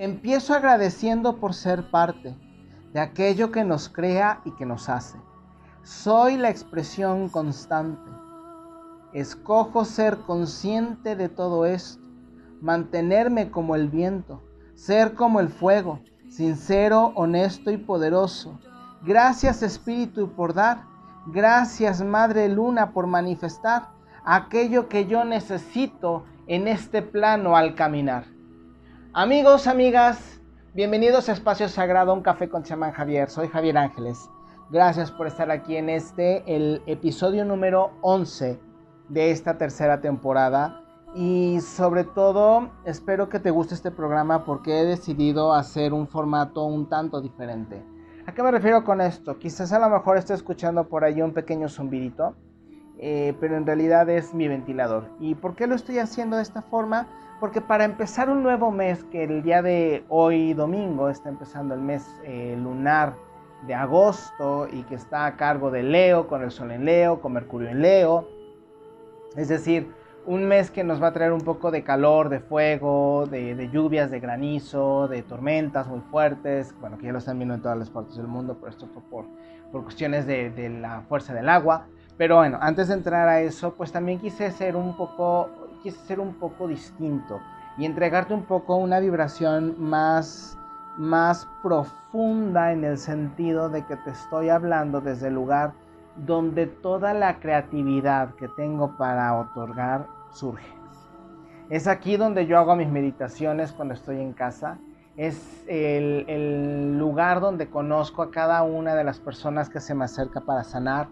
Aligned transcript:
Empiezo 0.00 0.54
agradeciendo 0.54 1.38
por 1.38 1.54
ser 1.54 1.90
parte 1.90 2.36
de 2.92 3.00
aquello 3.00 3.50
que 3.50 3.64
nos 3.64 3.88
crea 3.88 4.40
y 4.44 4.52
que 4.52 4.64
nos 4.64 4.88
hace. 4.88 5.18
Soy 5.82 6.36
la 6.36 6.50
expresión 6.50 7.28
constante. 7.28 8.08
Escojo 9.12 9.84
ser 9.84 10.18
consciente 10.18 11.16
de 11.16 11.28
todo 11.28 11.66
esto, 11.66 12.00
mantenerme 12.60 13.50
como 13.50 13.74
el 13.74 13.88
viento, 13.88 14.40
ser 14.76 15.14
como 15.14 15.40
el 15.40 15.48
fuego, 15.48 15.98
sincero, 16.28 17.10
honesto 17.16 17.72
y 17.72 17.76
poderoso. 17.76 18.56
Gracias 19.02 19.64
Espíritu 19.64 20.30
por 20.30 20.54
dar, 20.54 20.84
gracias 21.26 22.04
Madre 22.04 22.48
Luna 22.48 22.92
por 22.92 23.08
manifestar 23.08 23.88
aquello 24.24 24.88
que 24.88 25.06
yo 25.06 25.24
necesito 25.24 26.22
en 26.46 26.68
este 26.68 27.02
plano 27.02 27.56
al 27.56 27.74
caminar. 27.74 28.37
Amigos, 29.14 29.66
amigas, 29.66 30.38
bienvenidos 30.74 31.28
a 31.28 31.32
Espacio 31.32 31.66
Sagrado, 31.68 32.12
un 32.12 32.20
café 32.20 32.50
con 32.50 32.62
chamán 32.62 32.92
Javier. 32.92 33.30
Soy 33.30 33.48
Javier 33.48 33.78
Ángeles. 33.78 34.28
Gracias 34.70 35.10
por 35.10 35.26
estar 35.26 35.50
aquí 35.50 35.76
en 35.76 35.88
este, 35.88 36.44
el 36.46 36.82
episodio 36.86 37.46
número 37.46 37.92
11 38.02 38.60
de 39.08 39.30
esta 39.30 39.56
tercera 39.56 40.02
temporada. 40.02 40.82
Y 41.14 41.58
sobre 41.62 42.04
todo, 42.04 42.70
espero 42.84 43.30
que 43.30 43.40
te 43.40 43.50
guste 43.50 43.74
este 43.74 43.90
programa 43.90 44.44
porque 44.44 44.82
he 44.82 44.84
decidido 44.84 45.54
hacer 45.54 45.94
un 45.94 46.06
formato 46.06 46.64
un 46.64 46.86
tanto 46.90 47.22
diferente. 47.22 47.82
¿A 48.26 48.34
qué 48.34 48.42
me 48.42 48.50
refiero 48.50 48.84
con 48.84 49.00
esto? 49.00 49.38
Quizás 49.38 49.72
a 49.72 49.78
lo 49.78 49.88
mejor 49.88 50.18
esté 50.18 50.34
escuchando 50.34 50.86
por 50.86 51.04
ahí 51.04 51.22
un 51.22 51.32
pequeño 51.32 51.70
zumbidito, 51.70 52.36
eh, 52.98 53.34
pero 53.40 53.56
en 53.56 53.64
realidad 53.64 54.10
es 54.10 54.34
mi 54.34 54.48
ventilador. 54.48 55.08
¿Y 55.18 55.34
por 55.34 55.56
qué 55.56 55.66
lo 55.66 55.74
estoy 55.74 55.98
haciendo 55.98 56.36
de 56.36 56.42
esta 56.42 56.60
forma? 56.60 57.08
Porque 57.40 57.60
para 57.60 57.84
empezar 57.84 58.30
un 58.30 58.42
nuevo 58.42 58.72
mes, 58.72 59.04
que 59.04 59.24
el 59.24 59.42
día 59.44 59.62
de 59.62 60.04
hoy 60.08 60.54
domingo 60.54 61.08
está 61.08 61.28
empezando 61.28 61.74
el 61.74 61.80
mes 61.80 62.04
eh, 62.24 62.56
lunar 62.60 63.14
de 63.66 63.74
agosto 63.74 64.66
y 64.70 64.82
que 64.84 64.96
está 64.96 65.26
a 65.26 65.36
cargo 65.36 65.70
de 65.70 65.84
Leo, 65.84 66.26
con 66.26 66.42
el 66.42 66.50
Sol 66.50 66.72
en 66.72 66.84
Leo, 66.84 67.20
con 67.20 67.32
Mercurio 67.32 67.68
en 67.68 67.80
Leo, 67.80 68.28
es 69.36 69.48
decir, 69.48 69.92
un 70.26 70.46
mes 70.46 70.70
que 70.72 70.82
nos 70.82 71.00
va 71.00 71.08
a 71.08 71.12
traer 71.12 71.32
un 71.32 71.40
poco 71.40 71.70
de 71.70 71.84
calor, 71.84 72.28
de 72.28 72.40
fuego, 72.40 73.26
de, 73.26 73.70
lluvias, 73.72 74.10
de 74.10 74.18
granizo, 74.18 75.06
de 75.06 75.22
tormentas 75.22 75.86
muy 75.86 76.00
fuertes, 76.00 76.74
bueno, 76.80 76.98
que 76.98 77.06
ya 77.06 77.12
lo 77.12 77.18
están 77.18 77.38
viendo 77.38 77.54
en 77.54 77.62
todas 77.62 77.78
las 77.78 77.88
partes 77.88 78.16
del 78.16 78.26
mundo, 78.26 78.56
pero 78.58 78.70
esto 78.70 78.88
fue 78.92 79.02
por, 79.08 79.26
por 79.70 79.84
cuestiones 79.84 80.26
de, 80.26 80.50
de 80.50 80.68
la 80.68 81.02
fuerza 81.08 81.32
del 81.34 81.48
agua. 81.48 81.86
Pero 82.16 82.36
bueno, 82.36 82.58
antes 82.60 82.88
de 82.88 82.94
entrar 82.94 83.28
a 83.28 83.40
eso, 83.40 83.74
pues 83.74 83.92
también 83.92 84.18
quise 84.18 84.50
ser 84.50 84.74
un 84.74 84.96
poco 84.96 85.67
quise 85.82 85.98
ser 86.06 86.20
un 86.20 86.34
poco 86.34 86.68
distinto 86.68 87.40
y 87.76 87.84
entregarte 87.84 88.34
un 88.34 88.42
poco 88.42 88.76
una 88.76 88.98
vibración 88.98 89.76
más, 89.78 90.58
más 90.96 91.48
profunda 91.62 92.72
en 92.72 92.84
el 92.84 92.98
sentido 92.98 93.68
de 93.68 93.84
que 93.86 93.96
te 93.96 94.10
estoy 94.10 94.48
hablando 94.48 95.00
desde 95.00 95.28
el 95.28 95.34
lugar 95.34 95.72
donde 96.16 96.66
toda 96.66 97.14
la 97.14 97.38
creatividad 97.38 98.34
que 98.34 98.48
tengo 98.48 98.96
para 98.96 99.38
otorgar 99.38 100.06
surge. 100.32 100.66
Es 101.70 101.86
aquí 101.86 102.16
donde 102.16 102.46
yo 102.46 102.58
hago 102.58 102.74
mis 102.74 102.88
meditaciones 102.88 103.72
cuando 103.72 103.94
estoy 103.94 104.20
en 104.20 104.32
casa. 104.32 104.78
Es 105.16 105.64
el, 105.68 106.24
el 106.28 106.98
lugar 106.98 107.40
donde 107.40 107.68
conozco 107.68 108.22
a 108.22 108.30
cada 108.30 108.62
una 108.62 108.94
de 108.94 109.04
las 109.04 109.20
personas 109.20 109.68
que 109.68 109.80
se 109.80 109.94
me 109.94 110.04
acerca 110.04 110.40
para 110.40 110.64
sanar 110.64 111.08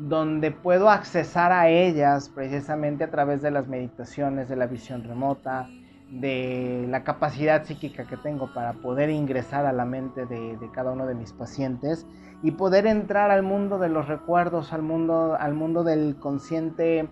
donde 0.00 0.50
puedo 0.50 0.88
accesar 0.88 1.52
a 1.52 1.68
ellas 1.68 2.30
precisamente 2.30 3.04
a 3.04 3.10
través 3.10 3.42
de 3.42 3.50
las 3.50 3.68
meditaciones, 3.68 4.48
de 4.48 4.56
la 4.56 4.66
visión 4.66 5.04
remota, 5.04 5.68
de 6.10 6.86
la 6.88 7.04
capacidad 7.04 7.64
psíquica 7.64 8.06
que 8.06 8.16
tengo 8.16 8.52
para 8.52 8.72
poder 8.72 9.10
ingresar 9.10 9.66
a 9.66 9.72
la 9.72 9.84
mente 9.84 10.26
de, 10.26 10.58
cada 10.72 10.92
uno 10.92 11.06
de 11.06 11.14
mis 11.14 11.32
pacientes 11.32 12.06
y 12.42 12.52
poder 12.52 12.86
entrar 12.86 13.30
al 13.30 13.42
mundo 13.42 13.78
de 13.78 13.90
los 13.90 14.08
recuerdos, 14.08 14.72
al 14.72 14.82
mundo, 14.82 15.36
al 15.38 15.54
mundo 15.54 15.84
del 15.84 16.16
consciente 16.18 17.06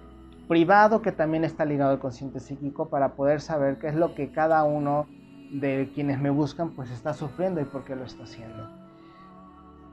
privado 0.49 1.03
que 1.03 1.13
también 1.13 1.45
está 1.45 1.67
ligado 1.67 1.93
al 1.93 1.99
consciente 1.99 2.41
psíquico 2.41 2.89
para 2.89 3.11
poder 3.15 3.43
saber 3.43 3.79
qué 3.79 3.89
es 3.89 3.95
lo 3.95 4.15
que 4.15 4.33
cada 4.33 4.65
uno 4.65 5.07
de 5.53 5.91
quienes 5.95 6.19
me 6.21 6.31
buscan 6.31 6.71
pues 6.71 6.91
está 6.91 7.13
sufriendo 7.13 7.61
y 7.61 7.65
por 7.65 7.85
qué 7.85 7.95
lo 7.95 8.05
está 8.05 8.25
haciendo. 8.25 8.78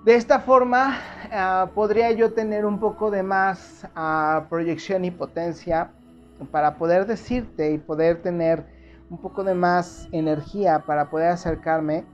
De 0.05 0.13
esta 0.13 0.39
forma 0.39 0.99
ah, 1.31 1.71
podría 1.73 2.11
yo 2.11 2.31
tener 2.31 2.67
un 2.67 2.79
poco 2.79 3.09
de 3.09 3.23
más 3.23 3.87
ah, 3.95 4.45
proyección 4.51 5.03
y 5.03 5.09
potencia 5.09 5.89
para 6.51 6.75
poder 6.75 7.07
decirte 7.07 7.71
y 7.71 7.79
poder 7.79 8.21
tener 8.21 8.67
un 9.09 9.17
poco 9.17 9.43
de 9.43 9.55
más 9.55 10.07
energía 10.11 10.83
para 10.85 11.09
poder 11.09 11.29
acercarme 11.29 12.05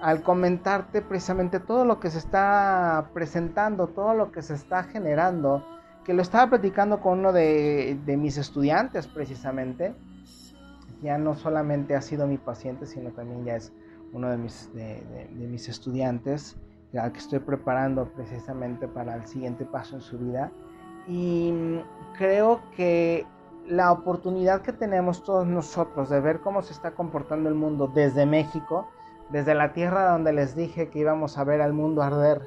al 0.00 0.22
comentarte 0.22 1.02
precisamente 1.02 1.60
todo 1.60 1.84
lo 1.84 2.00
que 2.00 2.08
se 2.08 2.16
está 2.16 3.10
presentando, 3.12 3.88
todo 3.88 4.14
lo 4.14 4.32
que 4.32 4.40
se 4.40 4.54
está 4.54 4.84
generando, 4.84 5.66
que 6.02 6.14
lo 6.14 6.22
estaba 6.22 6.48
platicando 6.48 7.02
con 7.02 7.18
uno 7.18 7.34
de, 7.34 7.98
mis 8.18 8.38
estudiantes 8.38 9.06
precisamente, 9.06 9.94
ya 11.02 11.18
no 11.18 11.34
solamente 11.34 11.94
ha 11.94 12.00
sido 12.00 12.26
mi 12.26 12.38
paciente, 12.38 12.86
sino 12.86 13.10
también 13.10 13.44
ya 13.44 13.56
es 13.56 13.70
uno 14.14 14.30
de 14.30 14.38
mis, 14.38 14.72
de 14.72 15.46
mis 15.46 15.68
estudiantes 15.68 16.56
que 17.02 17.18
estoy 17.18 17.40
preparando 17.40 18.06
precisamente 18.06 18.86
para 18.86 19.16
el 19.16 19.26
siguiente 19.26 19.64
paso 19.64 19.96
en 19.96 20.02
su 20.02 20.18
vida. 20.18 20.50
Y 21.08 21.52
creo 22.16 22.60
que 22.76 23.26
la 23.66 23.92
oportunidad 23.92 24.62
que 24.62 24.72
tenemos 24.72 25.24
todos 25.24 25.46
nosotros 25.46 26.08
de 26.08 26.20
ver 26.20 26.40
cómo 26.40 26.62
se 26.62 26.72
está 26.72 26.92
comportando 26.92 27.48
el 27.48 27.54
mundo 27.54 27.90
desde 27.92 28.26
México, 28.26 28.88
desde 29.30 29.54
la 29.54 29.72
tierra 29.72 30.12
donde 30.12 30.32
les 30.32 30.54
dije 30.54 30.88
que 30.88 31.00
íbamos 31.00 31.36
a 31.36 31.44
ver 31.44 31.60
al 31.60 31.72
mundo 31.72 32.02
arder, 32.02 32.42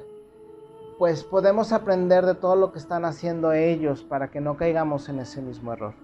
pues 0.98 1.24
podemos 1.24 1.72
aprender 1.72 2.24
de 2.24 2.34
todo 2.34 2.56
lo 2.56 2.72
que 2.72 2.78
están 2.78 3.04
haciendo 3.04 3.52
ellos 3.52 4.02
para 4.02 4.30
que 4.30 4.40
no 4.40 4.56
caigamos 4.56 5.08
en 5.08 5.20
ese 5.20 5.42
mismo 5.42 5.72
error. 5.72 5.94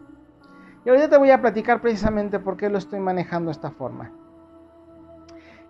Y 0.84 0.90
ahorita 0.90 1.08
te 1.08 1.16
voy 1.16 1.30
a 1.30 1.40
platicar 1.40 1.80
precisamente 1.80 2.38
por 2.38 2.56
qué 2.56 2.68
lo 2.68 2.78
estoy 2.78 3.00
manejando 3.00 3.48
de 3.48 3.52
esta 3.52 3.70
forma. 3.70 4.12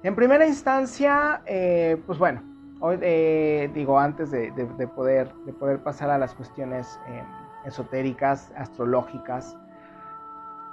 En 0.02 0.14
primera 0.16 0.46
instancia, 0.46 1.42
eh, 1.46 2.02
pues 2.06 2.18
bueno, 2.18 2.53
Hoy 2.86 2.98
eh, 3.00 3.70
digo, 3.72 3.98
antes 3.98 4.30
de, 4.30 4.52
poder, 4.94 5.32
de 5.46 5.54
poder 5.54 5.82
pasar 5.82 6.10
a 6.10 6.18
las 6.18 6.34
cuestiones 6.34 7.00
eh, 7.08 7.24
esotéricas, 7.64 8.52
astrológicas, 8.58 9.56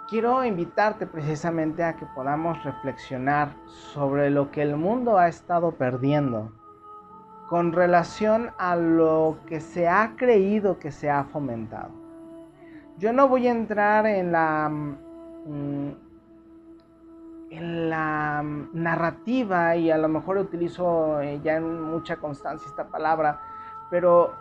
quiero 0.09 0.43
invitarte 0.43 1.07
precisamente 1.07 1.85
a 1.85 1.95
que 1.95 2.05
podamos 2.07 2.61
reflexionar 2.65 3.55
sobre 3.93 4.29
lo 4.29 4.51
que 4.51 4.61
el 4.61 4.75
mundo 4.75 5.17
ha 5.17 5.29
estado 5.29 5.71
perdiendo 5.71 6.51
con 7.47 7.71
relación 7.71 8.51
a 8.57 8.75
lo 8.75 9.37
que 9.47 9.61
se 9.61 9.87
ha 9.87 10.15
creído 10.17 10.79
que 10.79 10.91
se 10.91 11.09
ha 11.09 11.23
fomentado. 11.23 11.91
Yo 12.97 13.13
no 13.13 13.29
voy 13.29 13.47
a 13.47 13.51
entrar 13.51 14.05
en 14.05 14.33
la 14.33 14.67
mm, 14.69 16.10
en 17.51 17.89
la 17.89 18.41
mm, 18.43 18.69
narrativa, 18.73 19.75
y 19.75 19.91
a 19.91 19.97
lo 19.97 20.07
mejor 20.07 20.37
utilizo 20.37 21.21
eh, 21.21 21.39
ya 21.43 21.57
en 21.57 21.83
mucha 21.83 22.15
constancia 22.15 22.67
esta 22.67 22.87
palabra, 22.87 23.41
pero 23.89 24.33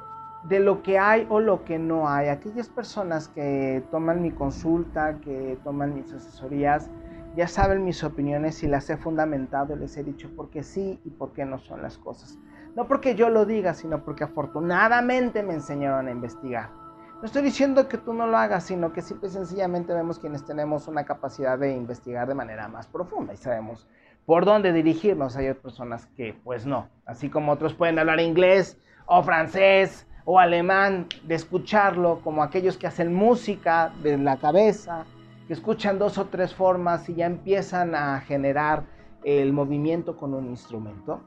de 0.44 0.60
lo 0.60 0.82
que 0.82 0.98
hay 0.98 1.26
o 1.28 1.40
lo 1.40 1.64
que 1.64 1.78
no 1.78 2.08
hay. 2.08 2.28
Aquellas 2.28 2.68
personas 2.68 3.28
que 3.28 3.82
toman 3.90 4.22
mi 4.22 4.30
consulta, 4.30 5.18
que 5.18 5.58
toman 5.64 5.94
mis 5.94 6.12
asesorías, 6.12 6.88
ya 7.36 7.46
saben 7.46 7.84
mis 7.84 8.02
opiniones 8.02 8.62
y 8.62 8.68
las 8.68 8.88
he 8.90 8.96
fundamentado 8.96 9.76
les 9.76 9.96
he 9.96 10.02
dicho 10.02 10.28
por 10.34 10.50
qué 10.50 10.62
sí 10.62 11.00
y 11.04 11.10
por 11.10 11.32
qué 11.32 11.44
no 11.44 11.58
son 11.58 11.82
las 11.82 11.98
cosas. 11.98 12.38
No 12.74 12.86
porque 12.86 13.14
yo 13.14 13.28
lo 13.28 13.44
diga, 13.44 13.74
sino 13.74 14.04
porque 14.04 14.24
afortunadamente 14.24 15.42
me 15.42 15.54
enseñaron 15.54 16.06
a 16.06 16.10
investigar. 16.12 16.79
No 17.20 17.26
estoy 17.26 17.42
diciendo 17.42 17.86
que 17.86 17.98
tú 17.98 18.14
no 18.14 18.26
lo 18.26 18.38
hagas, 18.38 18.64
sino 18.64 18.94
que 18.94 19.02
simple 19.02 19.28
y 19.28 19.32
sencillamente 19.32 19.92
vemos 19.92 20.18
quienes 20.18 20.42
tenemos 20.42 20.88
una 20.88 21.04
capacidad 21.04 21.58
de 21.58 21.76
investigar 21.76 22.26
de 22.26 22.34
manera 22.34 22.66
más 22.66 22.86
profunda 22.86 23.34
y 23.34 23.36
sabemos 23.36 23.86
por 24.24 24.46
dónde 24.46 24.72
dirigirnos. 24.72 25.36
Hay 25.36 25.48
otras 25.48 25.62
personas 25.62 26.06
que 26.16 26.32
pues 26.32 26.64
no, 26.64 26.88
así 27.04 27.28
como 27.28 27.52
otros 27.52 27.74
pueden 27.74 27.98
hablar 27.98 28.20
inglés 28.20 28.78
o 29.04 29.22
francés 29.22 30.06
o 30.24 30.38
alemán, 30.38 31.08
de 31.24 31.34
escucharlo, 31.34 32.20
como 32.24 32.42
aquellos 32.42 32.78
que 32.78 32.86
hacen 32.86 33.12
música 33.12 33.92
de 34.02 34.16
la 34.16 34.38
cabeza, 34.38 35.04
que 35.46 35.52
escuchan 35.52 35.98
dos 35.98 36.16
o 36.16 36.24
tres 36.28 36.54
formas 36.54 37.06
y 37.10 37.16
ya 37.16 37.26
empiezan 37.26 37.94
a 37.94 38.20
generar 38.20 38.84
el 39.24 39.52
movimiento 39.52 40.16
con 40.16 40.32
un 40.32 40.46
instrumento 40.46 41.20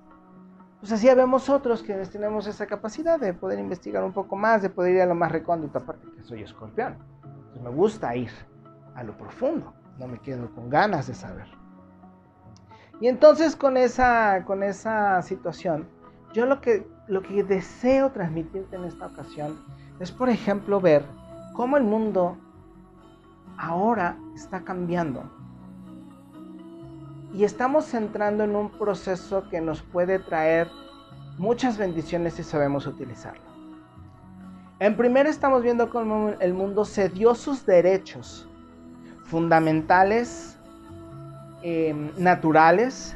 pues 0.83 0.91
así 0.91 1.07
vemos 1.15 1.47
otros 1.47 1.81
que 1.81 1.93
tenemos 2.07 2.45
esa 2.45 2.65
capacidad 2.65 3.17
de 3.17 3.33
poder 3.33 3.57
investigar 3.57 4.03
un 4.03 4.11
poco 4.11 4.35
más, 4.35 4.61
de 4.61 4.69
poder 4.69 4.95
ir 4.95 5.01
a 5.01 5.05
lo 5.05 5.15
más 5.15 5.31
recóndito, 5.31 5.77
aparte 5.77 6.05
que 6.13 6.21
soy 6.23 6.41
escorpión. 6.41 6.97
Me 7.63 7.69
gusta 7.69 8.13
ir 8.17 8.29
a 8.93 9.01
lo 9.01 9.17
profundo, 9.17 9.73
no 9.97 10.09
me 10.09 10.19
quedo 10.19 10.53
con 10.53 10.69
ganas 10.69 11.07
de 11.07 11.13
saber. 11.13 11.47
Y 12.99 13.07
entonces 13.07 13.55
con 13.55 13.77
esa, 13.77 14.43
con 14.43 14.61
esa 14.61 15.21
situación, 15.21 15.87
yo 16.33 16.45
lo 16.45 16.59
que, 16.59 16.85
lo 17.07 17.21
que 17.21 17.45
deseo 17.45 18.11
transmitirte 18.11 18.75
en 18.75 18.83
esta 18.83 19.05
ocasión 19.05 19.63
es, 20.01 20.11
por 20.11 20.27
ejemplo, 20.27 20.81
ver 20.81 21.05
cómo 21.53 21.77
el 21.77 21.85
mundo 21.85 22.35
ahora 23.57 24.17
está 24.35 24.65
cambiando 24.65 25.23
y 27.33 27.43
estamos 27.43 27.93
entrando 27.95 28.43
en 28.43 28.55
un 28.55 28.69
proceso 28.69 29.49
que 29.49 29.59
nos 29.59 29.81
puede 29.81 30.19
traer 30.19 30.69
muchas 31.37 31.77
bendiciones 31.77 32.35
si 32.35 32.43
sabemos 32.43 32.85
utilizarlo. 32.85 33.41
En 34.79 34.95
primera 34.95 35.29
estamos 35.29 35.63
viendo 35.63 35.89
cómo 35.89 36.33
el 36.39 36.53
mundo 36.53 36.85
cedió 36.85 37.33
sus 37.33 37.65
derechos 37.65 38.47
fundamentales, 39.25 40.59
em, 41.63 42.11
naturales, 42.17 43.15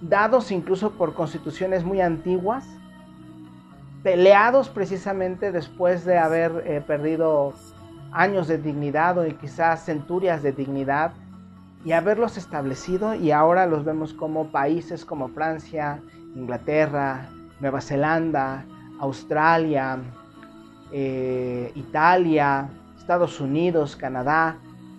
dados 0.00 0.50
incluso 0.50 0.92
por 0.92 1.12
constituciones 1.12 1.84
muy 1.84 2.00
antiguas, 2.00 2.64
peleados 4.02 4.70
precisamente 4.70 5.52
después 5.52 6.06
de 6.06 6.16
haber 6.16 6.62
eh, 6.64 6.80
perdido 6.80 7.52
años 8.12 8.48
de 8.48 8.56
dignidad 8.56 9.18
o 9.18 9.38
quizás 9.38 9.84
centurias 9.84 10.42
de 10.42 10.52
dignidad 10.52 11.12
y 11.84 11.92
haberlos 11.92 12.36
establecido 12.36 13.14
y 13.14 13.30
ahora 13.30 13.66
los 13.66 13.84
vemos 13.84 14.12
como 14.12 14.50
países 14.50 15.04
como 15.04 15.28
Francia, 15.28 16.02
Inglaterra, 16.34 17.28
Nueva 17.60 17.80
Zelanda, 17.80 18.64
Australia, 18.98 19.98
eh, 20.92 21.72
Italia, 21.74 22.68
Estados 22.98 23.40
Unidos, 23.40 23.96
Canadá, 23.96 24.58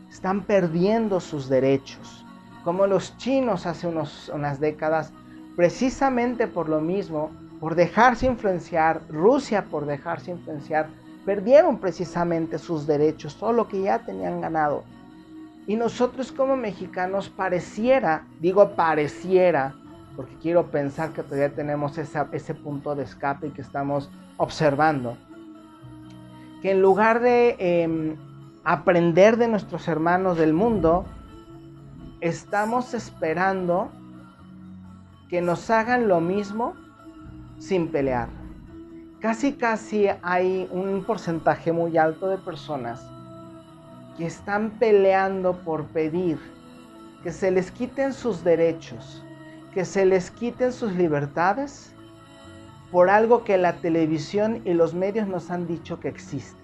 están 0.09 0.41
perdiendo 0.41 1.19
sus 1.19 1.47
derechos, 1.47 2.25
como 2.63 2.87
los 2.87 3.15
chinos 3.17 3.65
hace 3.65 3.87
unas 3.87 4.59
décadas, 4.59 5.13
precisamente 5.55 6.47
por 6.47 6.67
lo 6.67 6.81
mismo, 6.81 7.31
por 7.59 7.75
dejarse 7.75 8.25
influenciar, 8.25 9.01
Rusia 9.07 9.65
por 9.69 9.85
dejarse 9.85 10.31
influenciar, 10.31 10.89
perdieron 11.25 11.77
precisamente 11.77 12.57
sus 12.57 12.87
derechos, 12.87 13.35
todo 13.35 13.53
lo 13.53 13.67
que 13.67 13.83
ya 13.83 13.99
tenían 13.99 14.41
ganado. 14.41 14.83
Y 15.67 15.75
nosotros 15.75 16.31
como 16.31 16.55
mexicanos 16.55 17.29
pareciera, 17.29 18.25
digo 18.39 18.75
pareciera, 18.75 19.75
porque 20.15 20.35
quiero 20.41 20.71
pensar 20.71 21.13
que 21.13 21.23
todavía 21.23 21.53
tenemos 21.53 21.97
ese 21.97 22.55
punto 22.55 22.95
de 22.95 23.03
escape 23.03 23.47
y 23.47 23.51
que 23.51 23.61
estamos 23.61 24.09
observando, 24.37 25.17
que 26.61 26.71
en 26.71 26.81
lugar 26.81 27.21
de 27.21 27.55
em, 27.59 28.17
aprender 28.63 29.37
de 29.37 29.47
nuestros 29.47 29.87
hermanos 29.87 30.37
del 30.37 30.53
mundo, 30.53 31.05
estamos 32.21 32.93
esperando 32.93 33.91
que 35.29 35.41
nos 35.41 35.69
hagan 35.69 36.07
lo 36.07 36.21
mismo 36.21 36.75
sin 37.57 37.87
pelear. 37.89 38.29
Casi, 39.19 39.53
casi 39.53 40.07
hay 40.23 40.67
un 40.71 41.03
porcentaje 41.03 41.71
muy 41.71 41.97
alto 41.97 42.27
de 42.27 42.37
personas 42.39 43.07
que 44.21 44.27
están 44.27 44.69
peleando 44.77 45.63
por 45.63 45.87
pedir 45.87 46.37
que 47.23 47.31
se 47.31 47.49
les 47.49 47.71
quiten 47.71 48.13
sus 48.13 48.43
derechos, 48.43 49.25
que 49.73 49.83
se 49.83 50.05
les 50.05 50.29
quiten 50.29 50.71
sus 50.71 50.91
libertades 50.91 51.91
por 52.91 53.09
algo 53.09 53.43
que 53.43 53.57
la 53.57 53.77
televisión 53.77 54.61
y 54.63 54.75
los 54.75 54.93
medios 54.93 55.27
nos 55.27 55.49
han 55.49 55.65
dicho 55.65 55.99
que 55.99 56.09
existe. 56.09 56.61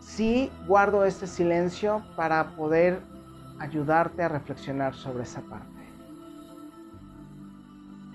Sí 0.00 0.50
guardo 0.66 1.06
este 1.06 1.26
silencio 1.26 2.02
para 2.16 2.54
poder 2.54 3.00
ayudarte 3.60 4.24
a 4.24 4.28
reflexionar 4.28 4.94
sobre 4.94 5.22
esa 5.22 5.40
parte. 5.40 5.70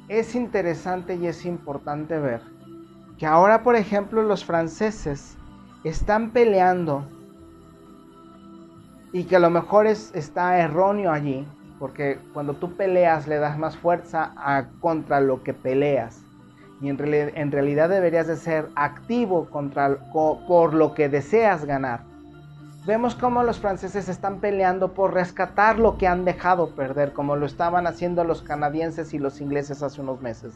Es 0.07 0.35
interesante 0.35 1.15
y 1.15 1.25
es 1.25 1.43
importante 1.43 2.19
ver 2.19 2.56
que 3.17 3.25
ahora, 3.25 3.63
por 3.63 3.75
ejemplo, 3.75 4.21
los 4.21 4.45
franceses 4.45 5.37
están 5.83 6.31
peleando 6.31 7.05
y 9.11 9.23
que 9.23 9.37
a 9.37 9.39
lo 9.39 9.49
mejor 9.49 9.87
es, 9.87 10.11
está 10.13 10.59
erróneo 10.59 11.11
allí, 11.11 11.47
porque 11.79 12.19
cuando 12.33 12.53
tú 12.53 12.75
peleas 12.75 13.27
le 13.27 13.37
das 13.37 13.57
más 13.57 13.77
fuerza 13.77 14.33
a, 14.35 14.65
contra 14.79 15.19
lo 15.19 15.43
que 15.43 15.53
peleas. 15.53 16.23
Y 16.79 16.89
en, 16.89 16.97
realidad 17.51 17.89
deberías 17.89 18.27
de 18.27 18.35
ser 18.35 18.69
activo 18.75 19.49
contra, 19.49 19.97
por 20.13 20.75
lo 20.75 20.93
que 20.93 21.09
deseas 21.09 21.65
ganar. 21.65 22.01
Vemos 22.85 23.15
cómo 23.15 23.41
los 23.41 23.59
franceses 23.59 24.07
están 24.09 24.39
peleando 24.39 24.93
por 24.93 25.13
rescatar 25.13 25.79
lo 25.79 25.97
que 25.97 26.07
han 26.07 26.23
dejado 26.23 26.75
perder, 26.75 27.13
como 27.13 27.35
lo 27.35 27.47
estaban 27.47 27.87
haciendo 27.87 28.23
los 28.23 28.43
canadienses 28.43 29.13
y 29.15 29.17
los 29.17 29.41
ingleses 29.41 29.81
hace 29.81 30.01
unos 30.01 30.21
meses. 30.21 30.53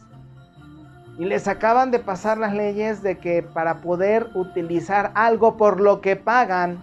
Y 1.18 1.24
les 1.26 1.46
acaban 1.46 1.90
de 1.90 1.98
pasar 1.98 2.38
las 2.38 2.54
leyes 2.54 3.02
de 3.02 3.18
que 3.18 3.42
para 3.42 3.80
poder 3.80 4.30
utilizar 4.34 5.12
algo 5.14 5.56
por 5.56 5.80
lo 5.80 6.00
que 6.00 6.16
pagan, 6.16 6.82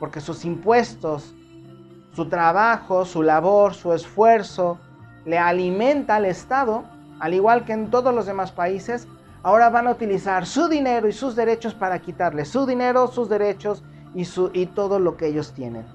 porque 0.00 0.20
sus 0.20 0.44
impuestos, 0.44 1.34
su 2.12 2.28
trabajo, 2.28 3.04
su 3.04 3.22
labor, 3.22 3.74
su 3.74 3.92
esfuerzo, 3.92 4.78
le 5.24 5.38
alimenta 5.38 6.16
al 6.16 6.24
Estado, 6.24 6.82
al 7.20 7.34
igual 7.34 7.64
que 7.64 7.72
en 7.72 7.90
todos 7.90 8.12
los 8.12 8.26
demás 8.26 8.50
países, 8.50 9.06
ahora 9.44 9.70
van 9.70 9.86
a 9.86 9.92
utilizar 9.92 10.44
su 10.44 10.68
dinero 10.68 11.08
y 11.08 11.12
sus 11.12 11.36
derechos 11.36 11.72
para 11.72 12.00
quitarle 12.00 12.44
su 12.44 12.66
dinero, 12.66 13.06
sus 13.06 13.28
derechos 13.28 13.84
y, 14.14 14.24
su, 14.24 14.50
y 14.52 14.66
todo 14.66 14.98
lo 14.98 15.16
que 15.16 15.28
ellos 15.28 15.52
tienen. 15.52 15.86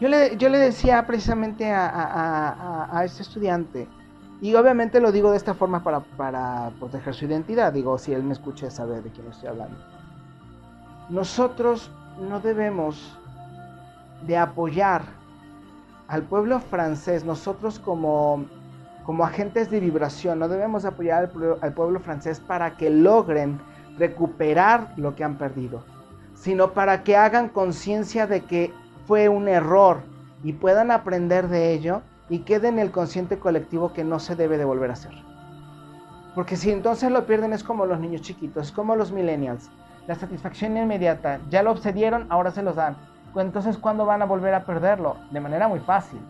Yo 0.00 0.08
le, 0.08 0.36
yo 0.36 0.48
le 0.48 0.58
decía 0.58 1.06
precisamente 1.06 1.70
a, 1.70 1.88
a, 1.88 2.98
a 2.98 3.04
este 3.04 3.22
estudiante, 3.22 3.88
y 4.40 4.54
obviamente 4.54 5.00
lo 5.00 5.12
digo 5.12 5.30
de 5.30 5.36
esta 5.36 5.54
forma 5.54 5.82
para, 5.82 6.00
para 6.00 6.70
proteger 6.78 7.14
su 7.14 7.26
identidad. 7.26 7.72
Digo, 7.72 7.98
si 7.98 8.14
él 8.14 8.22
me 8.22 8.32
escucha, 8.32 8.70
sabe 8.70 9.02
de 9.02 9.10
quién 9.10 9.26
estoy 9.28 9.48
hablando. 9.48 9.76
Nosotros 11.10 11.90
no 12.18 12.40
debemos 12.40 13.18
de 14.26 14.38
apoyar 14.38 15.02
al 16.08 16.22
pueblo 16.22 16.58
francés, 16.60 17.24
nosotros 17.24 17.78
como, 17.78 18.46
como 19.04 19.24
agentes 19.24 19.70
de 19.70 19.78
vibración, 19.78 20.38
no 20.38 20.48
debemos 20.48 20.84
apoyar 20.84 21.30
al, 21.34 21.58
al 21.60 21.72
pueblo 21.72 22.00
francés 22.00 22.40
para 22.40 22.76
que 22.76 22.90
logren 22.90 23.60
recuperar 23.98 24.92
lo 24.96 25.14
que 25.14 25.22
han 25.22 25.36
perdido, 25.36 25.84
sino 26.34 26.72
para 26.72 27.02
que 27.04 27.16
hagan 27.16 27.48
conciencia 27.48 28.26
de 28.26 28.40
que 28.40 28.72
fue 29.06 29.28
un 29.28 29.48
error 29.48 29.98
y 30.42 30.54
puedan 30.54 30.90
aprender 30.90 31.48
de 31.48 31.72
ello 31.72 32.02
y 32.30 32.38
quede 32.40 32.68
en 32.68 32.78
el 32.78 32.92
consciente 32.92 33.38
colectivo 33.38 33.92
que 33.92 34.04
no 34.04 34.20
se 34.20 34.36
debe 34.36 34.56
de 34.56 34.64
volver 34.64 34.90
a 34.90 34.94
hacer. 34.94 35.12
Porque 36.34 36.56
si 36.56 36.70
entonces 36.70 37.10
lo 37.10 37.26
pierden 37.26 37.52
es 37.52 37.64
como 37.64 37.84
los 37.84 37.98
niños 37.98 38.22
chiquitos, 38.22 38.68
es 38.68 38.72
como 38.72 38.94
los 38.94 39.10
millennials. 39.10 39.68
La 40.06 40.14
satisfacción 40.14 40.76
inmediata, 40.76 41.40
ya 41.50 41.62
lo 41.62 41.72
obsedieron, 41.72 42.26
ahora 42.30 42.52
se 42.52 42.62
los 42.62 42.76
dan. 42.76 42.96
Entonces, 43.34 43.76
¿cuándo 43.76 44.06
van 44.06 44.22
a 44.22 44.26
volver 44.26 44.54
a 44.54 44.64
perderlo? 44.64 45.16
De 45.32 45.40
manera 45.40 45.68
muy 45.68 45.80
fácil. 45.80 46.20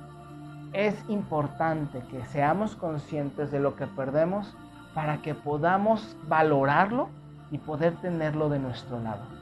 Es 0.72 0.94
importante 1.08 2.00
que 2.10 2.24
seamos 2.26 2.76
conscientes 2.76 3.50
de 3.50 3.60
lo 3.60 3.76
que 3.76 3.86
perdemos 3.86 4.56
para 4.94 5.20
que 5.20 5.34
podamos 5.34 6.16
valorarlo 6.28 7.08
y 7.50 7.58
poder 7.58 7.94
tenerlo 7.96 8.48
de 8.48 8.58
nuestro 8.58 9.00
lado. 9.00 9.39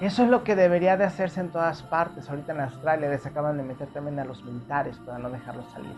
Eso 0.00 0.22
es 0.22 0.30
lo 0.30 0.44
que 0.44 0.54
debería 0.54 0.96
de 0.96 1.04
hacerse 1.04 1.40
en 1.40 1.50
todas 1.50 1.82
partes. 1.82 2.30
Ahorita 2.30 2.52
en 2.52 2.60
Australia 2.60 3.08
les 3.08 3.26
acaban 3.26 3.56
de 3.56 3.64
meter 3.64 3.88
también 3.88 4.18
a 4.20 4.24
los 4.24 4.44
militares 4.44 4.96
para 5.04 5.18
no 5.18 5.28
dejarlos 5.28 5.66
salir. 5.72 5.96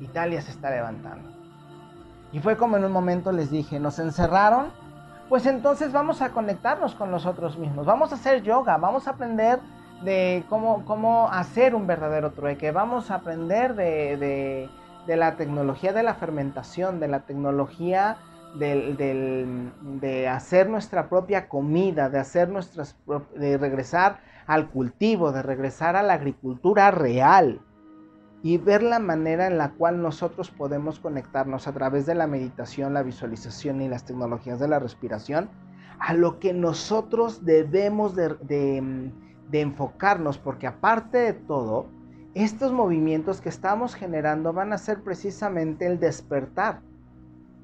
Italia 0.00 0.40
se 0.40 0.52
está 0.52 0.70
levantando. 0.70 1.28
Y 2.32 2.38
fue 2.38 2.56
como 2.56 2.76
en 2.76 2.84
un 2.84 2.92
momento 2.92 3.32
les 3.32 3.50
dije, 3.50 3.80
nos 3.80 3.98
encerraron, 3.98 4.68
pues 5.28 5.46
entonces 5.46 5.92
vamos 5.92 6.22
a 6.22 6.30
conectarnos 6.30 6.94
con 6.94 7.10
nosotros 7.10 7.58
mismos. 7.58 7.86
Vamos 7.86 8.12
a 8.12 8.14
hacer 8.14 8.42
yoga, 8.42 8.76
vamos 8.76 9.08
a 9.08 9.12
aprender 9.12 9.58
de 10.04 10.44
cómo, 10.48 10.84
cómo 10.84 11.28
hacer 11.30 11.74
un 11.74 11.86
verdadero 11.86 12.30
trueque, 12.30 12.70
vamos 12.70 13.10
a 13.10 13.16
aprender 13.16 13.74
de, 13.74 14.68
de 15.06 15.16
la 15.16 15.34
tecnología 15.34 15.92
de 15.92 16.02
la 16.04 16.14
fermentación, 16.14 17.00
de 17.00 17.08
la 17.08 17.20
tecnología 17.20 18.16
de 18.58 20.28
hacer 20.28 20.68
nuestra 20.68 21.08
propia 21.08 21.48
comida, 21.48 22.08
de 22.08 22.18
hacer 22.18 22.48
nuestras 22.48 22.96
de 23.34 23.58
regresar 23.58 24.20
al 24.46 24.70
cultivo, 24.70 25.32
de 25.32 25.42
regresar 25.42 25.96
a 25.96 26.02
la 26.02 26.14
agricultura 26.14 26.90
real 26.90 27.60
y 28.42 28.58
ver 28.58 28.82
la 28.82 28.98
manera 28.98 29.46
en 29.46 29.56
la 29.56 29.70
cual 29.70 30.02
nosotros 30.02 30.50
podemos 30.50 30.98
conectarnos 30.98 31.68
a 31.68 31.72
través 31.72 32.06
de 32.06 32.14
la 32.14 32.26
meditación, 32.26 32.94
la 32.94 33.02
visualización 33.02 33.80
y 33.80 33.88
las 33.88 34.04
tecnologías 34.04 34.58
de 34.58 34.68
la 34.68 34.80
respiración 34.80 35.48
a 36.00 36.14
lo 36.14 36.40
que 36.40 36.52
nosotros 36.52 37.44
debemos 37.44 38.16
de, 38.16 39.12
enfocarnos, 39.52 40.38
porque 40.38 40.66
aparte 40.66 41.18
de 41.18 41.32
todo, 41.32 41.86
estos 42.34 42.72
movimientos 42.72 43.40
que 43.40 43.48
estamos 43.48 43.94
generando 43.94 44.52
van 44.52 44.72
a 44.72 44.78
ser 44.78 45.02
precisamente 45.02 45.86
el 45.86 46.00
despertar 46.00 46.80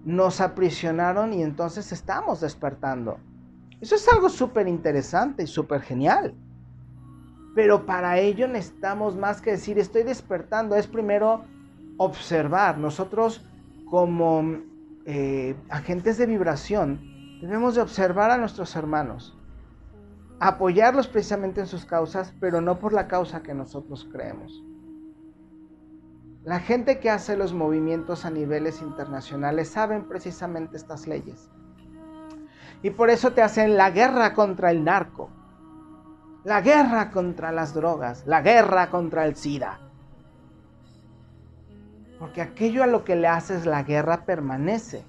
nos 0.09 0.41
aprisionaron 0.41 1.35
y 1.35 1.43
entonces 1.43 1.93
estamos 1.93 2.41
despertando. 2.41 3.19
Eso 3.79 3.95
es 3.95 4.09
algo 4.09 4.31
súper 4.31 4.67
interesante 4.67 5.43
y 5.43 5.47
súper 5.47 5.83
genial. 5.83 6.33
Pero 7.55 7.85
para 7.85 8.19
ello 8.19 8.49
necesitamos 8.49 9.17
más 9.17 9.43
que 9.43 9.51
decir 9.51 9.79
estoy 9.79 10.05
despertando, 10.05 10.77
es 10.77 10.87
primero 10.87 11.45
observar. 11.99 12.79
Nosotros 12.79 13.45
como 13.91 14.57
eh, 15.05 15.55
agentes 15.69 16.17
de 16.17 16.25
vibración 16.25 17.01
debemos 17.43 17.75
de 17.75 17.83
observar 17.83 18.31
a 18.31 18.39
nuestros 18.39 18.75
hermanos 18.77 19.37
apoyarlos 20.41 21.07
precisamente 21.07 21.61
en 21.61 21.67
sus 21.67 21.85
causas, 21.85 22.33
pero 22.41 22.63
no 22.63 22.79
por 22.79 22.95
la 22.95 23.09
causa 23.09 23.43
que 23.43 23.53
nosotros 23.53 24.09
creemos. 24.11 24.63
La 26.49 26.61
gente 26.61 26.99
que 26.99 27.11
hace 27.11 27.37
los 27.37 27.53
movimientos 27.53 28.25
a 28.25 28.31
niveles 28.31 28.81
internacionales 28.81 29.69
saben 29.69 30.09
precisamente 30.09 30.79
estas 30.79 31.07
leyes. 31.07 31.51
Y 32.81 32.89
por 32.89 33.11
eso 33.11 33.35
te 33.35 33.43
hacen 33.43 33.77
la 33.77 33.91
guerra 33.91 34.33
contra 34.33 34.71
el 34.71 34.83
narco, 34.83 35.29
la 36.45 36.63
guerra 36.63 37.11
contra 37.11 37.53
las 37.53 37.75
drogas, 37.75 38.27
la 38.27 38.41
guerra 38.41 38.89
contra 38.89 39.27
el 39.27 39.37
SIDA. 39.37 39.79
Porque 42.19 42.41
aquello 42.41 42.83
a 42.83 42.87
lo 42.87 43.05
que 43.05 43.15
le 43.15 43.29
haces 43.29 43.67
la 43.67 43.83
guerra 43.83 44.25
permanece. 44.25 45.05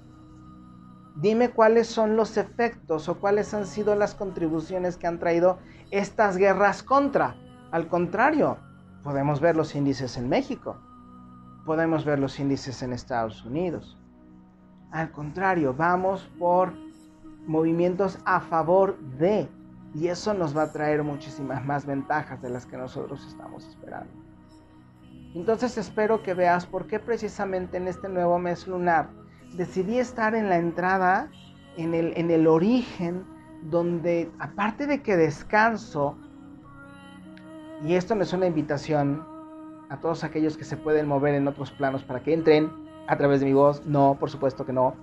Dime 1.16 1.52
cuáles 1.52 1.86
son 1.86 2.16
los 2.16 2.36
efectos 2.36 3.08
o 3.08 3.18
cuáles 3.18 3.54
han 3.54 3.64
sido 3.64 3.94
las 3.94 4.14
contribuciones 4.14 4.98
que 4.98 5.06
han 5.06 5.18
traído 5.18 5.58
estas 5.90 6.36
guerras 6.36 6.82
contra. 6.82 7.34
Al 7.70 7.88
contrario, 7.88 8.58
podemos 9.02 9.40
ver 9.40 9.56
los 9.56 9.74
índices 9.74 10.18
en 10.18 10.28
México, 10.28 10.76
podemos 11.70 12.04
ver 12.04 12.18
los 12.18 12.40
índices 12.40 12.82
en 12.82 12.92
Estados 12.92 13.44
Unidos. 13.44 13.96
Al 14.90 15.12
contrario, 15.12 15.72
vamos 15.72 16.28
por 16.36 16.72
movimientos 17.46 18.18
a 18.24 18.40
favor 18.40 18.98
de, 18.98 19.48
y 19.94 20.08
eso 20.08 20.34
nos 20.34 20.56
va 20.56 20.62
a 20.62 20.72
traer 20.72 21.04
muchísimas 21.04 21.64
más 21.70 21.86
ventajas 21.86 22.42
de 22.42 22.50
las 22.50 22.66
que 22.66 22.76
nosotros 22.76 23.24
estamos 23.24 23.68
esperando. 23.68 24.10
Entonces 25.32 25.78
espero 25.78 26.24
que 26.24 26.34
veas 26.34 26.66
por 26.66 26.88
qué 26.88 26.98
precisamente 26.98 27.76
en 27.76 27.86
este 27.86 28.08
nuevo 28.08 28.36
mes 28.40 28.66
lunar 28.66 29.08
decidí 29.54 30.00
estar 30.00 30.34
en 30.34 30.48
la 30.48 30.56
entrada, 30.56 31.30
en 31.76 31.94
el, 31.94 32.14
en 32.16 32.32
el 32.32 32.48
origen, 32.48 33.24
donde 33.62 34.28
aparte 34.40 34.88
de 34.88 35.02
que 35.02 35.16
descanso, 35.16 36.18
y 37.84 37.94
esto 37.94 38.16
no 38.16 38.24
es 38.24 38.32
una 38.32 38.46
invitación 38.46 39.29
a 39.90 39.98
todos 39.98 40.24
aquellos 40.24 40.56
que 40.56 40.64
se 40.64 40.78
pueden 40.78 41.06
mover 41.06 41.34
en 41.34 41.46
otros 41.46 41.70
planos 41.70 42.02
para 42.02 42.20
que 42.20 42.32
entren 42.32 42.70
a 43.06 43.18
través 43.18 43.40
de 43.40 43.46
mi 43.46 43.52
voz, 43.52 43.84
no, 43.84 44.16
por 44.18 44.30
supuesto 44.30 44.64
que 44.64 44.72
no, 44.72 44.94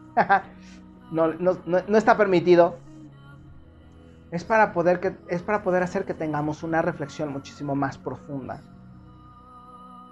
no, 1.12 1.34
no, 1.38 1.58
no, 1.66 1.98
está 1.98 2.18
permitido. 2.18 2.78
Es 4.32 4.44
para, 4.44 4.74
poder 4.74 5.00
que, 5.00 5.16
es 5.28 5.44
para 5.44 5.62
poder 5.62 5.84
hacer 5.84 6.06
que 6.06 6.14
tengamos 6.14 6.64
una 6.64 6.82
reflexión 6.82 7.32
muchísimo 7.32 7.76
más 7.76 7.98
profunda 7.98 8.62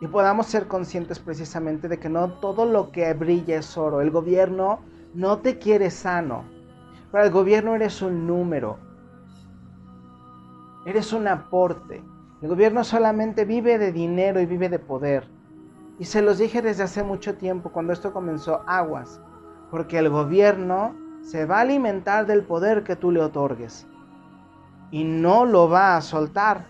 y 0.02 0.08
podamos 0.08 0.48
ser 0.48 0.68
conscientes 0.68 1.20
precisamente 1.20 1.88
de 1.88 2.00
que 2.00 2.10
no 2.10 2.30
todo 2.34 2.66
lo 2.66 2.92
que 2.92 3.14
brilla 3.14 3.58
es 3.58 3.78
oro. 3.78 4.02
El 4.02 4.12
gobierno 4.12 4.80
no 5.14 5.40
te 5.40 5.58
quiere 5.58 5.90
sano. 5.90 6.44
Para 7.12 7.26
el 7.26 7.32
gobierno 7.32 7.76
eres 7.76 8.02
un 8.02 8.28
número. 8.28 8.78
Eres 10.86 11.14
un 11.14 11.28
aporte. 11.28 12.04
El 12.46 12.50
gobierno 12.50 12.84
solamente 12.84 13.44
vive 13.44 13.80
de 13.80 13.92
dinero 13.92 14.40
y 14.40 14.46
vive 14.46 14.70
de 14.70 14.78
poder. 14.78 15.28
Y 15.98 16.06
se 16.06 16.22
los 16.22 16.38
dije 16.38 16.62
desde 16.62 16.84
hace 16.84 17.02
mucho 17.02 17.34
tiempo, 17.34 17.72
cuando 17.72 17.92
esto 17.92 18.14
comenzó, 18.14 18.62
aguas. 18.68 19.20
Porque 19.72 19.98
el 19.98 20.10
gobierno 20.12 20.96
se 21.24 21.48
va 21.48 21.58
a 21.58 21.62
alimentar 21.62 22.28
del 22.28 22.44
poder 22.44 22.84
que 22.84 22.96
tú 22.96 23.10
le 23.10 23.20
otorgues. 23.20 23.88
Y 24.92 25.06
no 25.06 25.44
lo 25.44 25.68
va 25.70 25.98
a 25.98 26.02
soltar 26.02 26.68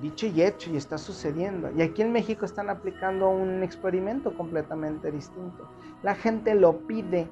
dicho 0.00 0.28
y 0.28 0.42
hecho 0.42 0.70
y 0.70 0.76
está 0.76 0.96
sucediendo. 0.96 1.72
Y 1.76 1.82
aquí 1.82 2.02
en 2.02 2.12
México 2.12 2.44
están 2.44 2.70
aplicando 2.70 3.28
un 3.30 3.64
experimento 3.64 4.32
completamente 4.36 5.10
distinto. 5.10 5.68
La 6.04 6.14
gente 6.14 6.54
lo 6.54 6.86
pide, 6.86 7.28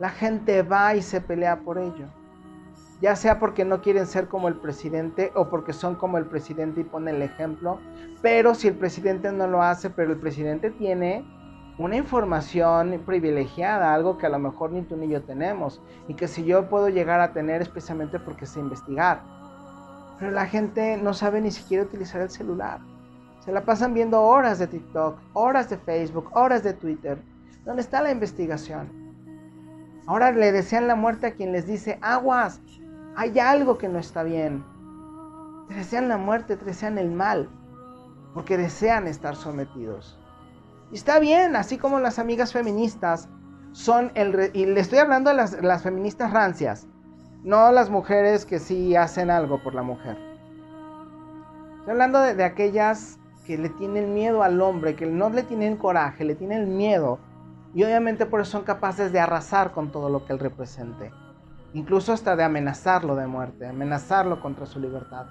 la 0.00 0.08
gente 0.08 0.64
va 0.64 0.96
y 0.96 1.02
se 1.02 1.20
pelea 1.20 1.60
por 1.60 1.78
ello. 1.78 2.08
Ya 3.00 3.14
sea 3.14 3.38
porque 3.38 3.64
no 3.64 3.82
quieren 3.82 4.06
ser 4.06 4.28
como 4.28 4.48
el 4.48 4.54
presidente 4.54 5.32
o 5.34 5.48
porque 5.48 5.72
son 5.72 5.96
como 5.96 6.18
el 6.18 6.26
presidente 6.26 6.80
y 6.80 6.84
ponen 6.84 7.16
el 7.16 7.22
ejemplo. 7.22 7.78
Pero 8.22 8.54
si 8.54 8.68
el 8.68 8.74
presidente 8.74 9.30
no 9.32 9.46
lo 9.46 9.62
hace, 9.62 9.90
pero 9.90 10.12
el 10.12 10.18
presidente 10.18 10.70
tiene 10.70 11.24
una 11.78 11.96
información 11.96 13.02
privilegiada, 13.04 13.92
algo 13.92 14.16
que 14.16 14.26
a 14.26 14.30
lo 14.30 14.38
mejor 14.38 14.72
ni 14.72 14.82
tú 14.82 14.96
ni 14.96 15.08
yo 15.08 15.22
tenemos. 15.22 15.82
Y 16.08 16.14
que 16.14 16.26
si 16.26 16.44
yo 16.44 16.70
puedo 16.70 16.88
llegar 16.88 17.20
a 17.20 17.32
tener 17.32 17.60
especialmente 17.60 18.18
porque 18.18 18.46
sé 18.46 18.60
investigar 18.60 19.20
pero 20.18 20.30
la 20.30 20.46
gente 20.46 20.96
no 20.96 21.14
sabe 21.14 21.40
ni 21.40 21.50
siquiera 21.50 21.84
utilizar 21.84 22.22
el 22.22 22.30
celular. 22.30 22.80
Se 23.44 23.52
la 23.52 23.64
pasan 23.64 23.94
viendo 23.94 24.22
horas 24.22 24.58
de 24.58 24.66
TikTok, 24.66 25.18
horas 25.34 25.68
de 25.70 25.76
Facebook, 25.78 26.30
horas 26.32 26.62
de 26.62 26.72
Twitter. 26.72 27.18
¿Dónde 27.64 27.82
está 27.82 28.00
la 28.00 28.10
investigación? 28.10 28.90
Ahora 30.06 30.32
le 30.32 30.52
desean 30.52 30.88
la 30.88 30.94
muerte 30.94 31.26
a 31.26 31.32
quien 31.32 31.52
les 31.52 31.66
dice, 31.66 31.98
aguas, 32.00 32.60
hay 33.16 33.38
algo 33.38 33.78
que 33.78 33.88
no 33.88 33.98
está 33.98 34.22
bien. 34.22 34.64
Te 35.68 35.74
desean 35.74 36.08
la 36.08 36.18
muerte, 36.18 36.56
te 36.56 36.64
desean 36.64 36.98
el 36.98 37.10
mal, 37.10 37.48
porque 38.34 38.56
desean 38.56 39.06
estar 39.06 39.34
sometidos. 39.34 40.18
Y 40.92 40.94
está 40.94 41.18
bien, 41.18 41.56
así 41.56 41.78
como 41.78 41.98
las 41.98 42.18
amigas 42.18 42.52
feministas 42.52 43.28
son 43.72 44.12
el... 44.14 44.50
y 44.54 44.66
le 44.66 44.80
estoy 44.80 44.98
hablando 44.98 45.30
a 45.30 45.32
las, 45.32 45.60
las 45.62 45.82
feministas 45.82 46.32
rancias, 46.32 46.86
no 47.42 47.72
las 47.72 47.90
mujeres 47.90 48.44
que 48.46 48.58
sí 48.58 48.94
hacen 48.94 49.30
algo 49.30 49.62
por 49.62 49.74
la 49.74 49.82
mujer. 49.82 50.16
Estoy 51.78 51.92
hablando 51.92 52.20
de, 52.20 52.44
aquellas 52.44 53.18
que 53.46 53.56
le 53.56 53.68
tienen 53.70 54.12
miedo 54.12 54.42
al 54.42 54.60
hombre, 54.60 54.96
que 54.96 55.06
no 55.06 55.30
le 55.30 55.44
tienen 55.44 55.76
coraje, 55.76 56.24
le 56.24 56.34
tienen 56.34 56.76
miedo. 56.76 57.20
Y 57.74 57.84
obviamente 57.84 58.26
por 58.26 58.40
eso 58.40 58.52
son 58.52 58.64
capaces 58.64 59.12
de 59.12 59.20
arrasar 59.20 59.70
con 59.72 59.92
todo 59.92 60.08
lo 60.08 60.24
que 60.24 60.32
él 60.32 60.40
represente. 60.40 61.12
Incluso 61.76 62.14
hasta 62.14 62.36
de 62.36 62.42
amenazarlo 62.42 63.16
de 63.16 63.26
muerte, 63.26 63.66
amenazarlo 63.66 64.40
contra 64.40 64.64
su 64.64 64.80
libertad. 64.80 65.26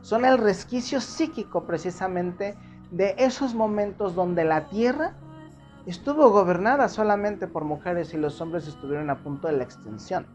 Son 0.00 0.24
el 0.24 0.38
resquicio 0.38 1.02
psíquico 1.02 1.66
precisamente 1.66 2.56
de 2.90 3.14
esos 3.18 3.54
momentos 3.54 4.14
donde 4.14 4.42
la 4.44 4.68
tierra 4.70 5.12
estuvo 5.84 6.30
gobernada 6.30 6.88
solamente 6.88 7.46
por 7.46 7.64
mujeres 7.64 8.14
y 8.14 8.16
los 8.16 8.40
hombres 8.40 8.66
estuvieron 8.66 9.10
a 9.10 9.16
punto 9.16 9.46
de 9.46 9.58
la 9.58 9.64
extinción 9.64 10.26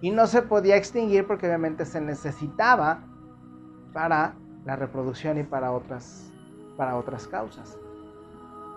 y 0.00 0.12
no 0.12 0.28
se 0.28 0.42
podía 0.42 0.76
extinguir 0.76 1.26
porque 1.26 1.48
obviamente 1.48 1.84
se 1.84 2.00
necesitaba 2.00 3.00
para 3.92 4.36
la 4.64 4.76
reproducción 4.76 5.38
y 5.38 5.42
para 5.42 5.72
otras, 5.72 6.32
para 6.76 6.96
otras 6.96 7.26
causas. 7.26 7.76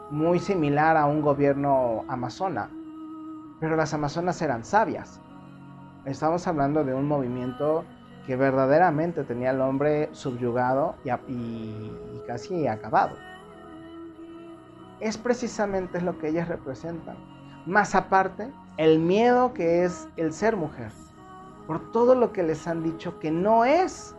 Muy 0.10 0.40
similar 0.40 0.98
a 0.98 1.06
un 1.06 1.22
gobierno 1.22 2.06
amazona, 2.08 2.72
pero 3.60 3.76
las 3.76 3.94
amazonas 3.94 4.42
eran 4.42 4.66
sabias. 4.66 5.20
Estamos 6.06 6.48
hablando 6.48 6.84
de 6.84 6.94
un 6.94 7.08
movimiento 7.08 7.86
que 8.26 8.36
verdaderamente 8.36 9.24
tenía 9.24 9.52
al 9.52 9.62
hombre 9.62 10.10
subyugado 10.14 10.96
y, 11.04 11.10
y 11.10 12.22
casi 12.28 12.68
acabado. 12.68 13.16
Es 15.00 15.18
precisamente 15.18 16.02
lo 16.02 16.18
que 16.18 16.30
ellas 16.30 16.48
representan. 16.48 17.18
Más 17.66 17.96
aparte, 17.96 18.50
el 18.78 19.00
miedo 19.00 19.54
que 19.54 19.84
es 19.84 20.08
el 20.18 20.34
ser 20.34 20.56
mujer 20.56 20.92
por 21.68 21.92
todo 21.92 22.16
lo 22.16 22.34
que 22.34 22.44
les 22.44 22.68
han 22.68 22.84
dicho 22.84 23.20
que 23.20 23.32
no 23.32 23.66
es, 23.66 24.16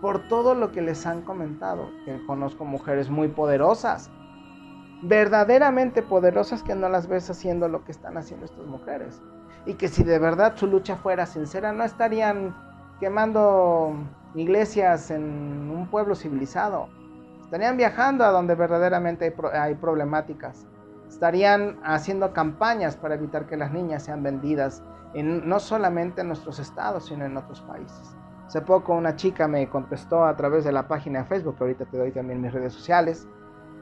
por 0.00 0.28
todo 0.28 0.54
lo 0.54 0.72
que 0.72 0.82
les 0.82 1.06
han 1.06 1.22
comentado, 1.22 1.90
que 2.04 2.24
conozco 2.26 2.64
mujeres 2.64 3.10
muy 3.10 3.28
poderosas, 3.28 4.10
verdaderamente 5.02 6.02
poderosas 6.02 6.62
que 6.62 6.74
no 6.74 6.88
las 6.88 7.06
ves 7.06 7.30
haciendo 7.30 7.68
lo 7.68 7.84
que 7.84 7.92
están 7.92 8.16
haciendo 8.16 8.46
estas 8.46 8.66
mujeres. 8.66 9.22
Y 9.66 9.74
que 9.74 9.88
si 9.88 10.04
de 10.04 10.18
verdad 10.18 10.54
su 10.56 10.66
lucha 10.66 10.96
fuera 10.96 11.26
sincera, 11.26 11.72
no 11.72 11.84
estarían 11.84 12.56
quemando 12.98 13.94
iglesias 14.34 15.10
en 15.10 15.22
un 15.70 15.88
pueblo 15.90 16.14
civilizado. 16.14 16.88
Estarían 17.42 17.76
viajando 17.76 18.24
a 18.24 18.30
donde 18.30 18.54
verdaderamente 18.54 19.24
hay, 19.24 19.58
hay 19.58 19.74
problemáticas. 19.74 20.66
Estarían 21.08 21.78
haciendo 21.82 22.32
campañas 22.32 22.96
para 22.96 23.14
evitar 23.14 23.46
que 23.46 23.56
las 23.56 23.72
niñas 23.72 24.04
sean 24.04 24.22
vendidas 24.22 24.82
no 25.14 25.58
solamente 25.58 26.20
en 26.20 26.28
nuestros 26.28 26.58
estados, 26.58 27.06
sino 27.06 27.24
en 27.24 27.36
otros 27.36 27.60
países. 27.62 28.14
Hace 28.46 28.60
poco 28.62 28.94
una 28.94 29.16
chica 29.16 29.48
me 29.48 29.68
contestó 29.68 30.24
a 30.24 30.36
través 30.36 30.64
de 30.64 30.72
la 30.72 30.88
página 30.88 31.20
de 31.20 31.24
Facebook, 31.26 31.56
que 31.56 31.64
ahorita 31.64 31.84
te 31.86 31.98
doy 31.98 32.12
también 32.12 32.40
mis 32.40 32.52
redes 32.52 32.72
sociales, 32.72 33.28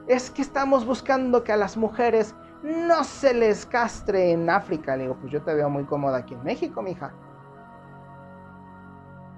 es 0.07 0.31
que 0.31 0.41
estamos 0.41 0.85
buscando 0.85 1.43
que 1.43 1.51
a 1.51 1.57
las 1.57 1.77
mujeres 1.77 2.35
no 2.63 3.03
se 3.03 3.33
les 3.33 3.65
castre 3.65 4.31
en 4.31 4.49
África. 4.49 4.95
Le 4.95 5.03
digo, 5.03 5.15
pues 5.15 5.31
yo 5.31 5.41
te 5.41 5.53
veo 5.53 5.69
muy 5.69 5.85
cómoda 5.85 6.17
aquí 6.17 6.33
en 6.33 6.43
México, 6.43 6.81
mija. 6.81 7.11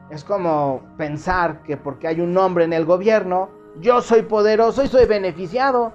Es 0.10 0.24
como 0.24 0.82
pensar 0.98 1.62
que 1.64 1.78
porque 1.78 2.08
hay 2.08 2.20
un 2.20 2.38
hombre 2.38 2.66
en 2.66 2.74
el 2.74 2.86
gobierno, 2.86 3.50
yo 3.80 4.02
soy 4.02 4.24
poderoso 4.24 4.84
y 4.84 4.88
soy 4.88 5.06
beneficiado. 5.06 5.94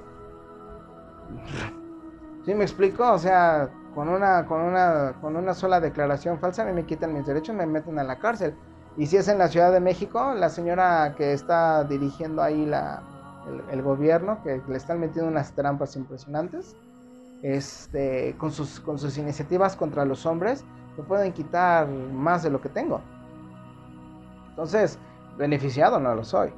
¿Sí 2.44 2.54
me 2.54 2.64
explico? 2.64 3.12
O 3.12 3.18
sea, 3.18 3.68
con 3.94 4.08
una, 4.08 4.46
con 4.46 4.60
una, 4.62 5.14
con 5.20 5.36
una 5.36 5.52
sola 5.52 5.80
declaración 5.80 6.38
falsa, 6.38 6.64
me 6.64 6.86
quitan 6.86 7.12
mis 7.12 7.26
derechos, 7.26 7.54
me 7.54 7.66
meten 7.66 7.98
a 7.98 8.04
la 8.04 8.18
cárcel. 8.18 8.54
Y 8.96 9.06
si 9.06 9.18
es 9.18 9.28
en 9.28 9.38
la 9.38 9.48
Ciudad 9.48 9.72
de 9.72 9.80
México, 9.80 10.32
la 10.34 10.48
señora 10.48 11.14
que 11.16 11.32
está 11.32 11.84
dirigiendo 11.84 12.42
ahí 12.42 12.64
la, 12.64 13.02
el, 13.70 13.82
gobierno, 13.82 14.42
que 14.42 14.62
le 14.66 14.76
están 14.76 15.00
metiendo 15.00 15.30
unas 15.30 15.52
trampas 15.52 15.96
impresionantes, 15.96 16.74
este, 17.54 18.34
con, 18.38 18.50
sus, 18.50 18.82
iniciativas 19.18 19.76
contra 19.76 20.04
los 20.04 20.26
hombres, 20.26 20.64
me 20.96 21.04
pueden 21.04 21.32
quitar 21.32 21.86
más 21.86 22.42
de 22.42 22.50
lo 22.50 22.60
que 22.60 22.68
tengo. 22.68 23.00
Entonces, 24.48 24.98
beneficiado 25.38 26.00
no 26.00 26.12
lo 26.16 26.24
soy. 26.24 26.52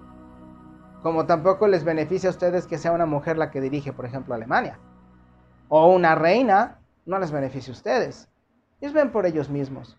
Como 1.02 1.26
tampoco 1.26 1.68
les 1.68 1.84
beneficia 1.84 2.30
a 2.30 2.32
ustedes 2.32 2.66
que 2.66 2.78
sea 2.78 2.92
una 2.92 3.04
mujer 3.04 3.36
la 3.36 3.50
que 3.50 3.60
dirige, 3.60 3.92
por 3.92 4.06
ejemplo, 4.06 4.34
Alemania. 4.34 4.78
O 5.68 5.92
una 5.92 6.14
reina, 6.14 6.78
no 7.04 7.18
les 7.18 7.32
beneficia 7.32 7.70
a 7.70 7.76
ustedes. 7.76 8.28
Ellos 8.80 8.94
ven 8.94 9.12
por 9.12 9.26
ellos 9.26 9.50
mismos. 9.50 9.98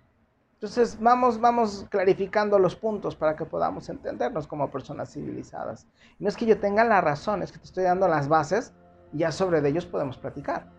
Entonces 0.54 0.98
vamos, 1.00 1.40
vamos 1.40 1.86
clarificando 1.90 2.58
los 2.58 2.76
puntos 2.76 3.16
para 3.16 3.36
que 3.36 3.46
podamos 3.46 3.90
entendernos 3.90 4.48
como 4.48 4.72
personas 4.72 5.14
civilizadas. 5.14 5.88
no 6.18 6.28
es 6.28 6.36
que 6.36 6.48
yo 6.48 6.60
tenga 6.60 6.84
la 6.84 7.00
razón, 7.00 7.44
es 7.44 7.52
que 7.52 7.60
te 7.60 7.66
estoy 7.66 7.84
dando 7.84 8.08
las 8.08 8.28
bases 8.28 8.74
y 9.14 9.20
ya 9.20 9.32
sobre 9.32 9.66
ellos 9.68 9.86
podemos 9.86 10.18
platicar. 10.18 10.79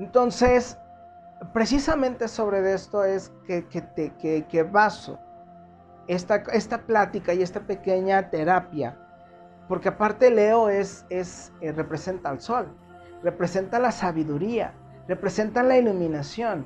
Entonces, 0.00 0.78
precisamente 1.52 2.26
sobre 2.26 2.72
esto 2.72 3.04
es 3.04 3.30
que, 3.46 3.66
que, 3.68 4.46
que, 4.48 4.62
baso 4.62 5.18
esta, 6.06 6.36
esta, 6.54 6.78
plática 6.78 7.34
y 7.34 7.42
esta 7.42 7.60
pequeña 7.60 8.30
terapia, 8.30 8.96
porque 9.68 9.90
aparte 9.90 10.30
Leo 10.30 10.70
es, 10.70 11.04
es 11.10 11.52
eh, 11.60 11.70
representa 11.72 12.30
al 12.30 12.40
sol, 12.40 12.74
representa 13.22 13.78
la 13.78 13.92
sabiduría, 13.92 14.72
representa 15.06 15.62
la 15.62 15.76
iluminación. 15.76 16.64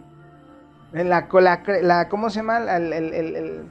La, 0.92 1.28
la, 1.82 2.08
¿Cómo 2.08 2.30
se 2.30 2.36
llama? 2.36 2.58
El, 2.76 2.92
el, 2.92 3.68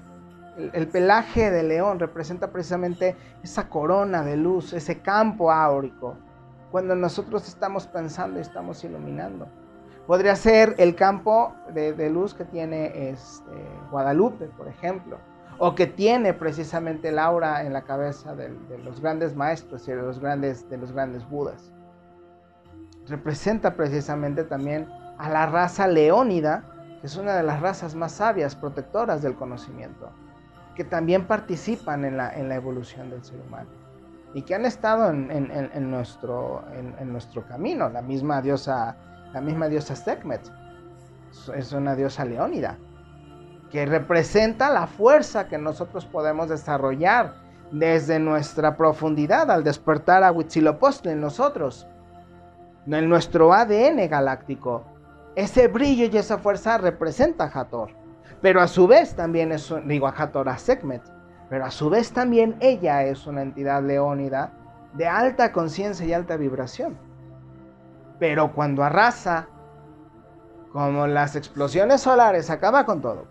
el, 0.73 0.87
pelaje 0.89 1.49
de 1.51 1.63
león 1.63 1.99
representa 1.99 2.51
precisamente 2.51 3.15
esa 3.41 3.69
corona 3.69 4.23
de 4.23 4.35
luz, 4.35 4.73
ese 4.73 4.99
campo 4.99 5.49
áurico, 5.49 6.17
cuando 6.73 6.95
nosotros 6.95 7.47
estamos 7.47 7.85
pensando 7.85 8.39
y 8.39 8.41
estamos 8.41 8.83
iluminando. 8.83 9.47
Podría 10.07 10.35
ser 10.35 10.73
el 10.79 10.95
campo 10.95 11.53
de, 11.71 12.09
luz 12.09 12.33
que 12.33 12.45
tiene 12.45 13.11
este, 13.11 13.51
Guadalupe, 13.91 14.47
por 14.57 14.67
ejemplo, 14.67 15.19
o 15.59 15.75
que 15.75 15.85
tiene 15.85 16.33
precisamente 16.33 17.11
Laura 17.11 17.61
en 17.63 17.73
la 17.73 17.83
cabeza 17.83 18.35
de, 18.35 18.49
los 18.83 18.99
grandes 19.01 19.35
maestros 19.35 19.87
y 19.87 19.91
de 19.91 20.01
los 20.01 20.17
grandes, 20.17 20.67
de 20.67 20.77
grandes 20.77 21.29
budas. 21.29 21.71
Representa 23.05 23.75
precisamente 23.75 24.43
también 24.43 24.89
a 25.19 25.29
la 25.29 25.45
raza 25.45 25.85
leónida, 25.85 26.63
que 27.01 27.05
es 27.05 27.15
una 27.17 27.35
de 27.35 27.43
las 27.43 27.61
razas 27.61 27.93
más 27.93 28.13
sabias, 28.13 28.55
protectoras 28.55 29.21
del 29.21 29.35
conocimiento, 29.35 30.09
que 30.73 30.83
también 30.83 31.27
participan 31.27 32.03
en 32.03 32.17
la 32.17 32.55
evolución 32.55 33.11
del 33.11 33.23
ser 33.23 33.39
humano 33.41 33.82
y 34.33 34.41
que 34.41 34.55
han 34.55 34.65
estado 34.65 35.09
en, 35.09 35.91
nuestro 35.91 36.63
camino. 37.47 37.89
La 37.89 38.01
misma 38.01 38.41
diosa 38.41 38.95
la 39.33 39.41
misma 39.41 39.67
diosa 39.67 39.95
Sekhmet. 39.95 40.41
Es 41.55 41.73
una 41.73 41.95
diosa 41.95 42.23
leónida, 42.23 42.77
que 43.71 43.85
representa 43.85 44.69
la 44.69 44.85
fuerza 44.85 45.47
que 45.47 45.57
nosotros 45.57 46.05
podemos 46.05 46.47
desarrollar 46.47 47.33
desde 47.71 48.19
nuestra 48.19 48.77
profundidad 48.77 49.49
al 49.49 49.63
despertar 49.63 50.23
a 50.23 50.31
Huitzilopochtli 50.31 51.11
en 51.11 51.21
nosotros, 51.21 51.87
en 52.85 53.09
nuestro 53.09 53.51
ADN 53.51 54.07
galáctico. 54.07 54.83
Ese 55.35 55.67
brillo 55.67 56.05
y 56.05 56.17
esa 56.17 56.37
fuerza 56.37 56.77
representa 56.77 57.45
a 57.45 57.47
Hathor, 57.47 57.89
pero 58.43 58.61
a 58.61 58.67
su 58.67 58.85
vez 58.85 59.15
también 59.15 59.51
es, 59.51 59.73
digo 59.85 60.05
a 60.05 60.11
Hathor, 60.11 60.49
a 60.49 60.59
Sekhmet, 60.59 61.01
pero 61.49 61.65
a 61.65 61.71
su 61.71 61.89
vez 61.89 62.11
también 62.11 62.55
ella 62.59 63.03
es 63.03 63.27
una 63.27 63.41
entidad 63.41 63.83
leónida 63.83 64.53
de 64.93 65.07
alta 65.07 65.51
conciencia 65.51 66.05
y 66.05 66.13
alta 66.13 66.37
vibración. 66.37 66.97
Pero 68.19 68.53
cuando 68.53 68.83
arrasa, 68.83 69.47
como 70.71 71.07
las 71.07 71.35
explosiones 71.35 72.01
solares, 72.01 72.49
acaba 72.49 72.85
con 72.85 73.01
todo. 73.01 73.25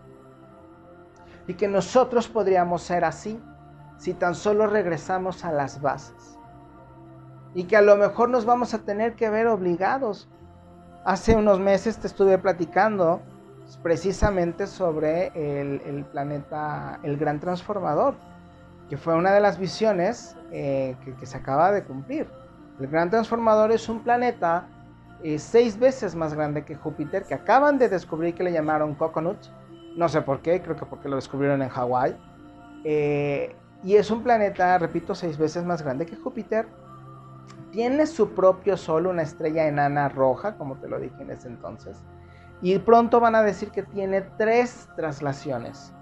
Y 1.47 1.55
que 1.55 1.67
nosotros 1.67 2.27
podríamos 2.27 2.83
ser 2.83 3.03
así 3.03 3.41
si 3.97 4.13
tan 4.13 4.35
solo 4.35 4.67
regresamos 4.67 5.43
a 5.45 5.51
las 5.51 5.81
bases. 5.81 6.37
Y 7.53 7.65
que 7.65 7.77
a 7.77 7.81
lo 7.81 7.95
mejor 7.95 8.29
nos 8.29 8.45
vamos 8.45 8.73
a 8.73 8.79
tener 8.79 9.15
que 9.15 9.29
ver 9.29 9.47
obligados. 9.47 10.29
Hace 11.05 11.35
unos 11.35 11.59
meses 11.59 11.97
te 11.97 12.07
estuve 12.07 12.37
platicando 12.37 13.21
precisamente 13.81 14.67
sobre 14.67 15.31
el, 15.35 16.05
planeta, 16.11 16.99
el 17.03 17.17
gran 17.17 17.39
transformador, 17.39 18.15
que 18.89 18.97
fue 18.97 19.15
una 19.15 19.31
de 19.31 19.39
las 19.39 19.57
visiones 19.57 20.35
eh, 20.51 20.95
que, 21.19 21.25
se 21.25 21.37
acaba 21.37 21.71
de 21.71 21.83
cumplir. 21.83 22.27
El 22.79 22.87
gran 22.87 23.09
transformador 23.09 23.71
es 23.71 23.87
un 23.89 24.03
planeta 24.03 24.67
seis 25.37 25.79
veces 25.79 26.15
más 26.15 26.33
grande 26.33 26.65
que 26.65 26.75
Júpiter, 26.75 27.23
que 27.23 27.33
acaban 27.33 27.77
de 27.77 27.87
descubrir 27.87 28.35
que 28.35 28.43
le 28.43 28.51
llamaron 28.51 28.93
Coconut. 28.95 29.37
No 29.95 30.09
sé 30.09 30.21
por 30.21 30.41
qué, 30.41 30.61
creo 30.61 30.75
que 30.75 30.85
porque 30.85 31.07
lo 31.07 31.15
descubrieron 31.15 31.61
en 31.61 31.69
Hawái. 31.69 32.15
Eh, 32.83 33.55
y 33.83 33.95
es 33.95 34.11
un 34.11 34.23
planeta, 34.23 34.77
repito, 34.77 35.15
seis 35.15 35.37
veces 35.37 35.63
más 35.63 35.81
grande 35.81 36.05
que 36.05 36.15
Júpiter. 36.15 36.67
Tiene 37.71 38.05
su 38.05 38.31
propio 38.31 38.77
Sol, 38.77 39.07
una 39.07 39.23
estrella 39.23 39.67
enana 39.67 40.09
roja, 40.09 40.57
como 40.57 40.75
te 40.75 40.87
lo 40.87 40.99
dije 40.99 41.21
en 41.21 41.31
ese 41.31 41.47
entonces. 41.47 41.97
Y 42.63 42.79
pronto 42.79 43.19
van 43.19 43.35
a 43.35 43.43
decir 43.43 43.69
que 43.69 43.83
tiene 43.83 44.21
tres 44.21 44.87
traslaciones, 44.95 45.93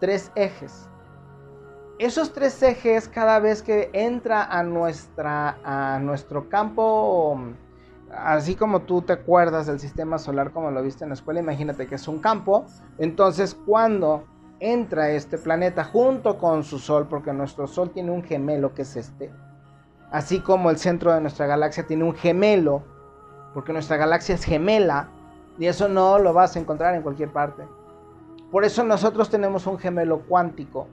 tres 0.00 0.32
ejes. 0.34 0.88
Esos 2.00 2.32
tres 2.32 2.60
ejes, 2.62 3.08
cada 3.08 3.38
vez 3.38 3.62
que 3.62 3.90
entra 3.92 4.42
a, 4.42 4.64
nuestra, 4.64 5.58
a 5.62 6.00
nuestro 6.00 6.48
campo 6.48 7.38
así 8.12 8.54
como 8.54 8.82
tú 8.82 9.02
te 9.02 9.12
acuerdas 9.14 9.66
del 9.66 9.80
sistema 9.80 10.18
solar 10.18 10.52
como 10.52 10.70
lo 10.70 10.82
viste 10.82 11.04
en 11.04 11.10
la 11.10 11.14
escuela, 11.14 11.40
imagínate 11.40 11.86
que 11.86 11.94
es 11.94 12.08
un 12.08 12.18
campo. 12.18 12.66
Entonces, 12.98 13.54
cuando 13.54 14.24
entra 14.60 15.10
este 15.10 15.38
planeta 15.38 15.84
junto 15.84 16.38
con 16.38 16.62
su 16.62 16.78
Sol, 16.78 17.08
porque 17.08 17.32
nuestro 17.32 17.66
Sol 17.66 17.90
tiene 17.90 18.10
un 18.10 18.22
gemelo 18.22 18.74
que 18.74 18.82
es 18.82 18.96
este, 18.96 19.32
así 20.10 20.40
como 20.40 20.70
el 20.70 20.78
centro 20.78 21.12
de 21.12 21.20
nuestra 21.20 21.46
galaxia 21.46 21.86
tiene 21.86 22.04
un 22.04 22.14
gemelo, 22.14 22.84
porque 23.54 23.72
nuestra 23.72 23.96
galaxia 23.96 24.34
es 24.34 24.44
gemela, 24.44 25.08
y 25.58 25.66
eso 25.66 25.88
no 25.88 26.18
lo 26.18 26.32
vas 26.32 26.56
a 26.56 26.60
encontrar 26.60 26.94
en 26.94 27.02
cualquier 27.02 27.30
parte. 27.30 27.64
Por 28.50 28.64
eso 28.64 28.84
nosotros 28.84 29.30
tenemos 29.30 29.66
un 29.66 29.78
gemelo 29.78 30.20
cuántico, 30.20 30.88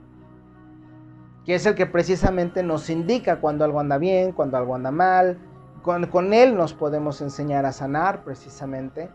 que 1.44 1.54
es 1.54 1.66
el 1.66 1.74
que 1.74 1.86
precisamente 1.86 2.62
nos 2.62 2.88
indica 2.90 3.40
cuando 3.40 3.64
algo 3.64 3.80
anda 3.80 3.98
bien, 3.98 4.32
cuando 4.32 4.56
algo 4.56 4.74
anda 4.74 4.90
mal, 4.90 5.38
con, 5.82 6.32
Él 6.32 6.56
nos 6.56 6.74
podemos 6.74 7.20
enseñar 7.20 7.64
a 7.66 7.72
sanar 7.72 8.22
precisamente 8.22 9.10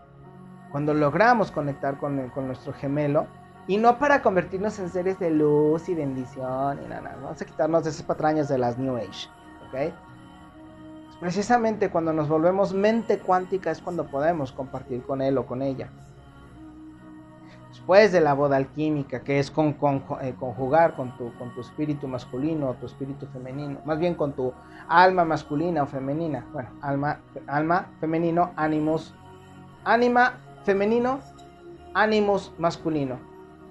cuando 0.71 0.93
logramos 0.93 1.51
conectar 1.51 1.97
con, 1.97 2.29
con, 2.29 2.47
nuestro 2.47 2.73
gemelo 2.73 3.27
y 3.67 3.77
no 3.77 3.97
para 3.97 4.21
convertirnos 4.21 4.77
en 4.79 4.89
seres 4.89 5.19
de 5.19 5.31
luz 5.31 5.87
y 5.89 5.95
bendición 5.95 6.79
y 6.83 6.87
nada, 6.87 7.17
vamos 7.21 7.41
a 7.41 7.45
quitarnos 7.45 7.83
de 7.83 7.91
esas 7.91 8.03
patrañas 8.03 8.47
de 8.47 8.57
las 8.57 8.77
New 8.77 8.95
Age, 8.97 9.29
¿ok? 9.67 9.93
Precisamente 11.19 11.89
cuando 11.89 12.13
nos 12.13 12.27
volvemos 12.27 12.73
mente 12.73 13.19
cuántica 13.19 13.71
es 13.71 13.81
cuando 13.81 14.05
podemos 14.07 14.51
compartir 14.51 15.03
con 15.03 15.21
Él 15.21 15.37
o 15.37 15.45
con 15.45 15.61
ella 15.61 15.89
después 17.85 18.11
de 18.11 18.19
la 18.19 18.33
boda 18.33 18.55
alquímica, 18.55 19.19
que 19.19 19.37
es 19.37 19.49
eh, 19.49 20.35
conjugar 20.39 20.95
con 20.95 21.15
tu, 21.17 21.31
con 21.37 21.53
tu 21.53 21.61
espíritu 21.61 22.07
masculino 22.07 22.69
o 22.69 22.73
tu 22.73 22.87
espíritu 22.87 23.27
femenino, 23.27 23.77
más 23.85 23.99
bien 23.99 24.15
con 24.15 24.33
tu 24.33 24.51
alma 24.87 25.23
masculina 25.23 25.83
o 25.83 25.85
femenina. 25.85 26.47
Bueno, 26.51 26.69
alma, 26.81 27.19
alma 27.45 27.89
femenino, 27.99 28.49
ánimos, 28.55 29.13
ánima 29.83 30.39
femenino, 30.63 31.19
ánimos 31.93 32.53
masculino. 32.57 33.19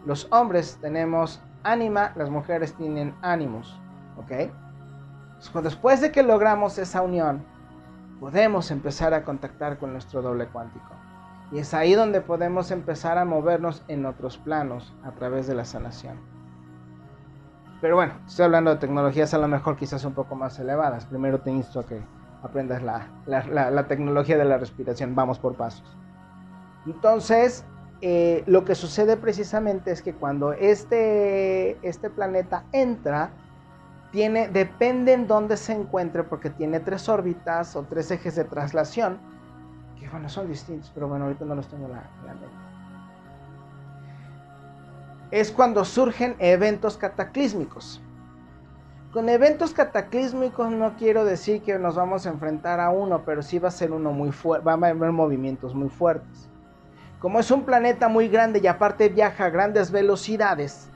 Los 0.06 0.28
hombres 0.30 0.78
tenemos 0.80 1.40
ánima, 1.64 2.12
las 2.14 2.30
mujeres 2.30 2.72
tienen 2.74 3.16
ánimos, 3.20 3.80
¿ok? 4.16 4.52
Después 5.62 6.00
de 6.00 6.12
que 6.12 6.22
logramos 6.22 6.78
esa 6.78 7.02
unión, 7.02 7.44
podemos 8.20 8.70
empezar 8.70 9.14
a 9.14 9.24
contactar 9.24 9.78
con 9.78 9.92
nuestro 9.92 10.22
doble 10.22 10.46
cuántico. 10.46 10.90
Y 11.52 11.58
es 11.58 11.74
ahí 11.74 11.94
donde 11.94 12.20
podemos 12.20 12.70
empezar 12.70 13.18
a 13.18 13.24
movernos 13.24 13.84
en 13.88 14.06
otros 14.06 14.38
planos 14.38 14.94
a 15.04 15.12
través 15.12 15.46
de 15.46 15.54
la 15.54 15.64
sanación. 15.64 16.18
Pero 17.80 17.96
bueno, 17.96 18.14
estoy 18.26 18.46
hablando 18.46 18.70
de 18.70 18.78
tecnologías 18.78 19.34
a 19.34 19.38
lo 19.38 19.46
mejor 19.46 19.76
quizás 19.76 20.04
un 20.04 20.14
poco 20.14 20.34
más 20.34 20.58
elevadas. 20.58 21.04
Primero 21.04 21.40
te 21.40 21.50
insto 21.50 21.80
a 21.80 21.86
que 21.86 22.00
aprendas 22.42 22.82
la, 22.82 23.86
tecnología 23.86 24.38
de 24.38 24.44
la 24.44 24.58
respiración. 24.58 25.14
Vamos 25.14 25.38
por 25.38 25.54
pasos. 25.54 25.96
Entonces, 26.86 27.64
eh, 28.00 28.42
lo 28.46 28.64
que 28.64 28.74
sucede 28.74 29.16
precisamente 29.16 29.90
es 29.90 30.02
que 30.02 30.14
cuando 30.14 30.52
este, 30.52 31.78
este 31.86 32.10
planeta 32.10 32.64
entra, 32.72 33.30
depende 34.14 35.12
en 35.12 35.26
dónde 35.26 35.56
se 35.56 35.72
encuentre, 35.72 36.22
porque 36.22 36.48
tiene 36.48 36.80
tres 36.80 37.08
órbitas 37.08 37.76
o 37.76 37.82
tres 37.82 38.10
ejes 38.10 38.36
de 38.36 38.44
traslación 38.44 39.18
bueno, 40.14 40.28
son 40.28 40.46
distintos, 40.46 40.92
pero 40.94 41.08
bueno, 41.08 41.24
ahorita 41.24 41.44
no 41.44 41.56
los 41.56 41.66
tengo 41.66 41.88
la, 41.88 42.08
la 42.24 42.34
mente. 42.34 42.56
Es 45.32 45.50
cuando 45.50 45.84
surgen 45.84 46.36
eventos 46.38 46.96
cataclísmicos. 46.96 48.00
Con 49.12 49.28
eventos 49.28 49.72
cataclísmicos 49.72 50.70
no 50.70 50.94
quiero 50.96 51.24
decir 51.24 51.62
que 51.62 51.80
nos 51.80 51.96
vamos 51.96 52.26
a 52.26 52.30
enfrentar 52.30 52.78
a 52.78 52.90
uno, 52.90 53.24
pero 53.24 53.42
sí 53.42 53.58
va 53.58 53.68
a 53.68 53.72
ser 53.72 53.90
uno 53.90 54.12
muy 54.12 54.30
fuerte, 54.30 54.64
va 54.64 54.72
a 54.72 54.74
haber 54.76 55.10
movimientos 55.10 55.74
muy 55.74 55.88
fuertes. 55.88 56.48
como 57.18 57.40
es 57.40 57.50
un 57.50 57.64
planeta 57.64 58.06
muy 58.06 58.28
grande 58.28 58.60
y 58.62 58.68
aparte 58.68 59.08
viaja 59.08 59.46
a 59.46 59.50
grandes 59.50 59.90
velocidades, 59.90 60.90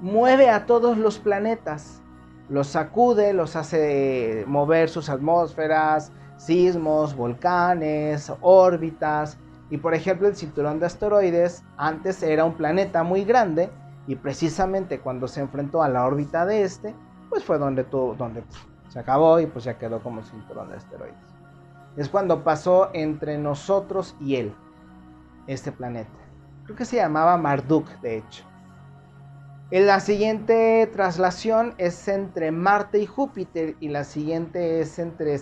mueve 0.00 0.48
a 0.48 0.64
todos 0.64 0.96
los 0.96 1.18
planetas, 1.18 1.99
los 2.50 2.66
sacude, 2.66 3.32
los 3.32 3.56
hace 3.56 4.44
mover 4.46 4.88
sus 4.88 5.08
atmósferas, 5.08 6.12
sismos, 6.36 7.14
volcanes, 7.14 8.32
órbitas. 8.40 9.38
Y 9.70 9.78
por 9.78 9.94
ejemplo 9.94 10.26
el 10.26 10.34
cinturón 10.34 10.80
de 10.80 10.86
asteroides 10.86 11.62
antes 11.76 12.22
era 12.24 12.44
un 12.44 12.54
planeta 12.54 13.04
muy 13.04 13.24
grande 13.24 13.70
y 14.08 14.16
precisamente 14.16 14.98
cuando 14.98 15.28
se 15.28 15.40
enfrentó 15.40 15.82
a 15.82 15.88
la 15.88 16.04
órbita 16.04 16.44
de 16.44 16.64
este, 16.64 16.92
pues 17.28 17.44
fue 17.44 17.56
donde, 17.58 17.84
donde 17.84 18.42
se 18.88 18.98
acabó 18.98 19.38
y 19.38 19.46
pues 19.46 19.64
ya 19.64 19.78
quedó 19.78 20.02
como 20.02 20.22
cinturón 20.22 20.70
de 20.70 20.76
asteroides. 20.76 21.14
Es 21.96 22.08
cuando 22.08 22.42
pasó 22.42 22.90
entre 22.92 23.38
nosotros 23.38 24.16
y 24.20 24.36
él, 24.36 24.54
este 25.46 25.70
planeta. 25.70 26.10
Creo 26.64 26.76
que 26.76 26.84
se 26.84 26.96
llamaba 26.96 27.36
Marduk, 27.36 27.88
de 28.00 28.18
hecho. 28.18 28.49
La 29.70 30.00
siguiente 30.00 30.90
traslación 30.92 31.74
es 31.78 32.08
entre 32.08 32.50
Marte 32.50 32.98
y 32.98 33.06
Júpiter 33.06 33.76
y 33.78 33.88
la 33.88 34.02
siguiente 34.02 34.80
es 34.80 34.98
entre, 34.98 35.36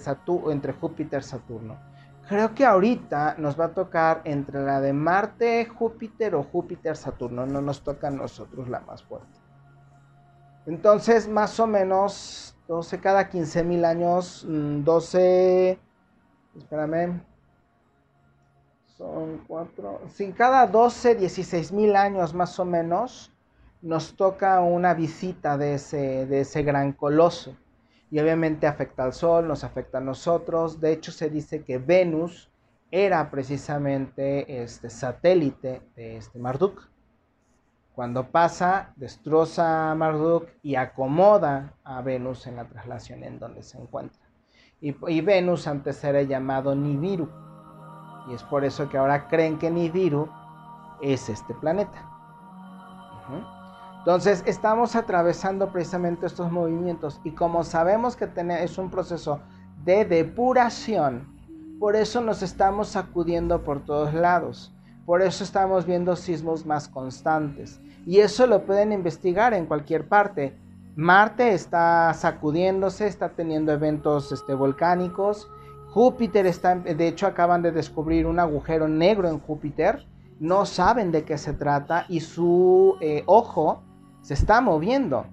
entre 0.51 0.73
Júpiter 0.75 1.21
y 1.21 1.25
Saturno. 1.25 1.79
Creo 2.29 2.55
que 2.55 2.67
ahorita 2.67 3.37
nos 3.39 3.59
va 3.59 3.67
a 3.67 3.75
tocar 3.75 4.21
entre 4.25 4.63
la 4.63 4.83
de 4.83 4.93
Marte, 4.93 5.65
Júpiter 5.65 6.35
o 6.35 6.43
Júpiter, 6.43 6.95
Saturno. 6.95 7.47
No 7.47 7.63
nos 7.63 7.83
toca 7.83 8.09
a 8.09 8.11
nosotros 8.11 8.69
la 8.69 8.81
más 8.81 9.03
fuerte. 9.03 9.41
Entonces, 10.67 11.27
más 11.27 11.59
o 11.59 11.67
menos 11.67 12.55
12 12.69 13.01
cada 13.01 13.31
15 13.31 13.65
mil 13.65 13.83
años, 13.87 14.45
12, 14.47 15.79
mm, 16.53 16.59
espérame, 16.59 17.23
son 18.99 19.43
4, 19.49 20.03
sí, 20.09 20.35
cada 20.37 20.67
12, 20.67 21.15
16 21.15 21.73
mil 21.73 21.97
años 21.97 22.35
más 22.35 22.59
o 22.59 22.67
menos 22.67 23.33
nos 23.83 24.17
toca 24.17 24.61
una 24.61 24.95
visita 24.95 25.57
de 25.57 25.75
ese, 25.75 26.27
de 26.27 26.41
ese 26.41 26.63
gran 26.63 26.93
coloso. 26.93 27.57
Y 28.11 28.19
obviamente 28.19 28.67
afecta 28.67 29.05
al 29.05 29.13
Sol, 29.13 29.47
nos 29.47 29.65
afecta 29.65 29.99
a 29.99 30.01
nosotros. 30.01 30.81
De 30.81 30.93
hecho, 30.93 31.13
se 31.13 31.29
dice 31.29 31.63
que 31.63 31.79
Venus 31.79 32.51
era 32.91 33.31
precisamente 33.31 34.63
este 34.63 34.89
satélite 34.91 35.83
de 35.95 36.17
este 36.17 36.39
Marduk. 36.39 36.89
Cuando 37.95 38.31
pasa, 38.31 38.93
destroza 38.97 39.91
a 39.91 39.95
Marduk 39.95 40.49
y 40.63 40.77
acomoda 40.77 41.75
a 41.85 42.01
Venus 42.01 42.47
en 42.47 42.57
la 42.57 42.65
traslación 42.65 43.25
en 43.25 43.39
donde 43.39 43.63
se 43.63 43.79
encuentra. 43.79 44.23
Y, 44.81 45.21
Venus 45.23 45.67
antes 45.67 46.03
era 46.05 46.23
llamado 46.23 46.75
Nibiru. 46.75 47.29
Y 48.29 48.35
es 48.35 48.45
por 48.45 48.65
eso 48.65 48.89
que 48.89 48.99
ahora 48.99 49.27
creen 49.27 49.59
que 49.59 49.71
Nibiru 49.71 50.29
es 51.03 51.29
este 51.29 51.55
planeta. 51.55 52.09
Entonces 54.09 54.43
estamos 54.47 54.97
atravesando 54.97 55.71
precisamente 55.71 56.25
estos 56.25 56.51
movimientos 56.51 57.21
y 57.25 57.33
como 57.33 57.63
sabemos 57.63 58.17
que 58.17 58.27
es 58.63 58.79
un 58.79 58.91
proceso 58.91 59.41
de 59.85 60.07
depuración, 60.07 61.29
por 61.79 61.95
eso 61.95 62.23
nos 62.23 62.43
estamos 62.43 62.89
sacudiendo 62.89 63.65
por 63.65 63.85
todos 63.85 64.15
lados, 64.15 64.73
por 65.05 65.21
eso 65.21 65.45
estamos 65.45 65.85
viendo 65.85 66.17
sismos 66.17 66.65
más 66.65 66.89
constantes 66.89 67.83
y 68.07 68.21
eso 68.21 68.47
lo 68.47 68.65
pueden 68.65 68.93
investigar 68.93 69.53
en 69.53 69.67
cualquier 69.67 70.09
parte. 70.09 70.57
Marte 70.97 71.53
está 71.53 72.15
sacudiéndose, 72.15 73.09
está 73.09 73.29
teniendo 73.29 73.73
eventos 73.73 74.33
este, 74.33 74.55
volcánicos. 74.55 75.51
Júpiter 75.91 76.47
está, 76.47 76.77
de 76.77 77.09
hecho 77.09 77.27
acaban 77.27 77.61
de 77.61 77.73
descubrir 77.73 78.27
un 78.27 78.41
agujero 78.41 78.89
negro 78.89 79.29
en 79.29 79.39
Júpiter. 79.39 80.07
No 80.41 80.65
saben 80.65 81.13
de 81.13 81.25
qué 81.25 81.37
se 81.37 81.53
trata 81.53 82.07
y 82.09 82.21
su 82.21 82.97
eh, 83.03 83.23
ojo 83.27 83.83
se 84.29 84.35
está 84.35 84.61
moviendo. 84.61 85.25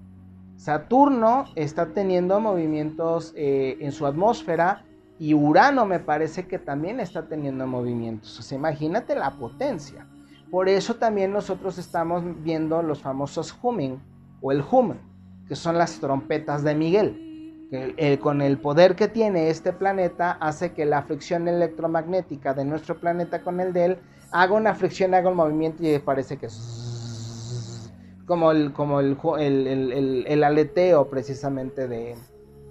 Saturno 0.56 1.44
está 1.54 1.88
teniendo 1.88 2.40
movimientos 2.40 3.34
eh, 3.36 3.76
en 3.80 3.92
su 3.92 4.06
atmósfera 4.06 4.86
y 5.18 5.34
Urano 5.34 5.84
me 5.84 6.00
parece 6.00 6.46
que 6.46 6.58
también 6.58 6.98
está 6.98 7.28
teniendo 7.28 7.66
movimientos. 7.66 8.50
Imagínate 8.52 9.14
la 9.14 9.32
potencia. 9.32 10.06
Por 10.50 10.70
eso 10.70 10.94
también 10.94 11.30
nosotros 11.30 11.76
estamos 11.76 12.24
viendo 12.42 12.82
los 12.82 13.02
famosos 13.02 13.54
humming 13.60 14.00
o 14.40 14.50
el 14.50 14.64
hum, 14.70 14.94
que 15.46 15.56
son 15.56 15.76
las 15.76 16.00
trompetas 16.00 16.64
de 16.64 16.74
Miguel. 16.74 17.68
Con 18.22 18.40
el 18.40 18.56
poder 18.56 18.96
que 18.96 19.08
tiene 19.08 19.50
este 19.50 19.74
planeta 19.74 20.38
hace 20.40 20.72
que 20.72 20.86
la 20.86 21.02
fricción 21.02 21.48
electromagnética 21.48 22.54
de 22.54 22.64
nuestro 22.64 22.98
planeta 22.98 23.42
con 23.42 23.60
el 23.60 23.74
de 23.74 23.84
él 23.84 23.98
haga 24.32 24.54
una 24.54 24.74
fricción, 24.74 25.12
haga 25.12 25.28
un 25.28 25.36
movimiento 25.36 25.86
y 25.86 25.98
parece 25.98 26.38
que 26.38 26.48
como 28.26 28.50
el, 28.50 28.72
como 28.72 29.00
el, 29.00 29.16
el, 30.26 30.44
aleteo 30.44 31.08
precisamente 31.08 31.86
de, 31.86 32.16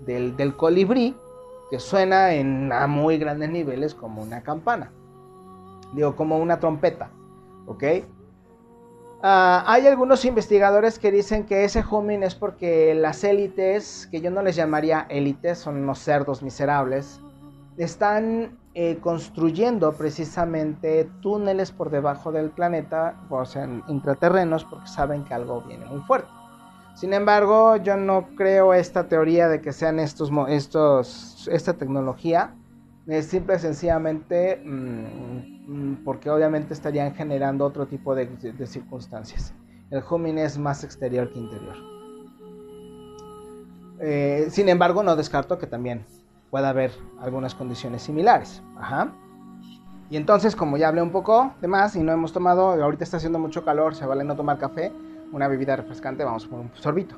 del, 0.06 0.56
colibrí, 0.56 1.16
que 1.70 1.80
suena 1.80 2.34
en 2.34 2.72
a 2.72 2.88
muy 2.88 3.18
grandes 3.18 3.50
niveles 3.50 3.96
como 3.96 4.22
una 4.22 4.44
campana, 4.44 4.92
digo, 5.94 6.16
como 6.16 6.38
una 6.38 6.60
trompeta, 6.60 7.10
¿ok? 7.66 7.84
Ah, 9.24 9.64
hay 9.66 9.88
algunos 9.88 10.26
investigadores 10.26 11.00
que 11.00 11.10
dicen 11.10 11.46
que 11.46 11.64
ese 11.64 11.84
humming 11.90 12.22
es 12.22 12.36
porque 12.36 12.94
las 12.94 13.24
élites, 13.24 14.08
que 14.12 14.22
yo 14.22 14.30
no 14.30 14.44
les 14.44 14.56
llamaría 14.56 15.08
élites, 15.10 15.58
son 15.58 15.78
unos 15.78 16.00
cerdos 16.00 16.44
miserables, 16.44 17.22
están 17.78 18.58
eh, 18.78 18.98
construyendo 19.00 19.94
precisamente 19.94 21.10
túneles 21.22 21.72
por 21.72 21.90
debajo 21.90 22.34
del 22.34 22.50
planeta, 22.50 23.16
o 23.30 23.46
sea, 23.46 23.70
intraterrenos, 23.88 24.66
porque 24.66 24.88
saben 24.88 25.24
que 25.24 25.34
algo 25.34 25.62
viene 25.62 25.86
muy 25.86 26.02
fuerte. 26.02 26.28
Sin 26.94 27.14
embargo, 27.14 27.78
yo 27.78 27.96
no 27.96 28.28
creo 28.36 28.74
esta 28.74 29.08
teoría 29.08 29.48
de 29.48 29.62
que 29.62 29.72
sean 29.72 29.98
estos, 29.98 30.30
estos 30.50 31.48
esta 31.50 31.76
tecnología. 31.76 32.54
Es 33.08 33.28
simple 33.28 33.56
y 33.56 33.60
sencillamente 33.60 34.58
mm, 34.58 35.68
mm, 35.68 36.04
porque 36.04 36.30
obviamente 36.30 36.74
estarían 36.74 37.16
generando 37.16 37.64
otro 37.64 37.86
tipo 37.86 38.14
de, 38.14 38.28
circunstancias. 38.68 39.54
El 39.90 40.04
humming 40.10 40.38
es 40.38 40.58
más 40.58 40.84
exterior 40.84 41.32
que 41.32 41.40
interior. 41.40 41.76
Eh, 44.02 44.48
sin 44.50 44.68
embargo, 44.68 45.02
no 45.02 45.16
descarto 45.16 45.58
que 45.58 45.68
también 45.68 46.04
puede 46.56 46.68
haber 46.68 46.92
algunas 47.20 47.54
condiciones 47.54 48.04
similares. 48.04 48.64
Ajá. 48.78 49.12
Y 50.10 50.16
entonces, 50.16 50.56
como 50.56 50.78
ya 50.78 50.88
hablé 50.88 51.02
un 51.02 51.12
poco 51.12 51.52
de 51.60 51.68
más 51.68 51.98
y 51.98 52.00
no 52.02 52.14
hemos 52.14 52.32
tomado, 52.32 52.82
ahorita 52.82 53.04
está 53.04 53.18
haciendo 53.18 53.40
mucho 53.40 53.66
calor, 53.66 53.94
se 53.94 54.06
vale 54.06 54.24
no 54.24 54.38
tomar 54.38 54.58
café, 54.58 54.94
una 55.34 55.50
bebida 55.50 55.76
refrescante, 55.76 56.24
vamos 56.24 56.48
por 56.48 56.62
un 56.62 56.72
sorbito. 56.76 57.18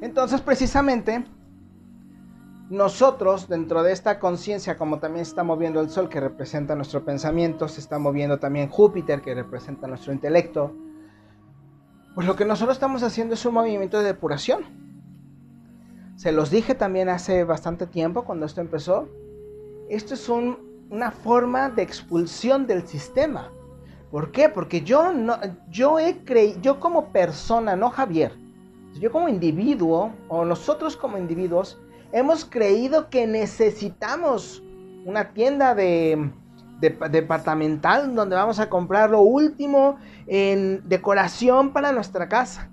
Entonces, 0.00 0.40
precisamente, 0.40 1.24
nosotros, 2.70 3.48
dentro 3.48 3.82
de 3.82 3.90
esta 3.90 4.20
conciencia, 4.20 4.78
como 4.78 5.00
también 5.00 5.24
se 5.24 5.30
está 5.30 5.42
moviendo 5.42 5.80
el 5.80 5.90
Sol, 5.90 6.08
que 6.08 6.20
representa 6.20 6.76
nuestro 6.76 7.04
pensamiento, 7.04 7.66
se 7.66 7.80
está 7.80 7.98
moviendo 7.98 8.38
también 8.38 8.68
Júpiter, 8.68 9.20
que 9.20 9.34
representa 9.34 9.88
nuestro 9.88 10.12
intelecto, 10.12 10.72
pues 12.14 12.26
lo 12.26 12.36
que 12.36 12.44
nosotros 12.44 12.76
estamos 12.76 13.02
haciendo 13.02 13.34
es 13.34 13.44
un 13.44 13.54
movimiento 13.54 13.98
de 13.98 14.04
depuración. 14.04 14.64
Se 16.16 16.30
los 16.30 16.50
dije 16.50 16.74
también 16.74 17.08
hace 17.08 17.44
bastante 17.44 17.86
tiempo 17.86 18.24
cuando 18.24 18.46
esto 18.46 18.60
empezó. 18.60 19.08
Esto 19.88 20.14
es 20.14 20.28
una 20.28 21.10
forma 21.10 21.70
de 21.70 21.82
expulsión 21.82 22.66
del 22.66 22.86
sistema. 22.86 23.50
¿Por 24.10 24.30
qué? 24.30 24.48
Porque 24.48 24.82
yo 24.82 25.12
no, 25.12 25.38
yo 25.68 25.98
he 25.98 26.24
creído, 26.24 26.60
yo 26.60 26.78
como 26.78 27.08
persona, 27.08 27.74
no 27.74 27.90
Javier, 27.90 28.32
yo 29.00 29.10
como 29.10 29.28
individuo 29.28 30.12
o 30.28 30.44
nosotros 30.44 30.96
como 30.96 31.18
individuos 31.18 31.80
hemos 32.12 32.44
creído 32.44 33.10
que 33.10 33.26
necesitamos 33.26 34.62
una 35.04 35.32
tienda 35.32 35.74
de 35.74 36.30
departamental 36.80 38.14
donde 38.14 38.36
vamos 38.36 38.58
a 38.60 38.68
comprar 38.68 39.10
lo 39.10 39.20
último 39.20 39.98
en 40.26 40.86
decoración 40.88 41.72
para 41.72 41.92
nuestra 41.92 42.28
casa, 42.28 42.70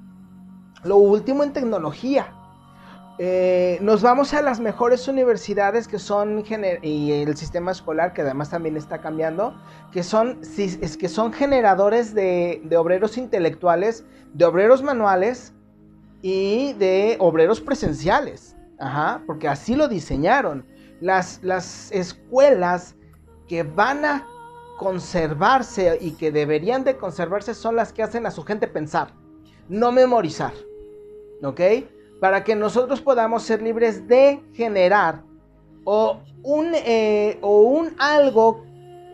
lo 0.84 0.98
último 0.98 1.44
en 1.44 1.54
tecnología. 1.54 2.34
Eh, 3.24 3.78
nos 3.82 4.02
vamos 4.02 4.34
a 4.34 4.42
las 4.42 4.60
mejores 4.60 5.08
universidades 5.08 5.88
que 5.88 6.00
son 6.00 6.44
y 6.82 7.12
el 7.12 7.38
sistema 7.38 7.72
escolar 7.72 8.14
que 8.14 8.22
además 8.22 8.50
también 8.50 8.78
está 8.78 9.00
cambiando, 9.00 9.54
que 9.92 10.02
son, 10.02 10.40
es 10.58 10.98
que 10.98 11.08
son 11.08 11.32
generadores 11.32 12.16
de, 12.16 12.68
obreros 12.76 13.20
intelectuales, 13.20 14.06
de 14.34 14.46
obreros 14.46 14.82
manuales 14.82 15.54
y 16.24 16.74
de 16.74 17.18
obreros 17.20 17.62
presenciales. 17.62 18.56
porque 19.28 19.48
así 19.48 19.76
lo 19.76 19.88
diseñaron. 19.88 20.66
Las, 21.00 21.44
las 21.44 21.92
escuelas 21.92 22.96
que 23.52 23.64
van 23.64 24.06
a 24.06 24.26
conservarse 24.78 25.98
y 26.00 26.12
que 26.12 26.32
deberían 26.32 26.86
de 26.86 26.96
conservarse 26.96 27.54
son 27.54 27.76
las 27.76 27.92
que 27.92 28.02
hacen 28.02 28.26
a 28.26 28.32
su 28.32 28.44
gente 28.44 28.66
pensar, 28.66 29.10
no 29.68 29.92
memorizar. 29.92 30.54
¿Ok? 31.44 31.60
Para 32.22 32.46
que 32.46 32.56
nosotros 32.56 33.02
podamos 33.02 33.44
ser 33.44 33.62
libres 33.62 34.08
de 34.08 34.42
generar 34.54 35.24
o 35.84 36.22
un, 36.44 36.72
eh, 36.74 37.40
o 37.42 37.60
un 37.64 37.94
algo, 38.00 38.64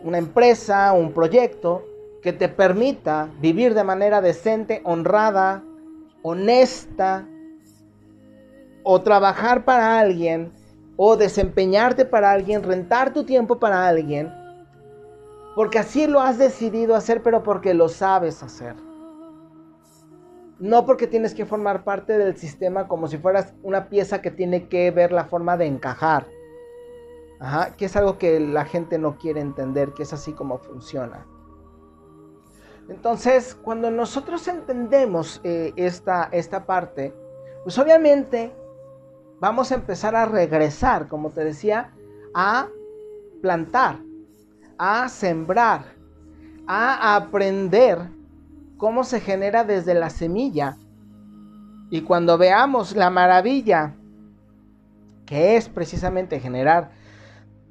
una 0.04 0.18
empresa, 0.18 0.92
un 0.92 1.10
proyecto 1.12 1.84
que 2.22 2.32
te 2.32 2.48
permita 2.48 3.28
vivir 3.40 3.74
de 3.74 3.82
manera 3.82 4.20
decente, 4.20 4.82
honrada, 4.84 5.64
honesta, 6.22 7.26
o 8.84 9.02
trabajar 9.02 9.64
para 9.64 9.98
alguien, 9.98 10.52
o 11.00 11.16
desempeñarte 11.16 12.04
para 12.04 12.32
alguien, 12.32 12.64
rentar 12.64 13.12
tu 13.12 13.22
tiempo 13.22 13.60
para 13.60 13.86
alguien, 13.86 14.34
porque 15.54 15.78
así 15.78 16.08
lo 16.08 16.20
has 16.20 16.38
decidido 16.38 16.96
hacer, 16.96 17.22
pero 17.22 17.44
porque 17.44 17.72
lo 17.72 17.88
sabes 17.88 18.42
hacer. 18.42 18.74
No 20.58 20.84
porque 20.84 21.06
tienes 21.06 21.34
que 21.34 21.46
formar 21.46 21.84
parte 21.84 22.18
del 22.18 22.36
sistema 22.36 22.88
como 22.88 23.06
si 23.06 23.16
fueras 23.16 23.54
una 23.62 23.88
pieza 23.88 24.20
que 24.20 24.32
tiene 24.32 24.68
que 24.68 24.90
ver 24.90 25.12
la 25.12 25.24
forma 25.24 25.56
de 25.56 25.66
encajar. 25.66 26.26
Ajá, 27.38 27.76
que 27.76 27.84
es 27.84 27.94
algo 27.94 28.18
que 28.18 28.40
la 28.40 28.64
gente 28.64 28.98
no 28.98 29.18
quiere 29.18 29.40
entender, 29.40 29.92
que 29.92 30.02
es 30.02 30.12
así 30.12 30.32
como 30.32 30.58
funciona. 30.58 31.24
Entonces, 32.88 33.54
cuando 33.54 33.92
nosotros 33.92 34.48
entendemos 34.48 35.40
eh, 35.44 35.72
esta, 35.76 36.28
esta 36.32 36.66
parte, 36.66 37.14
pues 37.62 37.78
obviamente 37.78 38.52
vamos 39.40 39.72
a 39.72 39.76
empezar 39.76 40.16
a 40.16 40.26
regresar, 40.26 41.08
como 41.08 41.30
te 41.30 41.44
decía, 41.44 41.90
a 42.34 42.68
plantar, 43.40 43.98
a 44.78 45.08
sembrar, 45.08 45.84
a 46.66 47.16
aprender 47.16 47.98
cómo 48.76 49.04
se 49.04 49.20
genera 49.20 49.64
desde 49.64 49.94
la 49.94 50.10
semilla. 50.10 50.76
Y 51.90 52.02
cuando 52.02 52.36
veamos 52.36 52.94
la 52.94 53.10
maravilla 53.10 53.94
que 55.28 55.56
es 55.56 55.68
precisamente 55.68 56.40
generar 56.40 56.90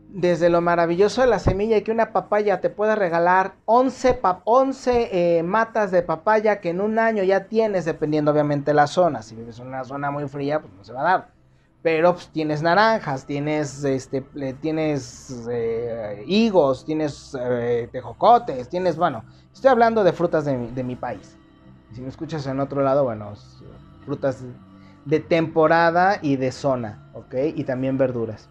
desde 0.10 0.49
lo 0.49 0.62
maravilloso 0.62 1.21
de 1.21 1.27
la 1.27 1.39
semilla 1.39 1.77
y 1.77 1.82
que 1.82 1.91
una 1.91 2.13
papaya 2.13 2.62
te 2.62 2.69
pueda 2.69 2.95
regalar 2.95 3.56
11, 3.65 4.19
11 4.43 5.10
eh, 5.12 5.43
matas 5.43 5.89
de 5.89 6.03
papaya 6.03 6.62
que 6.62 6.69
en 6.69 6.82
un 6.82 6.99
año 6.99 7.23
ya 7.23 7.45
tienes, 7.45 7.84
dependiendo 7.86 8.32
obviamente 8.32 8.75
la 8.75 8.86
zona. 8.86 9.23
Si 9.23 9.36
vives 9.36 9.60
en 9.60 9.67
una 9.67 9.84
zona 9.84 10.12
muy 10.12 10.27
fría, 10.27 10.62
pues 10.62 10.71
no 10.73 10.84
se 10.84 10.93
va 10.93 11.01
a 11.01 11.03
dar. 11.03 11.37
Pero 11.82 12.13
pues, 12.13 12.28
tienes 12.30 12.62
naranjas, 12.62 13.26
tienes, 13.26 13.84
este, 13.84 14.22
tienes 14.62 15.48
eh, 15.50 16.24
higos, 16.28 16.84
tienes 16.86 17.38
eh, 17.40 17.88
tejocotes, 17.92 18.68
tienes, 18.68 18.98
bueno, 18.98 19.24
Estoy 19.58 19.72
hablando 19.72 20.04
de 20.04 20.13
frutas 20.13 20.46
de 20.46 20.84
mi, 20.84 20.96
país. 20.96 21.36
Si 21.92 22.00
me 22.00 22.10
escuchas 22.10 22.46
en 22.46 22.60
otro 22.60 22.84
lado, 22.84 23.06
bueno, 23.06 23.34
frutas 24.06 24.44
de 25.06 25.20
temporada 25.20 26.20
y 26.22 26.36
de 26.36 26.52
zona, 26.52 27.10
¿ok? 27.16 27.34
Y 27.56 27.63
también 27.63 27.98
verduras. 27.98 28.50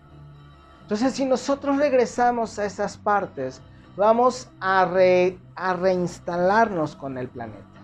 Entonces, 0.82 1.12
si 1.12 1.24
nosotros 1.24 1.76
regresamos 1.76 2.58
a 2.58 2.64
esas 2.64 2.96
partes, 2.98 3.62
vamos 3.96 4.48
a, 4.58 4.84
reinstalarnos 5.80 6.96
con 6.96 7.18
el 7.18 7.28
planeta. 7.28 7.80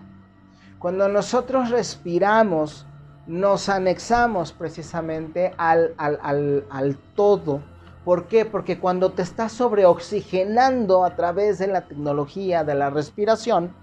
Cuando 0.77 1.07
nosotros 1.07 1.69
respiramos, 1.69 2.85
nos 3.27 3.69
anexamos 3.69 4.51
precisamente 4.51 5.53
al, 5.57 5.93
al 5.97 6.97
todo 7.15 7.61
¿Por 8.03 8.27
qué? 8.27 8.43
Porque 8.43 8.79
cuando 8.79 9.11
te 9.13 9.21
estás 9.21 9.53
sobreoxigenando 9.53 11.05
a 11.05 11.15
través 11.15 11.57
de 11.57 11.67
la 11.67 11.87
tecnología 11.87 12.65
de 12.65 12.75
la 12.75 12.89
respiración, 12.89 13.73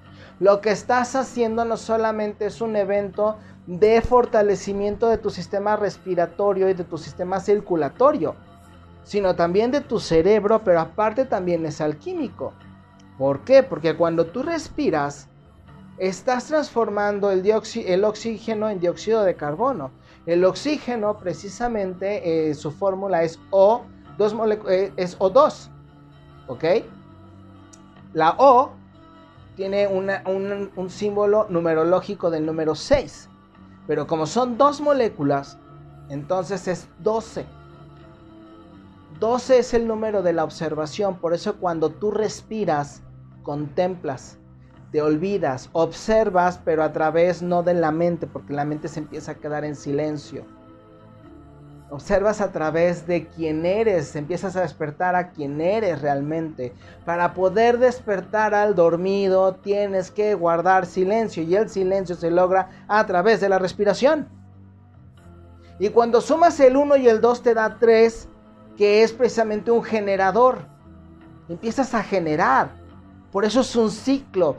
lo 0.40 0.60
que 0.60 0.70
estás 0.70 1.16
haciendo 1.16 1.64
no 1.64 1.78
solamente 1.78 2.46
es 2.46 2.60
un 2.60 2.76
evento 2.76 3.38
de 3.66 4.02
fortalecimiento 4.02 5.08
de 5.08 5.16
tu 5.16 5.30
sistema 5.30 5.76
respiratorio 5.76 6.68
y 6.68 6.74
de 6.74 6.84
tu 6.84 6.98
sistema 6.98 7.40
circulatorio, 7.40 8.34
sino 9.04 9.36
también 9.36 9.70
de 9.70 9.80
tu 9.80 9.98
cerebro, 10.00 10.62
pero 10.64 10.80
aparte 10.80 11.24
también 11.24 11.64
es 11.64 11.80
alquímico. 11.80 12.52
¿Por 13.16 13.40
qué? 13.40 13.62
Porque 13.62 13.96
cuando 13.96 14.26
tú 14.26 14.42
respiras, 14.42 15.29
estás 16.00 16.46
transformando 16.46 17.30
el, 17.30 18.04
oxígeno 18.04 18.70
en 18.70 18.80
dióxido 18.80 19.22
de 19.22 19.36
carbono. 19.36 19.90
El 20.24 20.44
oxígeno, 20.44 21.18
precisamente, 21.18 22.48
eh, 22.50 22.54
su 22.54 22.72
fórmula 22.72 23.22
es 23.22 23.38
O 23.50 23.82
dos 24.16 24.34
eh, 24.68 24.92
es 24.96 25.18
O2. 25.18 25.68
¿Ok? 26.48 26.64
La 28.14 28.34
O 28.38 28.72
tiene 29.56 29.86
un, 29.86 30.10
un 30.74 30.90
símbolo 30.90 31.46
numerológico 31.50 32.30
del 32.30 32.46
número 32.46 32.74
6. 32.74 33.28
Pero 33.86 34.06
como 34.06 34.26
son 34.26 34.56
dos 34.56 34.80
moléculas, 34.80 35.58
entonces 36.08 36.66
es 36.66 36.88
12. 37.00 37.44
12 39.20 39.58
es 39.58 39.74
el 39.74 39.86
número 39.86 40.22
de 40.22 40.32
la 40.32 40.44
observación. 40.44 41.18
Por 41.18 41.34
eso 41.34 41.56
cuando 41.56 41.90
tú 41.90 42.10
respiras, 42.10 43.02
contemplas, 43.42 44.39
te 44.92 45.02
olvidas, 45.02 45.68
observas, 45.72 46.60
pero 46.64 46.82
a 46.82 46.92
través 46.92 47.42
no 47.42 47.62
de 47.62 47.74
la 47.74 47.90
mente, 47.90 48.26
porque 48.26 48.52
la 48.52 48.64
mente 48.64 48.88
se 48.88 49.00
empieza 49.00 49.32
a 49.32 49.34
quedar 49.36 49.64
en 49.64 49.76
silencio 49.76 50.44
observas 51.90 52.40
a 52.40 52.52
través 52.52 53.06
de 53.06 53.26
quién 53.26 53.66
eres, 53.66 54.14
empiezas 54.14 54.56
a 54.56 54.62
despertar 54.62 55.16
a 55.16 55.30
quién 55.30 55.60
eres 55.60 56.00
realmente. 56.00 56.72
Para 57.04 57.34
poder 57.34 57.78
despertar 57.78 58.54
al 58.54 58.74
dormido 58.74 59.54
tienes 59.56 60.10
que 60.10 60.34
guardar 60.34 60.86
silencio 60.86 61.42
y 61.42 61.54
el 61.56 61.68
silencio 61.68 62.14
se 62.14 62.30
logra 62.30 62.84
a 62.88 63.04
través 63.06 63.40
de 63.40 63.48
la 63.48 63.58
respiración. 63.58 64.28
Y 65.78 65.88
cuando 65.88 66.20
sumas 66.20 66.60
el 66.60 66.76
1 66.76 66.96
y 66.96 67.08
el 67.08 67.20
2 67.20 67.42
te 67.42 67.54
da 67.54 67.78
3, 67.78 68.28
que 68.76 69.02
es 69.02 69.12
precisamente 69.12 69.70
un 69.70 69.82
generador. 69.82 70.58
Empiezas 71.48 71.94
a 71.94 72.02
generar. 72.02 72.79
Por 73.32 73.44
eso 73.44 73.60
es 73.60 73.76
un 73.76 73.90
ciclo. 73.90 74.56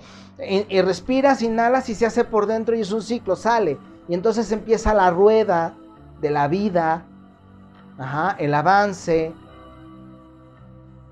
Y 0.69 0.81
respiras, 0.81 1.41
inhalas 1.41 1.89
y 1.89 1.95
se 1.95 2.05
hace 2.05 2.23
por 2.23 2.47
dentro 2.47 2.75
y 2.75 2.81
es 2.81 2.91
un 2.91 3.01
ciclo, 3.01 3.35
sale. 3.35 3.77
Y 4.07 4.13
entonces 4.13 4.51
empieza 4.51 4.93
la 4.93 5.11
rueda 5.11 5.75
de 6.19 6.31
la 6.31 6.47
vida, 6.47 7.05
el 8.39 8.53
avance. 8.53 9.33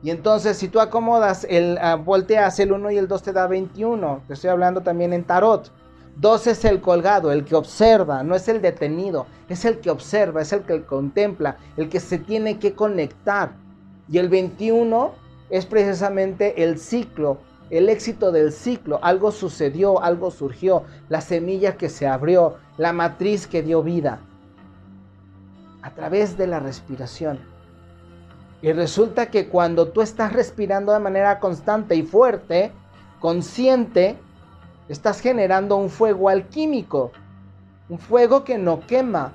Y 0.02 0.10
entonces 0.10 0.58
si 0.58 0.70
tú 0.70 0.80
acomodas, 0.80 1.46
el, 1.50 1.78
ah, 1.82 1.96
volteas 1.96 2.60
el 2.60 2.72
1 2.72 2.92
y 2.92 2.98
el 2.98 3.08
2 3.08 3.22
te 3.22 3.34
da 3.34 3.48
21. 3.48 4.24
Te 4.28 4.34
estoy 4.34 4.50
hablando 4.50 4.82
también 4.82 5.14
en 5.14 5.24
tarot. 5.24 5.72
2 6.16 6.48
es 6.48 6.66
el 6.66 6.82
colgado, 6.82 7.32
el 7.32 7.46
que 7.46 7.56
observa, 7.56 8.24
no 8.24 8.36
es 8.36 8.50
el 8.50 8.62
detenido, 8.62 9.26
es 9.48 9.64
el 9.64 9.80
que 9.80 9.90
observa, 9.90 10.42
es 10.42 10.52
el 10.52 10.64
que 10.64 10.84
contempla, 10.84 11.58
el 11.78 11.88
que 11.88 12.02
se 12.02 12.18
tiene 12.18 12.60
que 12.60 12.74
conectar. 12.74 13.52
Y 14.10 14.18
el 14.18 14.28
21 14.28 15.12
es 15.50 15.66
precisamente 15.66 16.64
el 16.64 16.78
ciclo, 16.78 17.38
el 17.70 17.90
éxito 17.90 18.32
del 18.32 18.52
ciclo. 18.52 19.00
Algo 19.04 19.32
sucedió, 19.32 20.02
algo 20.02 20.32
surgió, 20.32 20.84
la 21.10 21.22
semilla 21.22 21.78
que 21.78 21.90
se 21.90 22.08
abrió, 22.08 22.58
la 22.78 22.94
matriz 22.94 23.48
que 23.48 23.62
dio 23.62 23.84
vida 23.84 24.20
a 25.82 25.92
través 25.92 26.38
de 26.38 26.48
la 26.48 26.60
respiración. 26.60 27.40
Y 28.62 28.74
resulta 28.74 29.28
que 29.28 29.48
cuando 29.48 29.90
tú 29.90 30.02
estás 30.02 30.34
respirando 30.34 30.92
de 30.92 31.00
manera 31.00 31.40
constante 31.40 31.96
y 31.96 32.04
fuerte, 32.04 32.72
consciente, 33.20 34.18
estás 34.90 35.22
generando 35.22 35.78
un 35.78 35.90
fuego 35.90 36.30
alquímico, 36.30 37.12
un 37.88 38.00
fuego 38.00 38.44
que 38.44 38.58
no 38.58 38.82
quema, 38.82 39.34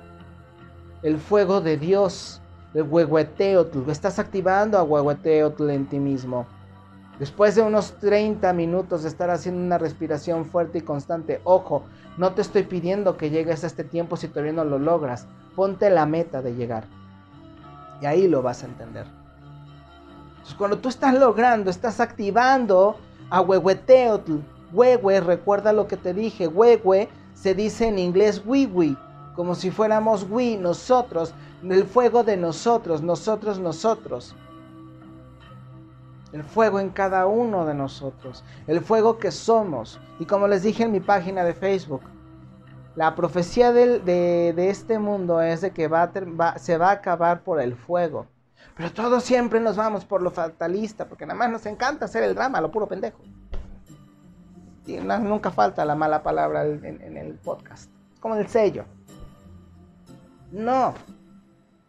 el 1.01 1.17
fuego 1.17 1.61
de 1.61 1.77
Dios, 1.77 2.41
el 2.73 2.83
huehueteotl, 2.83 3.89
estás 3.89 4.19
activando 4.19 4.77
a 4.77 4.83
huehueteotl 4.83 5.69
en 5.69 5.87
ti 5.87 5.99
mismo. 5.99 6.45
Después 7.19 7.55
de 7.55 7.61
unos 7.61 7.93
30 7.93 8.51
minutos 8.51 9.03
de 9.03 9.09
estar 9.09 9.29
haciendo 9.29 9.61
una 9.61 9.77
respiración 9.77 10.45
fuerte 10.45 10.79
y 10.79 10.81
constante, 10.81 11.39
ojo, 11.45 11.83
no 12.17 12.33
te 12.33 12.41
estoy 12.41 12.63
pidiendo 12.63 13.15
que 13.15 13.29
llegues 13.29 13.63
a 13.63 13.67
este 13.67 13.85
tiempo 13.85 14.17
si 14.17 14.27
todavía 14.27 14.51
no 14.51 14.65
lo 14.65 14.79
logras. 14.79 15.27
Ponte 15.55 15.89
la 15.89 16.05
meta 16.05 16.41
de 16.41 16.55
llegar. 16.55 16.83
Y 18.01 18.05
ahí 18.05 18.27
lo 18.27 18.41
vas 18.41 18.63
a 18.63 18.65
entender. 18.65 19.05
Entonces, 20.29 20.55
cuando 20.55 20.77
tú 20.79 20.89
estás 20.89 21.13
logrando, 21.17 21.71
estás 21.71 22.01
activando 22.01 22.97
a 23.29 23.39
huehueteotl. 23.39 24.39
Huehue, 24.73 25.21
recuerda 25.21 25.71
lo 25.71 25.87
que 25.87 25.95
te 25.95 26.13
dije. 26.13 26.47
Huehue 26.47 27.07
se 27.33 27.55
dice 27.55 27.87
en 27.87 27.97
inglés 27.97 28.41
wiwi, 28.45 28.97
como 29.35 29.55
si 29.55 29.71
fuéramos 29.71 30.25
we, 30.29 30.57
nosotros, 30.57 31.33
el 31.63 31.85
fuego 31.85 32.23
de 32.25 32.35
nosotros, 32.35 33.01
nosotros, 33.01 33.57
nosotros 33.59 34.35
el 36.35 36.43
fuego 36.43 36.81
en 36.81 36.89
cada 36.89 37.27
uno 37.27 37.65
de 37.65 37.73
nosotros, 37.73 38.43
el 38.67 38.81
fuego 38.81 39.19
que 39.19 39.31
somos. 39.31 40.01
Y 40.19 40.25
como 40.25 40.49
les 40.49 40.63
dije 40.63 40.83
en 40.83 40.91
mi 40.91 40.99
página 40.99 41.45
de 41.45 41.53
Facebook, 41.53 42.01
la 42.97 43.15
profecía 43.15 43.71
de, 43.71 44.53
este 44.57 44.99
mundo 44.99 45.41
es 45.41 45.61
de 45.61 45.71
que 45.71 45.87
va, 45.87 46.11
se 46.57 46.77
va 46.77 46.89
a 46.89 46.91
acabar 46.91 47.41
por 47.43 47.61
el 47.61 47.77
fuego. 47.77 48.27
Pero 48.75 48.91
todos 48.91 49.23
siempre 49.23 49.61
nos 49.61 49.77
vamos 49.77 50.03
por 50.03 50.21
lo 50.21 50.29
fatalista, 50.29 51.07
porque 51.07 51.25
nada 51.25 51.39
más 51.39 51.49
nos 51.49 51.65
encanta 51.67 52.03
hacer 52.03 52.23
el 52.23 52.35
drama, 52.35 52.59
lo 52.59 52.69
puro 52.69 52.85
pendejo. 52.85 53.19
Y 54.85 54.97
nunca 54.97 55.51
falta 55.51 55.85
la 55.85 55.95
mala 55.95 56.21
palabra 56.21 56.65
en, 56.65 57.01
en 57.01 57.15
el 57.15 57.35
podcast. 57.35 57.89
Como 58.19 58.35
el 58.35 58.47
sello. 58.49 58.83
No. 60.51 60.93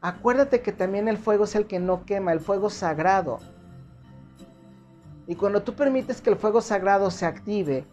acuérdate 0.01 0.63
que 0.63 0.71
también 0.71 1.09
el 1.09 1.19
fuego 1.19 1.45
es 1.45 1.57
el 1.57 1.67
que 1.67 1.81
no 1.81 2.05
quema, 2.05 2.33
el 2.33 2.39
fuego 2.39 2.71
sagrado. 2.71 3.41
Y 5.27 5.35
cuando 5.35 5.63
tú 5.63 5.75
permites 5.75 6.21
que 6.21 6.31
el 6.31 6.37
fuego 6.37 6.61
sagrado 6.61 7.11
se 7.11 7.27
active, 7.27 7.85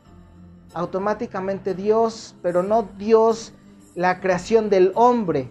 automáticamente 0.73 1.73
Dios, 1.73 2.35
pero 2.41 2.63
no 2.63 2.87
Dios 2.97 3.53
la 3.95 4.19
creación 4.19 4.69
del 4.69 4.91
hombre, 4.95 5.49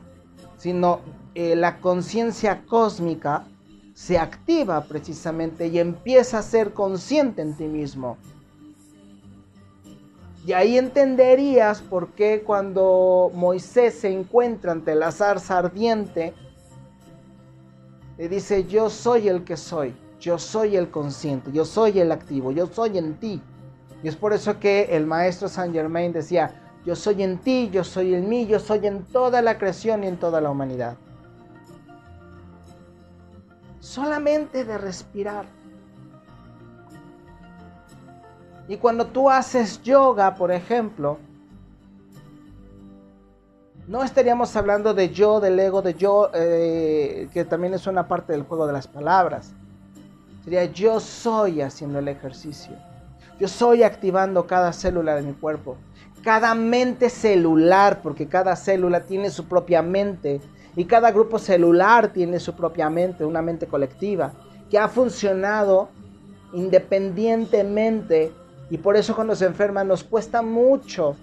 sino 0.57 1.01
eh, 1.35 1.57
la 1.57 1.81
conciencia 1.81 2.65
cósmica, 2.67 3.47
se 3.95 4.19
activa 4.19 4.83
precisamente 4.85 5.67
y 5.67 5.79
empieza 5.79 6.39
a 6.39 6.43
ser 6.43 6.73
consciente 6.73 7.43
en 7.43 7.57
ti 7.57 7.65
mismo. 7.65 8.17
Y 10.45 10.53
ahí 10.55 10.77
entenderías 10.77 11.83
por 11.83 12.09
qué 12.09 12.43
cuando 12.45 13.31
Moisés 13.35 14.01
se 14.01 14.11
encuentra 14.11 14.73
ante 14.73 14.95
la 14.97 15.13
zarza 15.13 15.59
ardiente, 15.59 16.35
le 18.19 18.29
dice, 18.29 18.65
yo 18.65 18.91
soy 18.91 19.29
el 19.29 19.45
que 19.45 19.57
soy, 19.57 19.95
yo 20.23 20.39
soy 20.39 20.77
el 20.77 20.91
consciente, 20.91 21.51
yo 21.53 21.65
soy 21.65 21.99
el 21.99 22.13
activo, 22.13 22.53
yo 22.53 22.67
soy 22.67 22.97
en 22.97 23.15
ti. 23.15 23.43
Y 24.03 24.09
es 24.09 24.17
por 24.17 24.33
eso 24.33 24.59
que 24.59 24.97
el 24.97 25.05
maestro 25.05 25.49
Saint 25.49 25.75
Germain 25.75 26.13
decía, 26.13 26.55
yo 26.87 26.97
soy 26.97 27.23
en 27.23 27.39
ti, 27.39 27.69
yo 27.73 27.85
soy 27.85 28.15
en 28.15 28.29
mí, 28.29 28.47
yo 28.47 28.59
soy 28.61 28.87
en 28.87 29.05
toda 29.05 29.43
la 29.43 29.59
creación 29.59 30.05
y 30.05 30.07
en 30.07 30.17
toda 30.17 30.41
la 30.41 30.51
humanidad. 30.51 30.97
Solamente 33.81 34.65
de 34.65 34.79
respirar 34.79 35.47
Y 38.69 38.77
cuando 38.77 39.07
tú 39.07 39.29
haces 39.29 39.83
yoga, 39.83 40.35
por 40.35 40.53
ejemplo, 40.53 41.19
no 43.89 44.05
estaríamos 44.05 44.55
hablando 44.55 44.95
de 44.95 45.11
yo, 45.11 45.41
del 45.41 45.59
ego, 45.59 45.83
de 45.83 45.95
yo, 45.95 46.31
eh, 46.33 47.29
que 47.33 47.45
también 47.45 47.75
es 47.75 47.87
una 47.87 48.07
parte 48.07 48.33
del 48.33 48.45
juego 48.45 48.67
de 48.67 48.73
las 48.73 48.87
palabras. 48.87 49.53
Sería 50.45 50.65
yo 50.65 51.01
soy 51.01 51.61
haciendo 51.61 51.99
el 51.99 52.09
ejercicio. 52.09 52.77
Yo 53.39 53.49
soy 53.49 53.83
activando 53.83 54.47
cada 54.47 54.73
célula 54.73 55.15
de 55.15 55.23
mi 55.23 55.33
cuerpo. 55.33 55.77
Cada 56.23 56.55
mente 56.55 57.11
celular, 57.11 58.01
porque 58.03 58.29
cada 58.29 58.57
célula 58.57 59.01
tiene 59.01 59.31
su 59.31 59.47
propia 59.47 59.83
mente. 59.83 60.41
Y 60.77 60.85
cada 60.85 61.11
grupo 61.11 61.39
celular 61.39 62.13
tiene 62.13 62.41
su 62.41 62.55
propia 62.55 62.89
mente, 62.89 63.25
una 63.25 63.43
mente 63.43 63.67
colectiva, 63.67 64.33
que 64.71 64.79
ha 64.79 64.89
funcionado 64.89 65.91
independientemente 66.53 68.33
y 68.71 68.79
por 68.79 68.97
eso 68.97 69.15
cuando 69.15 69.35
se 69.35 69.47
enferma 69.47 69.85
nos 69.85 70.05
cuesta 70.05 70.43
mucho 70.43 71.17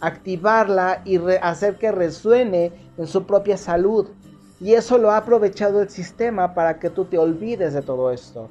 activarla 0.00 1.02
y 1.04 1.18
hacer 1.40 1.76
que 1.76 1.92
resuene 1.92 2.72
en 2.96 3.06
su 3.06 3.24
propia 3.26 3.56
salud. 3.56 4.08
Y 4.60 4.74
eso 4.74 4.98
lo 4.98 5.10
ha 5.10 5.16
aprovechado 5.16 5.80
el 5.80 5.88
sistema 5.88 6.54
para 6.54 6.78
que 6.78 6.90
tú 6.90 7.06
te 7.06 7.18
olvides 7.18 7.72
de 7.72 7.82
todo 7.82 8.10
esto. 8.10 8.48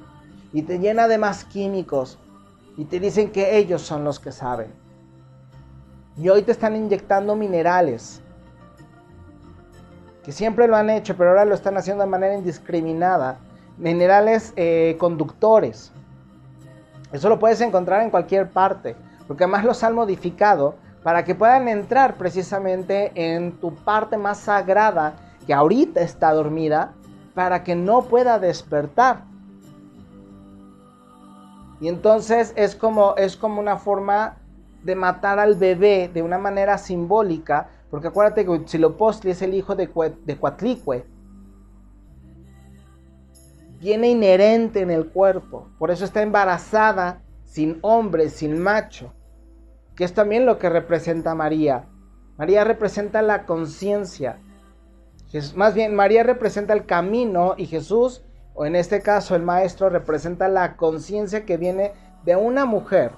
Y 0.52 0.62
te 0.62 0.78
llena 0.78 1.06
de 1.06 1.18
más 1.18 1.44
químicos. 1.44 2.18
Y 2.76 2.84
te 2.84 2.98
dicen 2.98 3.30
que 3.30 3.56
ellos 3.56 3.82
son 3.82 4.02
los 4.04 4.18
que 4.18 4.32
saben. 4.32 4.72
Y 6.16 6.28
hoy 6.28 6.42
te 6.42 6.52
están 6.52 6.74
inyectando 6.74 7.36
minerales. 7.36 8.20
Que 10.24 10.32
siempre 10.32 10.66
lo 10.66 10.76
han 10.76 10.90
hecho, 10.90 11.16
pero 11.16 11.30
ahora 11.30 11.44
lo 11.44 11.54
están 11.54 11.76
haciendo 11.76 12.02
de 12.02 12.10
manera 12.10 12.34
indiscriminada. 12.34 13.38
Minerales 13.78 14.52
eh, 14.56 14.96
conductores. 14.98 15.92
Eso 17.12 17.28
lo 17.28 17.38
puedes 17.38 17.60
encontrar 17.60 18.02
en 18.02 18.10
cualquier 18.10 18.48
parte, 18.50 18.94
porque 19.26 19.44
además 19.44 19.64
los 19.64 19.82
han 19.82 19.94
modificado 19.94 20.76
para 21.02 21.24
que 21.24 21.34
puedan 21.34 21.66
entrar 21.68 22.14
precisamente 22.14 23.10
en 23.14 23.52
tu 23.52 23.74
parte 23.74 24.16
más 24.16 24.38
sagrada, 24.38 25.14
que 25.50 25.54
ahorita 25.54 26.00
está 26.00 26.32
dormida, 26.32 26.94
para 27.34 27.64
que 27.64 27.74
no 27.74 28.02
pueda 28.02 28.38
despertar. 28.38 29.24
Y 31.80 31.88
entonces 31.88 32.52
es 32.54 32.76
como, 32.76 33.16
es 33.16 33.36
como 33.36 33.60
una 33.60 33.76
forma 33.76 34.36
de 34.84 34.94
matar 34.94 35.40
al 35.40 35.56
bebé 35.56 36.08
de 36.14 36.22
una 36.22 36.38
manera 36.38 36.78
simbólica, 36.78 37.68
porque 37.90 38.06
acuérdate 38.06 38.44
que 38.44 38.50
Huitzilopochtli 38.50 39.32
es 39.32 39.42
el 39.42 39.54
hijo 39.54 39.74
de, 39.74 39.88
de 40.24 41.04
viene 43.80 44.08
inherente 44.08 44.82
en 44.82 44.92
el 44.92 45.08
cuerpo. 45.08 45.66
Por 45.80 45.90
eso 45.90 46.04
está 46.04 46.22
embarazada 46.22 47.22
sin 47.44 47.80
hombre, 47.82 48.28
sin 48.28 48.56
macho. 48.62 49.12
Que 49.96 50.04
es 50.04 50.14
también 50.14 50.46
lo 50.46 50.60
que 50.60 50.68
representa 50.70 51.34
María. 51.34 51.86
María 52.38 52.62
representa 52.62 53.20
la 53.20 53.46
conciencia. 53.46 54.38
Más 55.54 55.74
bien, 55.74 55.94
María 55.94 56.24
representa 56.24 56.72
el 56.72 56.86
camino 56.86 57.54
y 57.56 57.66
Jesús, 57.66 58.22
o 58.54 58.66
en 58.66 58.74
este 58.74 59.00
caso 59.00 59.36
el 59.36 59.42
Maestro, 59.42 59.88
representa 59.88 60.48
la 60.48 60.76
conciencia 60.76 61.46
que 61.46 61.56
viene 61.56 61.92
de 62.24 62.34
una 62.34 62.64
mujer 62.64 63.12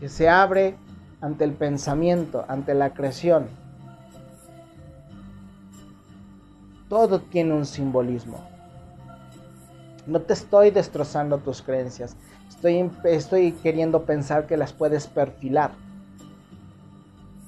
que 0.00 0.08
se 0.08 0.28
abre 0.28 0.76
ante 1.20 1.44
el 1.44 1.52
pensamiento, 1.52 2.44
ante 2.48 2.72
la 2.72 2.94
creación. 2.94 3.48
Todo 6.88 7.20
tiene 7.20 7.52
un 7.52 7.66
simbolismo. 7.66 8.48
No 10.06 10.22
te 10.22 10.32
estoy 10.32 10.70
destrozando 10.70 11.38
tus 11.38 11.60
creencias. 11.60 12.16
Estoy, 12.48 12.90
estoy 13.04 13.52
queriendo 13.52 14.04
pensar 14.04 14.46
que 14.46 14.56
las 14.56 14.72
puedes 14.72 15.06
perfilar. 15.06 15.72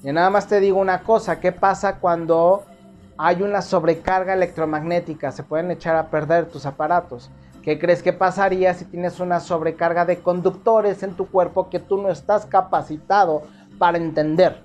Y 0.03 0.11
nada 0.11 0.29
más 0.29 0.47
te 0.47 0.59
digo 0.59 0.79
una 0.79 1.03
cosa, 1.03 1.39
¿qué 1.39 1.51
pasa 1.51 1.99
cuando 1.99 2.63
hay 3.17 3.43
una 3.43 3.61
sobrecarga 3.61 4.33
electromagnética? 4.33 5.31
Se 5.31 5.43
pueden 5.43 5.69
echar 5.69 5.95
a 5.95 6.09
perder 6.09 6.47
tus 6.47 6.65
aparatos. 6.65 7.29
¿Qué 7.61 7.77
crees 7.77 8.01
que 8.01 8.11
pasaría 8.11 8.73
si 8.73 8.85
tienes 8.85 9.19
una 9.19 9.39
sobrecarga 9.39 10.05
de 10.05 10.19
conductores 10.19 11.03
en 11.03 11.13
tu 11.13 11.27
cuerpo 11.27 11.69
que 11.69 11.79
tú 11.79 12.01
no 12.01 12.09
estás 12.09 12.47
capacitado 12.47 13.43
para 13.77 13.99
entender? 13.99 14.63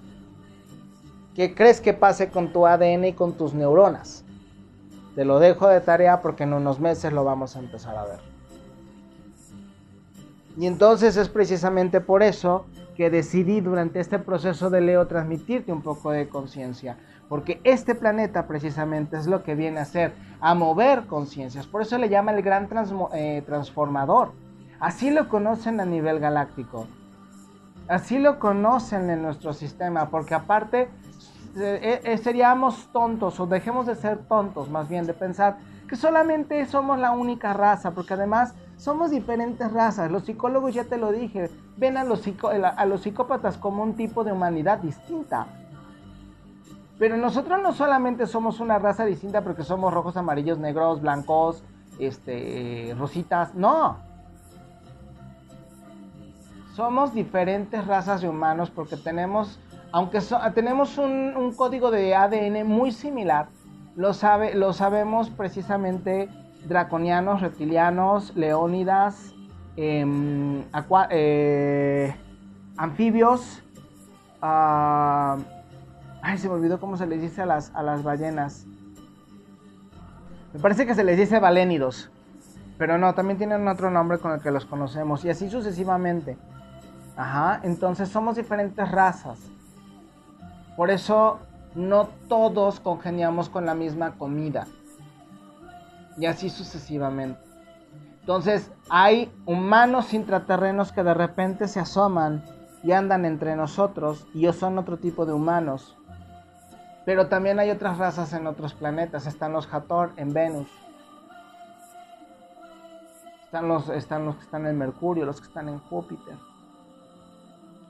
¿Qué 1.35 1.55
crees 1.55 1.83
que 1.83 1.92
pase 1.92 2.31
con 2.31 2.51
tu 2.55 2.66
ADN 2.66 3.05
y 3.05 3.12
con 3.12 3.35
tus 3.35 3.53
neuronas? 3.53 4.25
Te 5.14 5.27
lo 5.27 5.38
dejo 5.38 5.68
de 5.68 5.83
tarea 5.83 6.22
porque 6.22 6.44
en 6.44 6.55
unos 6.55 6.81
meses 6.81 7.12
lo 7.12 7.25
vamos 7.25 7.57
a 7.57 7.59
empezar 7.59 7.94
a 7.99 8.05
ver. 8.05 8.20
Y 10.57 10.66
entonces 10.66 11.18
es 11.18 11.29
precisamente 11.29 12.01
por 12.01 12.22
eso 12.22 12.64
que 12.97 13.11
decidí 13.11 13.61
durante 13.61 14.01
este 14.01 14.19
proceso 14.19 14.71
de 14.71 14.81
Leo 14.81 15.07
transmitirte 15.07 15.73
un 15.73 15.83
poco 15.83 16.11
de 16.11 16.29
conciencia. 16.29 16.97
Porque 17.29 17.61
este 17.65 17.95
planeta 17.95 18.47
precisamente 18.47 19.17
es 19.17 19.27
lo 19.27 19.43
que 19.43 19.55
viene 19.55 19.81
a 19.81 19.83
hacer, 19.83 20.15
a 20.41 20.55
mover 20.55 21.07
conciencias. 21.07 21.67
Por 21.67 21.83
eso 21.83 21.99
le 21.99 22.09
llama 22.09 22.33
el 22.33 22.43
gran 22.43 22.69
eh, 23.13 23.43
transformador. 23.45 24.33
Así 24.81 25.11
lo 25.11 25.29
conocen 25.29 25.81
a 25.81 25.85
nivel 25.85 26.21
galáctico. 26.21 26.87
Así 27.89 28.19
lo 28.19 28.39
conocen 28.39 29.11
en 29.11 29.23
nuestro 29.23 29.53
sistema. 29.53 30.09
Porque 30.09 30.35
aparte 30.35 30.89
eh, 31.57 32.01
eh, 32.05 32.19
seríamos 32.19 32.89
tontos 32.93 33.41
o 33.41 33.47
dejemos 33.47 33.87
de 33.87 33.97
ser 33.97 34.19
tontos 34.29 34.71
más 34.71 34.89
bien 34.89 35.07
de 35.07 35.15
pensar 35.15 35.57
que 35.89 35.97
solamente 35.97 36.65
somos 36.67 36.99
la 36.99 37.13
única 37.13 37.53
raza, 37.53 37.93
porque 37.93 38.15
además 38.15 38.55
somos 38.77 39.11
diferentes 39.11 39.73
razas. 39.73 40.11
Los 40.11 40.25
psicólogos, 40.25 40.75
ya 40.75 40.85
te 40.85 40.97
lo 40.97 41.12
dije, 41.12 41.51
ven 41.77 41.97
a 41.97 42.05
los, 42.05 42.23
a 42.43 42.87
los 42.87 43.03
psicópatas 43.03 43.57
como 43.57 43.83
un 43.83 43.95
tipo 43.95 44.25
de 44.25 44.33
humanidad 44.33 44.79
distinta. 44.79 45.47
Pero 46.99 47.17
nosotros 47.17 47.61
no 47.62 47.73
solamente 47.73 48.27
somos 48.27 48.61
una 48.61 48.79
raza 48.79 49.05
distinta 49.05 49.43
porque 49.43 49.65
somos 49.65 49.93
rojos, 49.93 50.17
amarillos, 50.17 50.59
negros, 50.59 51.03
blancos, 51.03 51.62
este, 51.99 52.95
rositas, 52.99 53.55
no. 53.55 53.99
Somos 56.74 57.14
diferentes 57.14 57.87
razas 57.87 58.20
de 58.20 58.29
humanos 58.29 58.70
porque 58.70 58.97
tenemos 58.97 59.59
aunque 59.93 60.20
tenemos 60.55 60.99
un, 60.99 61.55
código 61.57 61.91
de 61.91 62.14
ADN 62.14 62.66
muy 62.66 62.93
similar, 62.93 63.49
lo, 63.95 64.12
sabe, 64.12 64.55
lo 64.55 64.72
sabemos 64.72 65.31
precisamente 65.31 66.29
draconianos, 66.69 67.41
reptilianos, 67.41 68.35
leónidas, 68.37 69.35
em, 69.77 70.64
eh, 71.11 72.14
anfibios. 72.77 73.62
Ah, 74.43 75.39
ay, 76.23 76.39
se 76.39 76.49
me 76.49 76.55
olvidó 76.55 76.81
cómo 76.81 76.97
se 76.97 77.07
les 77.07 77.21
dice 77.21 77.43
a 77.43 77.47
las, 77.47 77.75
a 77.75 77.83
las 77.83 78.03
ballenas. 78.03 78.67
Me 80.53 80.61
parece 80.61 80.87
que 80.87 80.95
se 80.95 81.05
les 81.05 81.19
dice 81.19 81.39
balénidos. 81.39 82.11
Pero 82.79 82.99
no, 82.99 83.14
también 83.14 83.39
tienen 83.39 83.67
otro 83.69 83.91
nombre 83.91 84.19
con 84.19 84.33
el 84.33 84.41
que 84.41 84.51
los 84.51 84.67
conocemos. 84.67 85.25
Y 85.25 85.31
así 85.31 85.49
sucesivamente. 85.49 86.37
Ajá, 87.17 87.61
entonces 87.62 88.09
somos 88.11 88.37
diferentes 88.37 88.91
razas. 88.91 89.39
Por 90.77 90.91
eso 90.91 91.41
no 91.75 92.09
todos 92.29 92.81
congeniamos 92.81 93.49
con 93.49 93.64
la 93.64 93.75
misma 93.75 94.12
comida. 94.12 94.67
Y 96.17 96.27
así 96.27 96.51
sucesivamente. 96.51 97.41
Entonces 98.21 98.73
hay 98.89 99.33
humanos 99.45 100.12
intraterrenos 100.12 100.93
que 100.93 101.03
de 101.03 101.14
repente 101.14 101.69
se 101.69 101.81
asoman 101.81 102.45
y 102.83 102.93
andan 102.93 103.25
entre 103.25 103.57
nosotros 103.57 104.27
y 104.35 104.51
son 104.53 104.79
otro 104.79 104.97
tipo 104.97 105.27
de 105.27 105.33
humanos. 105.33 105.97
Pero 107.05 107.29
también 107.29 107.61
hay 107.61 107.71
otras 107.71 107.99
razas 107.99 108.33
en 108.33 108.49
otros 108.49 108.75
planetas. 108.75 109.27
Están 109.27 109.53
los 109.53 109.73
Hathor 109.73 110.12
en 110.17 110.33
Venus. 110.33 110.69
Están 113.45 113.69
los, 113.69 113.89
están 113.91 114.25
los 114.25 114.35
que 114.35 114.43
están 114.43 114.67
en 114.67 114.77
Mercurio, 114.77 115.25
los 115.25 115.41
que 115.41 115.47
están 115.47 115.69
en 115.69 115.79
Júpiter. 115.79 116.35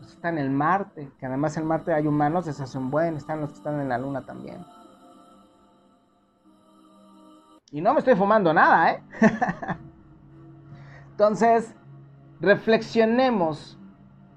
Los 0.00 0.08
que 0.08 0.14
están 0.16 0.36
en 0.36 0.54
Marte, 0.54 1.10
que 1.18 1.24
además 1.24 1.56
en 1.56 1.66
Marte 1.66 1.94
hay 1.94 2.06
humanos, 2.06 2.44
se 2.44 2.62
hacen 2.62 2.90
buen. 2.90 3.16
Están 3.16 3.40
los 3.40 3.50
que 3.50 3.56
están 3.56 3.80
en 3.80 3.88
la 3.88 3.96
Luna 3.96 4.20
también. 4.20 4.64
Y 7.72 7.80
no 7.80 7.92
me 7.92 7.98
estoy 7.98 8.14
fumando 8.14 8.54
nada, 8.54 8.92
¿eh? 8.92 9.02
Entonces, 11.10 11.74
reflexionemos. 12.40 13.78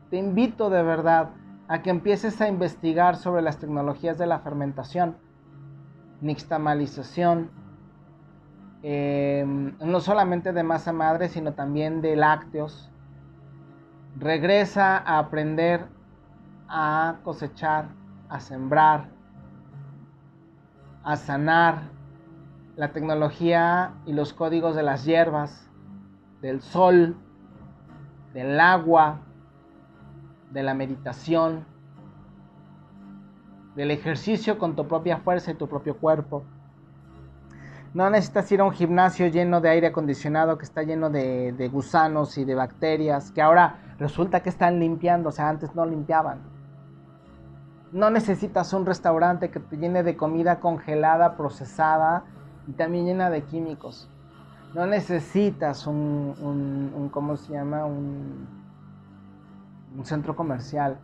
Te 0.09 0.17
invito 0.17 0.71
de 0.71 0.81
verdad 0.81 1.29
a 1.67 1.83
que 1.83 1.91
empieces 1.91 2.41
a 2.41 2.47
investigar 2.47 3.15
sobre 3.17 3.43
las 3.43 3.59
tecnologías 3.59 4.17
de 4.17 4.25
la 4.25 4.39
fermentación, 4.39 5.17
nixtamalización, 6.21 7.51
em, 8.81 9.77
no 9.77 9.99
solamente 9.99 10.51
de 10.51 10.63
masa 10.63 10.91
madre, 10.91 11.27
sino 11.29 11.53
también 11.53 12.01
de 12.01 12.15
lácteos. 12.15 12.89
Regresa 14.17 14.97
a 14.97 15.19
aprender 15.19 15.85
a 16.67 17.17
cosechar, 17.23 17.89
a 18.29 18.39
sembrar, 18.39 19.09
a 21.03 21.15
sanar 21.15 21.98
la 22.79 22.93
tecnología 22.93 23.91
y 24.05 24.13
los 24.13 24.31
códigos 24.31 24.73
de 24.73 24.83
las 24.83 25.03
hierbas, 25.03 25.69
del 26.41 26.61
sol, 26.61 27.17
del 28.33 28.57
agua, 28.57 29.19
de 30.51 30.63
la 30.63 30.73
meditación, 30.73 31.65
del 33.75 33.91
ejercicio 33.91 34.57
con 34.57 34.77
tu 34.77 34.87
propia 34.87 35.17
fuerza 35.17 35.51
y 35.51 35.55
tu 35.55 35.67
propio 35.67 35.97
cuerpo. 35.97 36.45
No 37.93 38.09
necesitas 38.09 38.49
ir 38.53 38.61
a 38.61 38.63
un 38.63 38.71
gimnasio 38.71 39.27
lleno 39.27 39.59
de 39.59 39.67
aire 39.67 39.87
acondicionado 39.87 40.57
que 40.57 40.63
está 40.63 40.81
lleno 40.83 41.09
de, 41.09 41.69
gusanos 41.73 42.37
y 42.37 42.45
de 42.45 42.55
bacterias, 42.55 43.31
que 43.31 43.41
ahora 43.41 43.75
resulta 43.99 44.39
que 44.39 44.47
están 44.47 44.79
limpiando, 44.79 45.27
o 45.27 45.31
sea, 45.33 45.49
antes 45.49 45.75
no 45.75 45.85
limpiaban. 45.85 46.39
No 47.91 48.09
necesitas 48.09 48.71
un 48.71 48.85
restaurante 48.85 49.51
que 49.51 49.59
te 49.59 49.75
llene 49.75 50.01
de 50.01 50.15
comida 50.15 50.61
congelada, 50.61 51.35
procesada 51.35 52.23
y 52.69 52.73
también 52.73 53.05
llena 53.05 53.29
de 53.31 53.43
químicos. 53.43 54.07
No 54.75 54.85
necesitas 54.85 55.87
un, 55.87 56.35
un 56.39 57.09
¿cómo 57.09 57.35
se 57.35 57.53
llama? 57.53 57.85
Un, 57.85 58.47
un 59.97 60.05
centro 60.05 60.35
comercial. 60.35 60.99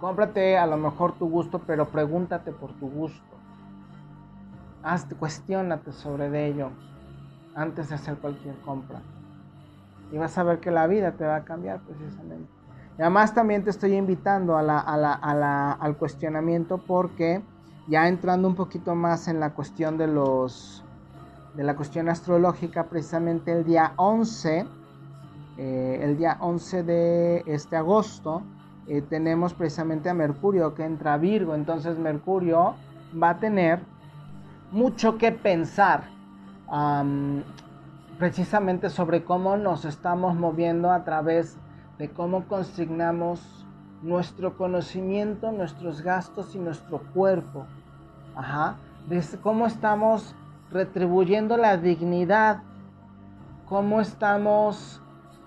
Cómprate 0.00 0.56
a 0.56 0.66
lo 0.66 0.76
mejor 0.76 1.12
tu 1.12 1.28
gusto, 1.28 1.60
pero 1.66 1.88
pregúntate 1.88 2.52
por 2.52 2.72
tu 2.74 2.88
gusto. 2.88 3.22
Hazte, 4.84 5.16
cuestionate 5.16 5.92
sobre 5.92 6.46
ello 6.46 6.70
antes 7.56 7.88
de 7.88 7.96
hacer 7.96 8.16
cualquier 8.18 8.54
compra. 8.60 9.00
Y 10.12 10.18
vas 10.18 10.38
a 10.38 10.44
ver 10.44 10.60
que 10.60 10.70
la 10.70 10.86
vida 10.86 11.12
te 11.12 11.24
va 11.24 11.36
a 11.36 11.44
cambiar 11.44 11.80
precisamente. 11.80 12.48
Y 12.96 13.02
además 13.02 13.34
también 13.34 13.64
te 13.64 13.70
estoy 13.70 13.96
invitando 13.96 14.56
a 14.56 14.62
la, 14.62 14.78
a 14.78 15.72
al 15.72 15.96
cuestionamiento 15.96 16.78
porque 16.78 17.42
ya 17.88 18.08
entrando 18.08 18.48
un 18.48 18.54
poquito 18.54 18.94
más 18.94 19.28
en 19.28 19.40
la 19.40 19.50
cuestión 19.50 19.98
de 19.98 20.06
los 20.06 20.82
de 21.54 21.62
la 21.62 21.76
cuestión 21.76 22.08
astrológica, 22.08 22.84
precisamente 22.84 23.52
el 23.52 23.64
día 23.64 23.92
11 23.96 24.66
eh, 25.56 26.00
el 26.02 26.16
día 26.16 26.36
11 26.40 26.82
de 26.82 27.44
este 27.46 27.76
agosto 27.76 28.42
eh, 28.88 29.02
tenemos 29.02 29.54
precisamente 29.54 30.10
a 30.10 30.14
Mercurio 30.14 30.74
que 30.74 30.84
entra 30.84 31.14
a 31.14 31.16
Virgo, 31.16 31.54
entonces 31.54 31.96
Mercurio 31.96 32.74
va 33.20 33.30
a 33.30 33.38
tener 33.38 33.80
mucho 34.72 35.16
que 35.16 35.30
pensar 35.30 36.12
precisamente 38.18 38.90
sobre 38.90 39.22
cómo 39.22 39.56
nos 39.56 39.84
estamos 39.84 40.34
moviendo 40.34 40.90
a 40.90 41.04
través 41.04 41.56
de 41.98 42.10
cómo 42.10 42.48
consignamos 42.48 43.63
nuestro 44.04 44.56
conocimiento, 44.56 45.50
nuestros 45.50 46.02
gastos 46.02 46.54
y 46.54 46.58
nuestro 46.58 46.98
cuerpo. 47.14 47.66
Ajá. 48.36 48.76
De 49.08 49.22
cómo 49.42 49.66
estamos 49.66 50.34
retribuyendo 50.70 51.56
la 51.56 51.76
dignidad, 51.76 52.62
cómo 53.66 54.00
estamos 54.00 55.00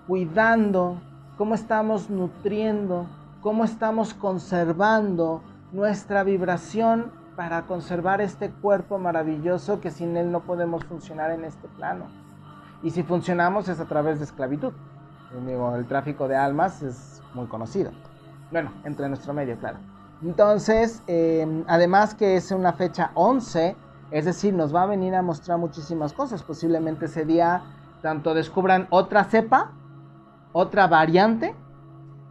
cuidando, 0.06 1.00
cómo 1.36 1.54
estamos 1.54 2.10
nutriendo, 2.10 3.06
cómo 3.40 3.64
estamos 3.64 4.14
conservando 4.14 5.42
nuestra 5.72 6.24
vibración 6.24 7.12
para 7.36 7.62
conservar 7.62 8.20
este 8.20 8.50
cuerpo 8.50 8.98
maravilloso 8.98 9.80
que 9.80 9.90
sin 9.90 10.16
él 10.16 10.32
no 10.32 10.40
podemos 10.40 10.84
funcionar 10.84 11.30
en 11.30 11.44
este 11.44 11.68
plano. 11.68 12.06
Y 12.82 12.90
si 12.90 13.02
funcionamos 13.02 13.68
es 13.68 13.78
a 13.80 13.84
través 13.84 14.18
de 14.18 14.24
esclavitud. 14.24 14.72
El 15.76 15.86
tráfico 15.86 16.26
de 16.26 16.36
almas 16.36 16.82
es 16.82 17.22
muy 17.34 17.46
conocido. 17.46 17.92
Bueno, 18.50 18.72
entre 18.84 19.08
nuestro 19.08 19.34
medio, 19.34 19.58
claro. 19.58 19.78
Entonces, 20.22 21.02
em, 21.06 21.64
además 21.68 22.14
que 22.14 22.36
es 22.36 22.50
una 22.50 22.72
fecha 22.72 23.10
11, 23.14 23.76
es 24.10 24.24
decir, 24.24 24.54
nos 24.54 24.74
va 24.74 24.82
a 24.82 24.86
venir 24.86 25.14
a 25.14 25.22
mostrar 25.22 25.58
muchísimas 25.58 26.12
cosas. 26.12 26.42
Posiblemente 26.42 27.06
ese 27.06 27.24
día 27.24 27.62
tanto 28.02 28.34
descubran 28.34 28.86
otra 28.90 29.24
cepa 29.24 29.72
otra 30.52 30.86
variante, 30.86 31.54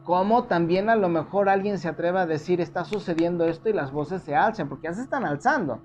como 0.03 0.45
también 0.45 0.89
a 0.89 0.95
lo 0.95 1.09
mejor 1.09 1.49
alguien 1.49 1.78
se 1.78 1.88
atreva 1.88 2.22
a 2.22 2.26
decir 2.26 2.61
está 2.61 2.86
sucediendo 2.86 3.45
esto 3.45 3.70
y 3.70 3.74
las 3.74 3.91
voces 3.91 4.22
se 4.22 4.36
alzan, 4.36 4.70
porque 4.70 4.88
ya 4.88 4.93
se 4.93 5.01
están 5.01 5.26
alzando. 5.26 5.80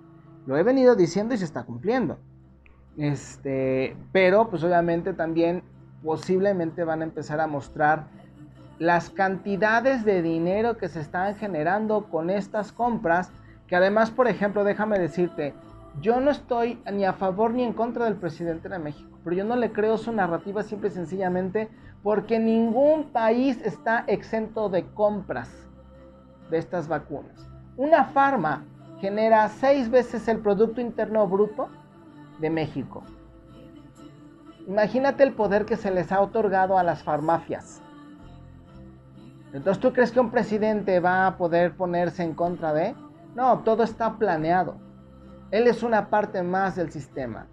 Lo 0.47 0.57
he 0.57 0.63
venido 0.63 0.95
diciendo 0.95 1.35
y 1.35 1.39
se 1.39 1.45
está 1.45 1.65
cumpliendo. 1.65 2.19
Este, 2.97 3.97
pero 4.13 4.49
pues 4.49 4.63
obviamente 4.65 5.13
también 5.13 5.63
posiblemente 6.05 6.85
van 6.85 7.01
a 7.01 7.05
empezar 7.05 7.41
a 7.41 7.47
mostrar 7.47 8.07
las 8.83 9.11
cantidades 9.11 10.05
de 10.05 10.23
dinero 10.23 10.77
que 10.77 10.89
se 10.89 10.99
están 10.99 11.37
generando 11.37 12.07
con 12.11 12.31
estas 12.31 12.73
compras, 12.73 13.31
que 13.69 13.77
además, 13.77 14.11
por 14.11 14.27
ejemplo, 14.27 14.65
déjame 14.65 14.99
decirte, 14.99 15.55
yo 16.01 16.21
no 16.21 16.33
estoy 16.33 16.83
ni 16.93 17.05
a 17.05 17.13
favor 17.13 17.53
ni 17.53 17.63
en 17.63 17.75
contra 17.75 18.07
del 18.07 18.17
presidente 18.17 18.69
de 18.69 18.81
México, 18.81 19.17
pero 19.23 19.37
yo 19.37 19.45
no 19.45 19.55
le 19.55 19.71
creo 19.71 19.99
su 19.99 20.11
narrativa 20.11 20.65
simple 20.65 20.89
y 20.89 20.91
sencillamente 20.91 21.69
porque 22.03 22.41
ningún 22.41 23.11
país 23.11 23.61
está 23.65 24.03
exento 24.09 24.69
de 24.69 24.85
compras 24.85 25.49
de 26.51 26.59
estas 26.59 26.89
vacunas. 26.89 27.49
Una 27.77 28.07
farma 28.07 28.65
genera 29.01 29.49
seis 29.49 29.91
veces 29.91 30.27
el 30.27 30.41
Producto 30.41 30.81
Interno 30.81 31.29
Bruto 31.29 31.69
de 32.41 32.51
México. 32.51 33.05
Imagínate 34.67 35.23
el 35.23 35.35
poder 35.35 35.67
que 35.67 35.77
se 35.77 35.93
les 35.93 36.11
ha 36.11 36.21
otorgado 36.21 36.79
a 36.79 36.83
las 36.83 37.05
farmacias. 37.05 37.81
Entonces, 39.53 39.81
¿tú 39.81 39.93
crees 39.93 40.13
que 40.13 40.21
un 40.21 40.31
presidente 40.31 40.99
va 41.01 41.27
a 41.27 41.37
poder 41.37 41.77
ponerse 41.77 42.23
en 42.23 42.35
contra 42.35 42.73
de? 42.73 42.95
No, 43.35 43.59
todo 43.61 43.83
está 43.83 44.19
planeado. 44.19 44.77
Él 45.51 45.67
es 45.67 45.83
una 45.83 46.09
parte 46.09 46.43
más 46.43 46.77
del 46.77 46.91
sistema. 46.91 47.47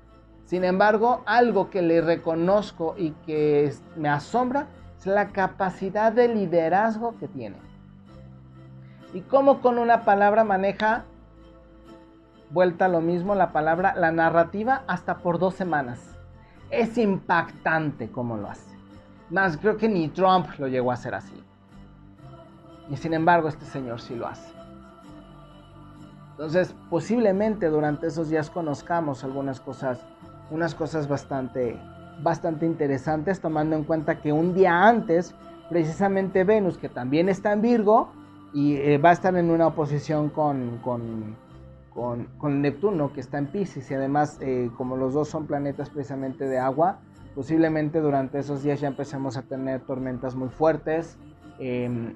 Sin 0.46 0.64
embargo, 0.64 1.22
algo 1.26 1.70
que 1.70 1.82
le 1.82 2.02
reconozco 2.02 2.96
y 2.98 3.12
que 3.26 3.74
me 3.96 4.10
asombra 4.10 4.68
es 4.98 5.06
la 5.06 5.28
capacidad 5.30 6.12
de 6.12 6.30
liderazgo 6.30 7.18
que 7.18 7.28
tiene. 7.28 7.58
Y 9.14 9.22
cómo 9.22 9.62
con 9.62 9.78
una 9.78 10.06
palabra 10.06 10.44
maneja, 10.44 11.04
vuelta 12.50 12.86
a 12.86 12.90
lo 12.90 13.02
mismo, 13.02 13.36
la 13.36 13.52
palabra, 13.52 13.94
la 13.96 14.12
narrativa 14.12 14.84
hasta 14.88 15.18
por 15.18 15.38
dos 15.38 15.56
semanas. 15.56 16.18
Es 16.72 16.98
impactante 16.98 18.10
cómo 18.10 18.38
lo 18.38 18.50
hace. 18.50 18.78
Más 19.30 19.58
creo 19.58 19.78
que 19.78 19.90
ni 19.90 20.08
Trump 20.08 20.48
lo 20.58 20.68
llegó 20.68 20.92
a 20.92 20.96
hacer 20.96 21.14
así. 21.14 21.44
Y 22.90 22.98
sin 22.98 23.14
embargo, 23.14 23.48
este 23.48 23.66
señor 23.66 24.02
sí 24.02 24.16
lo 24.16 24.28
hace. 24.28 24.54
Entonces, 26.32 26.74
posiblemente 26.90 27.68
durante 27.68 28.08
esos 28.08 28.30
días 28.30 28.50
conozcamos 28.50 29.24
algunas 29.24 29.60
cosas 29.60 30.00
unas 30.52 30.76
cosas 30.76 31.08
bastante, 31.08 31.78
bastante 32.22 32.66
interesantes, 32.66 33.40
tomando 33.40 33.76
en 33.76 33.84
cuenta 33.84 34.20
que 34.20 34.32
un 34.34 34.54
día 34.54 34.88
antes, 34.88 35.36
precisamente 35.70 36.44
Venus, 36.44 36.78
que 36.78 36.90
también 36.90 37.30
está 37.30 37.54
en 37.54 37.62
Virgo, 37.62 38.10
y 38.54 38.78
eh, 38.78 38.98
va 38.98 39.10
a 39.10 39.14
estar 39.14 39.36
en 39.36 39.52
una 39.52 39.68
oposición 39.68 40.30
con, 40.30 40.80
con, 40.80 41.36
con, 41.94 42.62
Neptuno, 42.62 43.14
que 43.14 43.20
está 43.20 43.38
en 43.38 43.48
Pisces, 43.48 43.90
y 43.92 43.94
además, 43.94 44.38
eh, 44.42 44.72
como 44.76 44.98
los 44.98 45.14
dos 45.14 45.30
son 45.30 45.46
planetas 45.46 45.90
precisamente 45.90 46.48
de 46.48 46.58
agua, 46.58 47.00
posiblemente 47.36 48.02
durante 48.02 48.40
esos 48.40 48.64
días 48.64 48.80
ya 48.80 48.88
empecemos 48.88 49.38
a 49.38 49.44
tener 49.44 49.82
tormentas 49.82 50.36
muy 50.36 50.50
fuertes. 50.50 51.18
Em, 51.60 52.16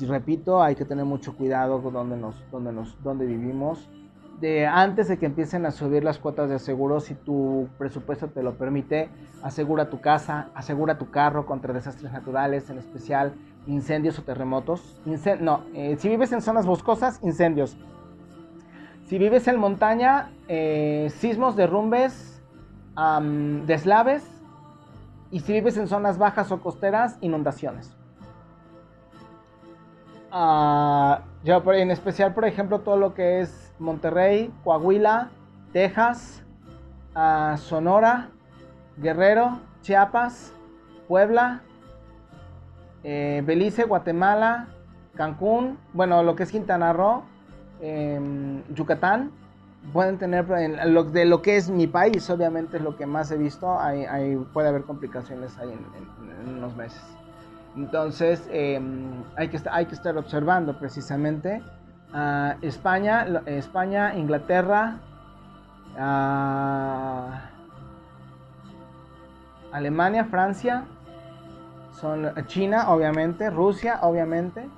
repito, 0.00 0.62
hay 0.62 0.74
que 0.74 0.84
tener 0.84 1.04
mucho 1.04 1.36
cuidado 1.36 1.80
donde, 1.80 2.16
nos, 2.16 2.34
donde, 2.50 2.72
nos, 2.72 3.02
donde 3.02 3.26
vivimos 3.26 3.88
de 4.40 4.66
antes 4.66 5.08
de 5.08 5.18
que 5.18 5.26
empiecen 5.26 5.66
a 5.66 5.70
subir 5.70 6.04
las 6.04 6.18
cuotas 6.18 6.48
de 6.48 6.58
seguro, 6.58 7.00
si 7.00 7.14
tu 7.14 7.68
presupuesto 7.76 8.28
te 8.28 8.42
lo 8.42 8.54
permite, 8.54 9.08
asegura 9.42 9.90
tu 9.90 10.00
casa, 10.00 10.48
asegura 10.54 10.98
tu 10.98 11.10
carro 11.10 11.44
contra 11.44 11.74
desastres 11.74 12.12
naturales, 12.12 12.70
en 12.70 12.78
especial 12.78 13.34
incendios 13.66 14.18
o 14.18 14.22
terremotos. 14.22 15.00
no, 15.40 15.64
eh, 15.74 15.96
si 15.98 16.08
vives 16.08 16.32
en 16.32 16.40
zonas 16.40 16.66
boscosas, 16.66 17.18
incendios. 17.22 17.76
Si 19.06 19.18
vives 19.18 19.48
en 19.48 19.58
montaña, 19.58 20.30
eh, 20.48 21.10
sismos, 21.16 21.56
derrumbes, 21.56 22.42
deslaves. 23.66 24.28
Y 25.30 25.40
si 25.40 25.52
vives 25.52 25.76
en 25.76 25.88
zonas 25.88 26.18
bajas 26.18 26.52
o 26.52 26.60
costeras, 26.60 27.18
inundaciones. 27.20 27.97
Uh, 30.32 31.16
yo 31.44 31.62
en 31.72 31.90
especial, 31.90 32.34
por 32.34 32.44
ejemplo, 32.44 32.80
todo 32.80 32.96
lo 32.96 33.14
que 33.14 33.40
es 33.40 33.72
Monterrey, 33.78 34.52
Coahuila, 34.64 35.30
Texas, 35.72 36.42
ah, 37.14 37.56
Sonora, 37.58 38.28
Guerrero, 38.98 39.60
Chiapas, 39.82 40.52
Puebla, 41.06 41.62
eh, 43.04 43.42
Belice, 43.46 43.84
Guatemala, 43.84 44.68
Cancún, 45.14 45.78
bueno, 45.92 46.22
lo 46.22 46.36
que 46.36 46.42
es 46.42 46.50
Quintana 46.50 46.92
Roo, 46.92 47.22
em, 47.80 48.62
Yucatán, 48.74 49.30
pueden 49.92 50.18
tener, 50.18 50.46
de 50.46 51.24
lo 51.24 51.42
que 51.42 51.56
es 51.56 51.70
mi 51.70 51.86
país, 51.86 52.28
obviamente 52.28 52.76
es 52.76 52.82
lo 52.82 52.96
que 52.96 53.06
más 53.06 53.30
he 53.30 53.38
visto, 53.38 53.78
hay, 53.78 54.36
puede 54.52 54.68
haber 54.68 54.82
complicaciones 54.82 55.56
ahí 55.58 55.70
en, 55.70 56.56
unos 56.56 56.76
meses. 56.76 57.00
Entonces, 57.78 58.44
em, 58.50 59.22
hay, 59.36 59.48
que, 59.48 59.60
hay 59.70 59.86
que 59.86 59.94
estar 59.94 60.16
observando 60.18 60.76
precisamente. 60.76 61.62
Ah, 62.12 62.56
España, 62.60 63.24
España, 63.46 64.16
Inglaterra, 64.16 64.98
Alemania, 69.72 70.24
Francia, 70.24 70.86
son 71.92 72.26
eh, 72.26 72.32
China, 72.46 72.90
obviamente, 72.90 73.48
Rusia, 73.48 74.00
obviamente. 74.02 74.68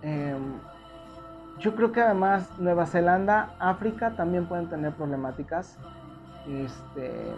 Em, 0.00 0.54
yo 1.58 1.74
creo 1.74 1.92
que 1.92 2.00
además 2.00 2.50
Nueva 2.58 2.86
Zelanda, 2.86 3.54
África 3.58 4.16
también 4.16 4.46
pueden 4.46 4.70
tener 4.70 4.92
problemáticas. 4.94 5.78
Este, 6.48 7.34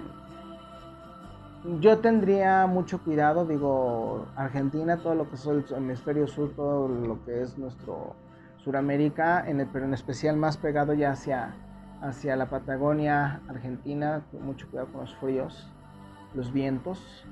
yo 1.80 1.98
tendría 1.98 2.66
mucho 2.66 3.02
cuidado, 3.02 3.44
digo, 3.44 4.26
Argentina, 4.36 4.96
todo 4.98 5.14
lo 5.14 5.28
que 5.28 5.36
es 5.36 5.46
el 5.46 5.64
hemisferio 5.76 6.26
sur, 6.26 6.52
todo 6.54 6.88
lo 6.88 7.24
que 7.24 7.42
es 7.42 7.58
nuestro 7.58 8.14
Suramérica, 8.58 9.48
en 9.48 9.60
el, 9.60 9.66
pero 9.66 9.84
en 9.84 9.94
especial 9.94 10.36
más 10.36 10.56
pegado 10.56 10.94
ya 10.94 11.12
hacia, 11.12 11.54
hacia 12.00 12.36
la 12.36 12.46
Patagonia, 12.46 13.40
Argentina, 13.48 14.22
mucho 14.40 14.68
cuidado 14.68 14.92
con 14.92 15.00
los 15.02 15.14
fríos, 15.16 15.68
los 16.34 16.52
vientos 16.52 17.26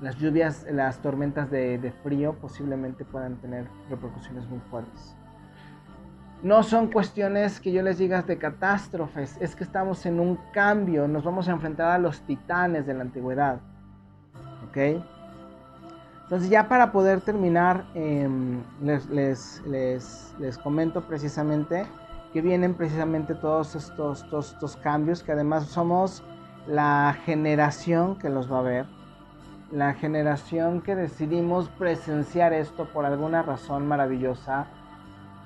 las 0.00 0.16
lluvias, 0.18 0.66
las 0.70 1.00
tormentas 1.00 1.50
de, 1.50 1.92
frío 2.02 2.34
posiblemente 2.34 3.04
puedan 3.04 3.36
tener 3.36 3.66
repercusiones 3.88 4.46
muy 4.48 4.60
fuertes. 4.70 5.16
No 6.42 6.62
son 6.62 6.88
cuestiones 6.88 7.60
que 7.60 7.72
yo 7.72 7.82
les 7.82 7.98
diga 7.98 8.22
de 8.22 8.38
catástrofes, 8.38 9.36
es 9.40 9.56
que 9.56 9.64
estamos 9.64 10.04
en 10.06 10.20
un 10.20 10.38
cambio, 10.52 11.08
nos 11.08 11.24
vamos 11.24 11.48
a 11.48 11.52
enfrentar 11.52 11.90
a 11.90 11.98
los 11.98 12.20
titanes 12.22 12.86
de 12.86 12.94
la 12.94 13.02
antigüedad. 13.02 13.60
¿Ok? 14.68 15.02
Entonces 16.24 16.50
ya 16.50 16.68
para 16.68 16.92
poder 16.92 17.20
terminar, 17.20 17.86
em, 17.94 18.60
les, 18.82 19.06
les, 19.06 19.62
les, 19.66 20.34
les, 20.38 20.58
comento 20.58 21.06
precisamente 21.06 21.86
que 22.32 22.42
vienen 22.42 22.74
precisamente 22.74 23.34
todos 23.34 23.74
estos, 23.74 24.22
estos, 24.22 24.52
estos 24.52 24.76
cambios, 24.76 25.22
que 25.22 25.32
además 25.32 25.66
somos 25.66 26.22
la 26.66 27.16
generación 27.24 28.18
que 28.18 28.28
los 28.28 28.52
va 28.52 28.58
a 28.58 28.62
ver 28.62 28.96
la 29.70 29.94
generación 29.94 30.80
que 30.80 30.94
decidimos 30.94 31.68
presenciar 31.70 32.52
esto 32.52 32.86
por 32.86 33.04
alguna 33.04 33.42
razón 33.42 33.86
maravillosa, 33.86 34.66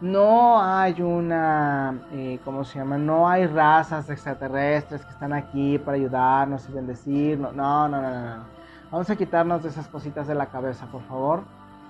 no 0.00 0.62
hay 0.62 1.02
una, 1.02 2.00
eh, 2.12 2.38
¿cómo 2.44 2.64
se 2.64 2.78
llama? 2.78 2.96
No 2.96 3.28
hay 3.28 3.46
razas 3.46 4.08
extraterrestres 4.08 5.04
que 5.04 5.10
están 5.10 5.32
aquí 5.32 5.78
para 5.78 5.96
ayudarnos 5.96 6.68
y 6.68 6.72
bendecirnos. 6.72 7.54
No, 7.54 7.88
no, 7.88 8.00
no, 8.00 8.10
no, 8.10 8.36
no. 8.36 8.44
Vamos 8.90 9.10
a 9.10 9.16
quitarnos 9.16 9.62
de 9.62 9.68
esas 9.68 9.88
cositas 9.88 10.26
de 10.26 10.34
la 10.34 10.46
cabeza, 10.46 10.86
por 10.86 11.02
favor. 11.02 11.42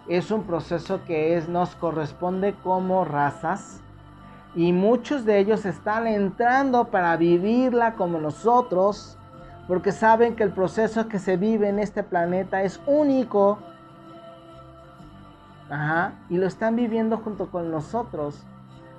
Es 0.08 0.30
un 0.30 0.42
proceso 0.42 1.04
que 1.04 1.36
es, 1.36 1.48
nos 1.48 1.74
corresponde 1.76 2.54
como 2.62 3.04
razas 3.04 3.80
y 4.54 4.72
muchos 4.72 5.24
de 5.24 5.38
ellos 5.38 5.64
están 5.64 6.06
entrando 6.06 6.86
para 6.86 7.16
vivirla 7.16 7.94
como 7.94 8.18
nosotros 8.18 9.16
porque 9.70 9.92
saben 9.92 10.34
que 10.34 10.42
el 10.42 10.50
proceso 10.50 11.06
que 11.06 11.20
se 11.20 11.36
vive 11.36 11.68
en 11.68 11.78
este 11.78 12.02
planeta 12.02 12.64
es 12.64 12.80
único. 12.86 13.60
Ajá, 15.70 16.24
y 16.28 16.36
lo 16.36 16.46
están 16.46 16.74
viviendo 16.74 17.18
junto 17.18 17.50
con 17.50 17.70
nosotros. 17.70 18.44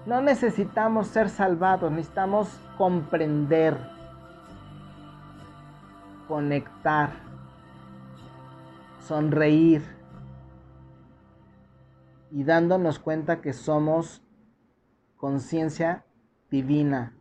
No 0.05 0.21
necesitamos 0.21 1.07
ser 1.07 1.29
salvados, 1.29 1.91
necesitamos 1.91 2.47
comprender, 2.77 3.77
conectar, 6.27 7.11
sonreír 9.01 9.83
y 12.31 12.45
dándonos 12.45 12.99
cuenta 12.99 13.41
que 13.41 13.51
somos 13.51 14.23
conciencia 15.17 16.05
divina 16.49 17.13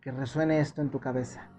que 0.00 0.10
resuene 0.12 0.60
esto 0.60 0.80
en 0.82 0.90
tu 0.90 1.00
cabeza. 1.00 1.49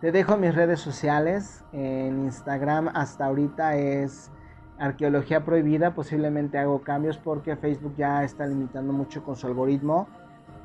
Te 0.00 0.12
dejo 0.12 0.36
mis 0.36 0.54
redes 0.54 0.80
sociales. 0.80 1.64
En 1.72 2.24
Instagram 2.24 2.88
hasta 2.94 3.26
ahorita 3.26 3.76
es 3.76 4.30
Arqueología 4.78 5.44
Prohibida. 5.44 5.94
Posiblemente 5.94 6.58
hago 6.58 6.82
cambios 6.82 7.16
porque 7.16 7.56
Facebook 7.56 7.94
ya 7.96 8.22
está 8.24 8.46
limitando 8.46 8.92
mucho 8.92 9.24
con 9.24 9.36
su 9.36 9.46
algoritmo. 9.46 10.08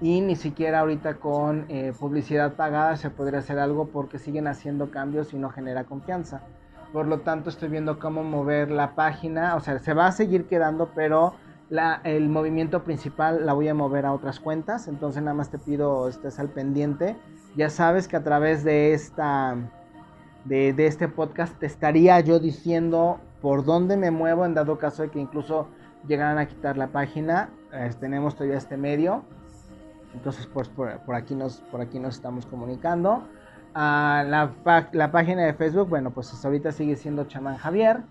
Y 0.01 0.21
ni 0.21 0.35
siquiera 0.35 0.79
ahorita 0.79 1.15
con 1.15 1.65
eh, 1.69 1.93
publicidad 1.97 2.53
pagada 2.53 2.95
se 2.95 3.09
podría 3.09 3.39
hacer 3.39 3.59
algo 3.59 3.89
porque 3.89 4.17
siguen 4.17 4.47
haciendo 4.47 4.91
cambios 4.91 5.33
y 5.33 5.37
no 5.37 5.49
genera 5.49 5.83
confianza. 5.83 6.41
Por 6.93 7.05
lo 7.05 7.19
tanto 7.19 7.49
estoy 7.49 7.69
viendo 7.69 7.99
cómo 7.99 8.23
mover 8.23 8.71
la 8.71 8.95
página. 8.95 9.55
O 9.55 9.59
sea, 9.59 9.79
se 9.79 9.93
va 9.93 10.07
a 10.07 10.11
seguir 10.11 10.47
quedando, 10.47 10.91
pero 10.95 11.33
el 12.03 12.29
movimiento 12.29 12.83
principal 12.83 13.45
la 13.45 13.53
voy 13.53 13.67
a 13.67 13.73
mover 13.73 14.05
a 14.05 14.13
otras 14.13 14.39
cuentas, 14.39 14.87
entonces 14.87 15.21
nada 15.21 15.35
más 15.35 15.51
te 15.51 15.59
pido 15.59 16.07
estés 16.07 16.39
al 16.39 16.49
pendiente. 16.49 17.15
Ya 17.55 17.69
sabes 17.69 18.07
que 18.07 18.15
a 18.15 18.23
través 18.23 18.63
de 18.63 18.93
esta 18.93 19.57
de, 20.45 20.73
este 20.85 21.07
podcast 21.07 21.57
te 21.59 21.65
estaría 21.65 22.19
yo 22.21 22.39
diciendo 22.39 23.19
por 23.41 23.65
dónde 23.65 23.97
me 23.97 24.11
muevo 24.11 24.45
en 24.45 24.53
dado 24.53 24.77
caso 24.77 25.03
de 25.03 25.09
que 25.09 25.19
incluso 25.19 25.67
llegaran 26.07 26.37
a 26.37 26.47
quitar 26.47 26.77
la 26.77 26.87
página. 26.87 27.49
tenemos 27.99 28.35
todavía 28.35 28.57
este 28.57 28.77
medio. 28.77 29.23
Entonces 30.13 30.47
pues 30.47 30.69
por, 30.69 30.89
aquí 31.13 31.35
nos 31.35 31.57
por 31.71 31.81
aquí 31.81 31.99
nos 31.99 32.15
estamos 32.15 32.45
comunicando. 32.45 33.23
a 33.73 34.23
la, 34.27 34.51
la 34.91 35.11
página 35.11 35.43
de 35.43 35.53
Facebook, 35.53 35.89
bueno, 35.89 36.11
pues 36.11 36.43
ahorita 36.43 36.71
sigue 36.71 36.95
siendo 36.95 37.25
Chamán 37.25 37.57
Javier 37.57 38.01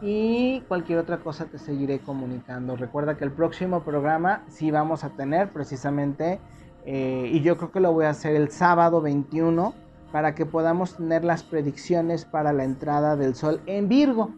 y 0.00 0.60
cualquier 0.68 0.98
otra 0.98 1.18
cosa 1.18 1.46
te 1.46 1.58
seguiré 1.58 1.98
comunicando. 1.98 2.76
Recuerda 2.76 3.16
que 3.16 3.24
el 3.24 3.32
próximo 3.32 3.82
programa 3.82 4.42
sí 4.48 4.70
vamos 4.70 5.04
a 5.04 5.10
tener 5.10 5.50
precisamente, 5.50 6.38
eh, 6.84 7.30
y 7.32 7.40
yo 7.42 7.56
creo 7.56 7.70
que 7.70 7.80
lo 7.80 7.92
voy 7.92 8.06
a 8.06 8.10
hacer 8.10 8.34
el 8.34 8.50
sábado 8.50 9.00
21 9.00 9.74
para 10.12 10.34
que 10.34 10.46
podamos 10.46 10.96
tener 10.96 11.24
las 11.24 11.42
predicciones 11.42 12.24
para 12.24 12.52
la 12.52 12.64
entrada 12.64 13.16
del 13.16 13.34
sol 13.34 13.60
en 13.66 13.88
Virgo. 13.88 14.30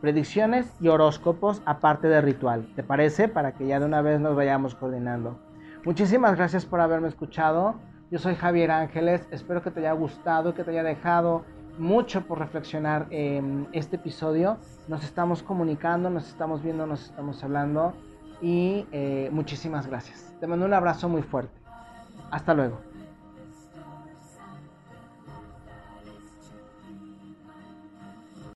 Predicciones 0.00 0.72
y 0.80 0.88
horóscopos 0.88 1.62
aparte 1.64 2.08
de 2.08 2.20
ritual. 2.20 2.68
¿Te 2.74 2.82
parece? 2.82 3.28
Para 3.28 3.52
que 3.52 3.66
ya 3.66 3.80
de 3.80 3.86
una 3.86 4.02
vez 4.02 4.20
nos 4.20 4.36
vayamos 4.36 4.74
coordinando. 4.74 5.38
Muchísimas 5.84 6.36
gracias 6.36 6.66
por 6.66 6.80
haberme 6.80 7.08
escuchado. 7.08 7.76
Yo 8.10 8.18
soy 8.18 8.34
Javier 8.34 8.70
Ángeles. 8.70 9.26
Espero 9.30 9.62
que 9.62 9.70
te 9.70 9.80
haya 9.80 9.92
gustado, 9.92 10.54
que 10.54 10.64
te 10.64 10.70
haya 10.70 10.82
dejado 10.82 11.44
mucho 11.78 12.22
por 12.22 12.38
reflexionar 12.38 13.06
en 13.10 13.68
este 13.72 13.96
episodio. 13.96 14.58
Nos 14.88 15.04
estamos 15.04 15.42
comunicando, 15.42 16.10
nos 16.10 16.28
estamos 16.28 16.62
viendo, 16.62 16.86
nos 16.86 17.04
estamos 17.04 17.42
hablando 17.42 17.92
y 18.40 18.86
eh, 18.92 19.30
muchísimas 19.32 19.86
gracias. 19.86 20.34
Te 20.40 20.46
mando 20.46 20.66
un 20.66 20.74
abrazo 20.74 21.08
muy 21.08 21.22
fuerte. 21.22 21.57
Hasta 22.30 22.54
luego. 22.54 22.87